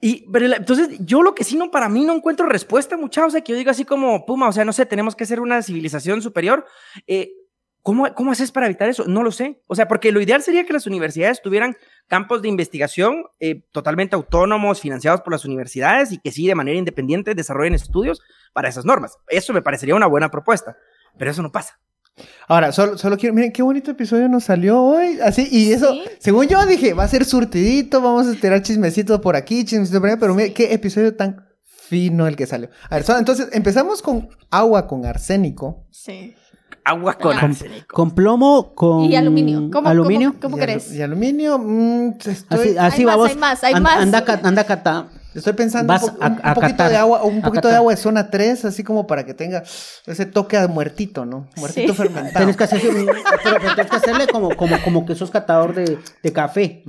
Y, 0.00 0.30
pero 0.30 0.46
la- 0.48 0.56
entonces, 0.56 0.98
yo 1.00 1.22
lo 1.22 1.34
que 1.34 1.44
sí 1.44 1.56
no, 1.56 1.70
para 1.70 1.88
mí 1.88 2.04
no 2.04 2.12
encuentro 2.12 2.46
respuesta, 2.46 2.98
mucha, 2.98 3.24
o 3.24 3.30
sea, 3.30 3.40
que 3.40 3.52
yo 3.52 3.56
digo 3.58 3.70
así 3.70 3.86
como, 3.86 4.26
Puma, 4.26 4.46
o 4.48 4.52
sea, 4.52 4.66
no 4.66 4.74
sé, 4.74 4.84
tenemos 4.84 5.16
que 5.16 5.24
ser 5.24 5.40
una 5.40 5.62
civilización 5.62 6.20
superior. 6.20 6.66
Eh, 7.06 7.32
¿cómo, 7.84 8.12
¿Cómo 8.14 8.32
haces 8.32 8.50
para 8.50 8.66
evitar 8.66 8.88
eso? 8.88 9.04
No 9.06 9.22
lo 9.22 9.30
sé. 9.30 9.62
O 9.68 9.76
sea, 9.76 9.86
porque 9.86 10.10
lo 10.10 10.20
ideal 10.20 10.42
sería 10.42 10.64
que 10.66 10.72
las 10.72 10.88
universidades 10.88 11.40
tuvieran 11.40 11.76
campos 12.08 12.42
de 12.42 12.48
investigación 12.48 13.26
eh, 13.38 13.62
totalmente 13.70 14.16
autónomos, 14.16 14.80
financiados 14.80 15.20
por 15.20 15.32
las 15.32 15.44
universidades 15.44 16.10
y 16.10 16.18
que 16.18 16.32
sí, 16.32 16.48
de 16.48 16.56
manera 16.56 16.76
independiente, 16.76 17.36
desarrollen 17.36 17.74
estudios 17.74 18.20
para 18.52 18.68
esas 18.68 18.84
normas. 18.84 19.16
Eso 19.28 19.52
me 19.52 19.62
parecería 19.62 19.94
una 19.94 20.06
buena 20.08 20.32
propuesta, 20.32 20.76
pero 21.16 21.30
eso 21.30 21.42
no 21.42 21.52
pasa. 21.52 21.78
Ahora, 22.48 22.70
solo, 22.72 22.96
solo 22.96 23.16
quiero, 23.16 23.34
miren 23.34 23.52
qué 23.52 23.62
bonito 23.62 23.90
episodio 23.90 24.28
nos 24.28 24.44
salió 24.44 24.80
hoy. 24.80 25.18
Así, 25.22 25.48
y 25.50 25.72
eso, 25.72 25.92
Sí. 25.92 26.02
según 26.20 26.46
yo 26.48 26.64
dije, 26.66 26.94
va 26.94 27.04
a 27.04 27.08
ser 27.08 27.24
surtidito, 27.24 28.00
vamos 28.00 28.26
a 28.28 28.34
tirar 28.40 28.62
chismecitos 28.62 29.20
por 29.20 29.36
aquí, 29.36 29.64
chismecitos 29.64 30.00
por 30.00 30.08
allá, 30.08 30.18
pero 30.18 30.34
mire 30.34 30.52
qué 30.54 30.72
episodio 30.72 31.14
tan 31.16 31.44
fino 31.64 32.26
el 32.26 32.36
que 32.36 32.46
salió. 32.46 32.70
A 32.88 32.94
ver, 32.94 33.04
so- 33.04 33.18
entonces 33.18 33.48
empezamos 33.52 34.00
con 34.00 34.28
agua 34.50 34.86
con 34.86 35.04
arsénico. 35.06 35.86
Sí. 35.90 36.34
Agua 36.84 37.14
con 37.14 37.34
Con- 37.36 37.44
arsénico. 37.50 37.86
Con 37.94 38.10
plomo, 38.10 38.74
con 38.74 39.04
Y 39.04 39.16
aluminio. 39.16 39.70
¿Cómo, 39.72 39.88
aluminio. 39.88 40.30
¿Cómo, 40.40 40.40
cómo 40.42 40.56
y 40.58 40.60
alu- 40.60 40.64
crees? 40.64 40.92
Y 40.92 41.00
aluminio, 41.02 41.58
mm, 41.58 42.08
estoy, 42.26 42.76
Así, 42.76 42.76
así 42.78 43.00
Hay 43.00 43.06
más, 43.06 43.16
vamos. 43.16 43.30
hay 43.30 43.36
más, 43.36 43.64
hay 43.64 43.74
An- 43.74 43.82
más. 43.82 43.96
Anda, 44.00 44.24
ca- 44.24 44.40
anda, 44.42 44.64
cata. 44.64 45.06
estoy 45.34 45.54
pensando 45.54 45.92
Vas 45.92 46.02
un, 46.04 46.10
po- 46.16 46.22
a- 46.22 46.26
un- 46.28 46.40
a 46.42 46.54
poquito 46.54 46.70
catar, 46.76 46.90
de 46.90 46.96
agua, 46.98 47.24
un 47.24 47.38
a 47.38 47.42
poquito 47.42 47.66
de 47.68 47.74
agua 47.74 47.92
de 47.92 47.96
zona 47.96 48.30
3, 48.30 48.66
así 48.66 48.84
como 48.84 49.06
para 49.06 49.24
que 49.24 49.32
tenga 49.34 49.62
ese 50.06 50.26
toque 50.26 50.56
a 50.58 50.68
muertito, 50.68 51.24
¿no? 51.24 51.48
Muertito 51.56 51.92
Sí. 51.94 51.96
fermentado. 52.02 52.36
Tienes 52.36 52.56
que, 52.56 52.64
hacerle, 52.64 52.90
un- 52.90 53.06
pero, 53.06 53.56
pero 53.60 53.74
tienes 53.74 53.90
que 53.90 53.96
hacerle 53.96 54.26
como, 54.28 54.54
como, 54.54 54.80
como 54.84 55.06
que 55.06 55.14
sos 55.16 55.30
catador 55.30 55.74
de, 55.74 55.98
de 56.22 56.32
café. 56.32 56.82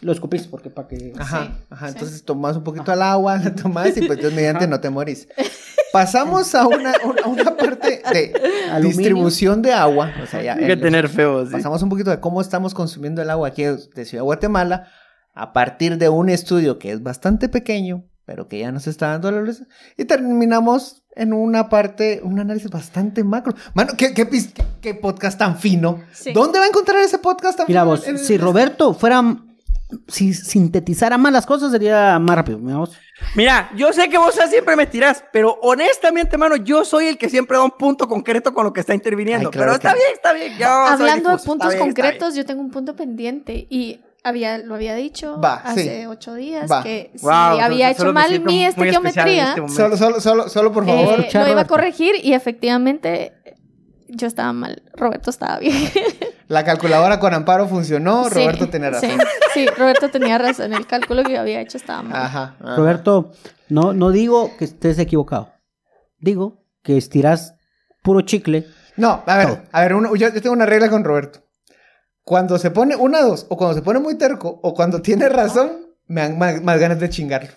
Lo 0.00 0.12
escupís 0.12 0.46
porque 0.48 0.70
para 0.70 0.88
que. 0.88 1.12
Ajá, 1.18 1.44
Sí, 1.44 1.64
ajá. 1.70 1.86
sí. 1.88 1.92
Entonces 1.94 2.24
tomas 2.24 2.56
un 2.56 2.64
poquito 2.64 2.90
al 2.90 3.02
agua, 3.02 3.36
la 3.44 3.54
tomas 3.54 3.94
y 3.96 4.00
pues 4.06 4.18
Dios 4.18 4.32
mediante 4.32 4.66
no 4.66 4.80
te 4.80 4.88
morís. 4.90 5.28
Pasamos 5.92 6.54
a 6.54 6.66
una, 6.66 6.92
a 7.24 7.28
una 7.28 7.56
parte 7.56 8.02
de 8.12 8.32
Aluminio. 8.70 8.98
distribución 8.98 9.62
de 9.62 9.72
agua. 9.72 10.12
O 10.22 10.26
sea, 10.26 10.42
ya. 10.42 10.54
Hay 10.54 10.66
que 10.66 10.72
el- 10.72 10.80
tener 10.80 11.08
feo, 11.08 11.46
sí. 11.46 11.52
pasamos 11.52 11.82
un 11.82 11.88
poquito 11.88 12.10
de 12.10 12.20
cómo 12.20 12.40
estamos 12.40 12.74
consumiendo 12.74 13.22
el 13.22 13.30
agua 13.30 13.48
aquí 13.48 13.62
de 13.64 14.04
Ciudad 14.04 14.22
de 14.22 14.26
Guatemala 14.26 14.88
a 15.34 15.52
partir 15.52 15.98
de 15.98 16.08
un 16.08 16.28
estudio 16.28 16.78
que 16.78 16.92
es 16.92 17.02
bastante 17.02 17.48
pequeño, 17.48 18.04
pero 18.24 18.48
que 18.48 18.58
ya 18.58 18.72
nos 18.72 18.86
está 18.86 19.08
dando 19.08 19.30
la 19.30 19.40
luz. 19.40 19.62
Y 19.96 20.04
terminamos 20.04 21.02
en 21.14 21.32
una 21.32 21.68
parte, 21.70 22.20
un 22.22 22.38
análisis 22.40 22.70
bastante 22.70 23.24
macro. 23.24 23.54
Mano, 23.74 23.92
¿qué, 23.96 24.12
qué, 24.12 24.26
pis- 24.26 24.52
qué- 24.52 24.64
qué 24.82 24.94
podcast 24.94 25.38
tan 25.38 25.56
fino? 25.58 26.00
Sí. 26.12 26.32
¿Dónde 26.32 26.58
va 26.58 26.66
a 26.66 26.68
encontrar 26.68 27.00
ese 27.02 27.18
podcast 27.18 27.56
tan 27.58 27.66
Mira 27.68 27.82
fino? 27.82 27.90
vos, 27.92 28.06
En- 28.06 28.18
si 28.18 28.36
Roberto 28.36 28.92
fuera. 28.92 29.22
Si 30.08 30.34
sintetizara 30.34 31.16
más 31.16 31.32
las 31.32 31.46
cosas, 31.46 31.70
sería 31.70 32.18
más 32.18 32.34
rápido. 32.36 32.58
Mira 32.58 32.78
vos. 32.78 32.92
Mira, 33.34 33.70
yo 33.76 33.92
sé 33.92 34.08
que 34.08 34.18
vos 34.18 34.34
siempre 34.48 34.74
me 34.76 34.86
tirás, 34.86 35.22
pero 35.32 35.58
honestamente, 35.62 36.36
mano, 36.36 36.56
yo 36.56 36.84
soy 36.84 37.06
el 37.06 37.16
que 37.18 37.28
siempre 37.30 37.56
da 37.56 37.62
un 37.62 37.70
punto 37.70 38.08
concreto 38.08 38.52
con 38.52 38.64
lo 38.64 38.72
que 38.72 38.80
está 38.80 38.94
interviniendo. 38.94 39.48
Ay, 39.48 39.52
claro 39.52 39.72
pero 39.72 39.74
está 39.76 39.92
que- 39.92 39.98
bien, 39.98 40.10
está 40.14 40.32
bien. 40.32 40.58
yo 40.58 40.66
Hablando 40.68 41.30
de 41.30 41.36
puntos 41.38 41.72
está 41.72 41.78
bien, 41.84 41.88
está 41.90 42.02
concretos, 42.02 42.34
yo 42.34 42.44
tengo 42.44 42.60
un 42.62 42.70
punto 42.70 42.96
pendiente 42.96 43.66
y 43.70 44.00
había, 44.24 44.58
lo 44.58 44.74
había 44.74 44.94
dicho 44.96 45.40
Va, 45.40 45.54
hace 45.64 46.00
sí. 46.00 46.06
ocho 46.06 46.34
días 46.34 46.68
Va. 46.70 46.82
que 46.82 47.12
si 47.14 47.24
Wow, 47.24 47.32
había 47.60 47.90
hecho 47.92 48.06
me 48.06 48.12
mal 48.12 48.40
mi 48.40 48.64
estequiometría, 48.66 49.48
este 49.50 49.60
momento. 49.60 49.82
Solo, 49.82 49.96
solo, 49.96 50.20
solo, 50.20 50.48
solo 50.48 50.72
por 50.72 50.82
eh, 50.82 50.86
favor. 50.88 51.20
escuchar, 51.20 51.46
lo 51.46 51.52
iba 51.52 51.60
a 51.60 51.66
corregir 51.66 52.16
y 52.22 52.32
efectivamente 52.34 53.32
yo 54.08 54.26
estaba 54.26 54.52
mal. 54.52 54.82
Roberto 54.94 55.30
estaba 55.30 55.58
bien. 55.60 55.74
La 56.48 56.64
calculadora 56.64 57.18
con 57.18 57.34
amparo 57.34 57.66
funcionó, 57.66 58.28
Sí, 58.28 58.34
Roberto 58.34 58.68
tenía 58.68 58.90
razón. 58.90 59.10
Sí, 59.10 59.16
sí, 59.54 59.66
Roberto 59.66 60.10
tenía 60.10 60.38
razón. 60.38 60.72
El 60.72 60.86
cálculo 60.86 61.24
que 61.24 61.32
yo 61.34 61.40
había 61.40 61.60
hecho 61.60 61.76
estaba 61.76 62.02
mal. 62.02 62.22
Ajá, 62.22 62.56
ajá. 62.60 62.76
Roberto, 62.76 63.32
no, 63.68 63.92
no 63.92 64.10
digo 64.10 64.56
que 64.56 64.64
estés 64.64 64.98
equivocado. 64.98 65.52
Digo 66.18 66.62
que 66.82 66.96
estiras 66.96 67.54
puro 68.02 68.20
chicle. 68.20 68.66
No, 68.96 69.22
a 69.26 69.36
ver, 69.36 69.46
Todo. 69.48 69.62
a 69.72 69.80
ver, 69.82 69.94
uno- 69.94 70.14
yo, 70.14 70.28
yo 70.32 70.40
tengo 70.40 70.54
una 70.54 70.66
regla 70.66 70.88
con 70.88 71.02
Roberto. 71.04 71.40
Cuando 72.22 72.58
se 72.58 72.70
pone 72.70 72.96
una, 72.96 73.22
dos, 73.22 73.46
o 73.48 73.56
cuando 73.56 73.74
se 73.74 73.82
pone 73.82 73.98
muy 74.00 74.16
terco, 74.16 74.58
o 74.62 74.74
cuando 74.74 75.02
tiene 75.02 75.28
razón, 75.28 75.86
me 76.06 76.20
dan 76.22 76.38
más, 76.38 76.62
más 76.62 76.78
ganas 76.78 76.98
de 77.00 77.10
chingarlo. 77.10 77.50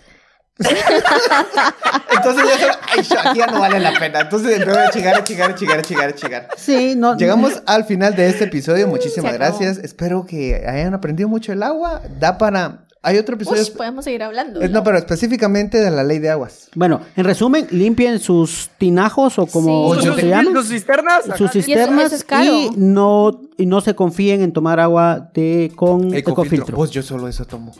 Entonces 2.10 2.44
ya 2.48 2.58
solo, 2.58 2.72
ay, 2.82 2.98
aquí 2.98 3.38
ya 3.38 3.46
no 3.46 3.60
vale 3.60 3.80
la 3.80 3.98
pena. 3.98 4.20
Entonces 4.20 4.58
empiezo 4.58 4.78
a 4.78 4.90
chingar, 4.90 5.14
a 5.16 5.24
chingar, 5.24 5.50
a 5.50 5.54
chingar, 5.54 5.78
a 5.78 5.82
chingar, 5.82 6.08
a 6.10 6.14
chingar. 6.14 6.48
Sí, 6.56 6.94
no. 6.96 7.16
Llegamos 7.16 7.62
al 7.66 7.84
final 7.84 8.14
de 8.14 8.28
este 8.28 8.44
episodio. 8.44 8.86
Muchísimas 8.86 9.32
gracias. 9.32 9.78
Espero 9.78 10.26
que 10.26 10.66
hayan 10.66 10.92
aprendido 10.94 11.28
mucho 11.28 11.52
el 11.52 11.62
agua. 11.62 12.02
Da 12.18 12.36
para 12.36 12.80
Hay 13.02 13.16
otro 13.16 13.34
episodio. 13.36 13.62
Ush, 13.62 13.72
podemos 13.72 14.04
seguir 14.04 14.22
hablando. 14.22 14.60
No, 14.68 14.84
pero 14.84 14.98
específicamente 14.98 15.78
de 15.78 15.90
la 15.90 16.04
ley 16.04 16.18
de 16.18 16.28
aguas. 16.28 16.68
Bueno, 16.74 17.00
en 17.16 17.24
resumen, 17.24 17.66
limpien 17.70 18.18
sus 18.18 18.68
tinajos 18.76 19.38
o 19.38 19.46
como 19.46 19.94
Sí. 19.94 20.02
se 20.02 20.06
¿Sus, 20.12 20.22
llaman. 20.22 20.52
sus 20.52 20.68
cisternas? 20.68 21.24
sus 21.38 21.50
cisternas 21.50 22.12
eso 22.12 22.24
es 22.28 22.46
y 22.46 22.70
no 22.76 23.40
y 23.56 23.64
no 23.64 23.80
se 23.80 23.94
confíen 23.94 24.42
en 24.42 24.52
tomar 24.52 24.80
agua 24.80 25.30
de 25.32 25.72
con 25.74 26.12
ecofiltro. 26.14 26.76
Vos, 26.76 26.90
yo 26.90 27.02
solo 27.02 27.26
eso 27.26 27.46
tomo. 27.46 27.72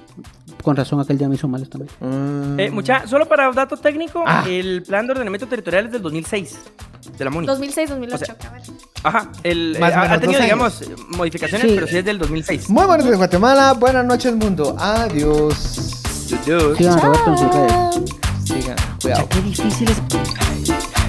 Con 0.62 0.77
razón 0.77 1.01
aquel 1.01 1.18
día 1.18 1.29
me 1.29 1.35
hizo 1.35 1.49
males 1.49 1.68
también. 1.68 1.91
Mm. 2.01 2.59
Eh, 2.61 2.71
mucha, 2.71 3.07
solo 3.07 3.27
para 3.29 3.51
dato 3.53 3.77
técnico, 3.77 4.23
Ah. 4.27 4.45
el 4.49 4.83
plan 4.83 5.07
de 5.07 5.12
ordenamiento 5.12 5.47
territorial 5.47 5.87
es 5.87 5.93
del 5.93 6.03
2006, 6.03 6.59
de 7.17 7.25
la 7.25 7.31
MUNI. 7.31 7.47
2006-2008. 7.47 8.15
O 8.15 8.19
sea, 8.19 8.35
cabal. 8.37 8.63
Ajá, 9.03 9.33
el, 9.43 9.77
Más 9.81 9.91
eh, 9.91 9.95
ha, 9.95 10.01
menos 10.01 10.17
ha 10.17 10.21
tenido, 10.21 10.41
digamos, 10.41 10.83
modificaciones, 11.17 11.69
Sí. 11.69 11.75
pero 11.75 11.87
sí 11.87 11.97
es 11.99 12.05
del 12.05 12.19
2006. 12.19 12.69
Muy 12.71 12.85
buenos 12.85 13.07
días, 13.07 13.17
Guatemala. 13.17 13.73
Buenas 13.73 14.05
noches, 14.05 14.35
mundo. 14.35 14.77
Adiós. 14.79 15.55
Sigan 16.27 16.99
a 16.99 17.01
Roberto 17.01 17.31
en 17.31 17.39
sus 17.39 17.55
redes. 17.55 18.21
Sigan. 18.45 18.77
Cuidado. 19.01 19.29
Qué 19.29 19.41
difícil 19.43 19.89
es 19.91 21.00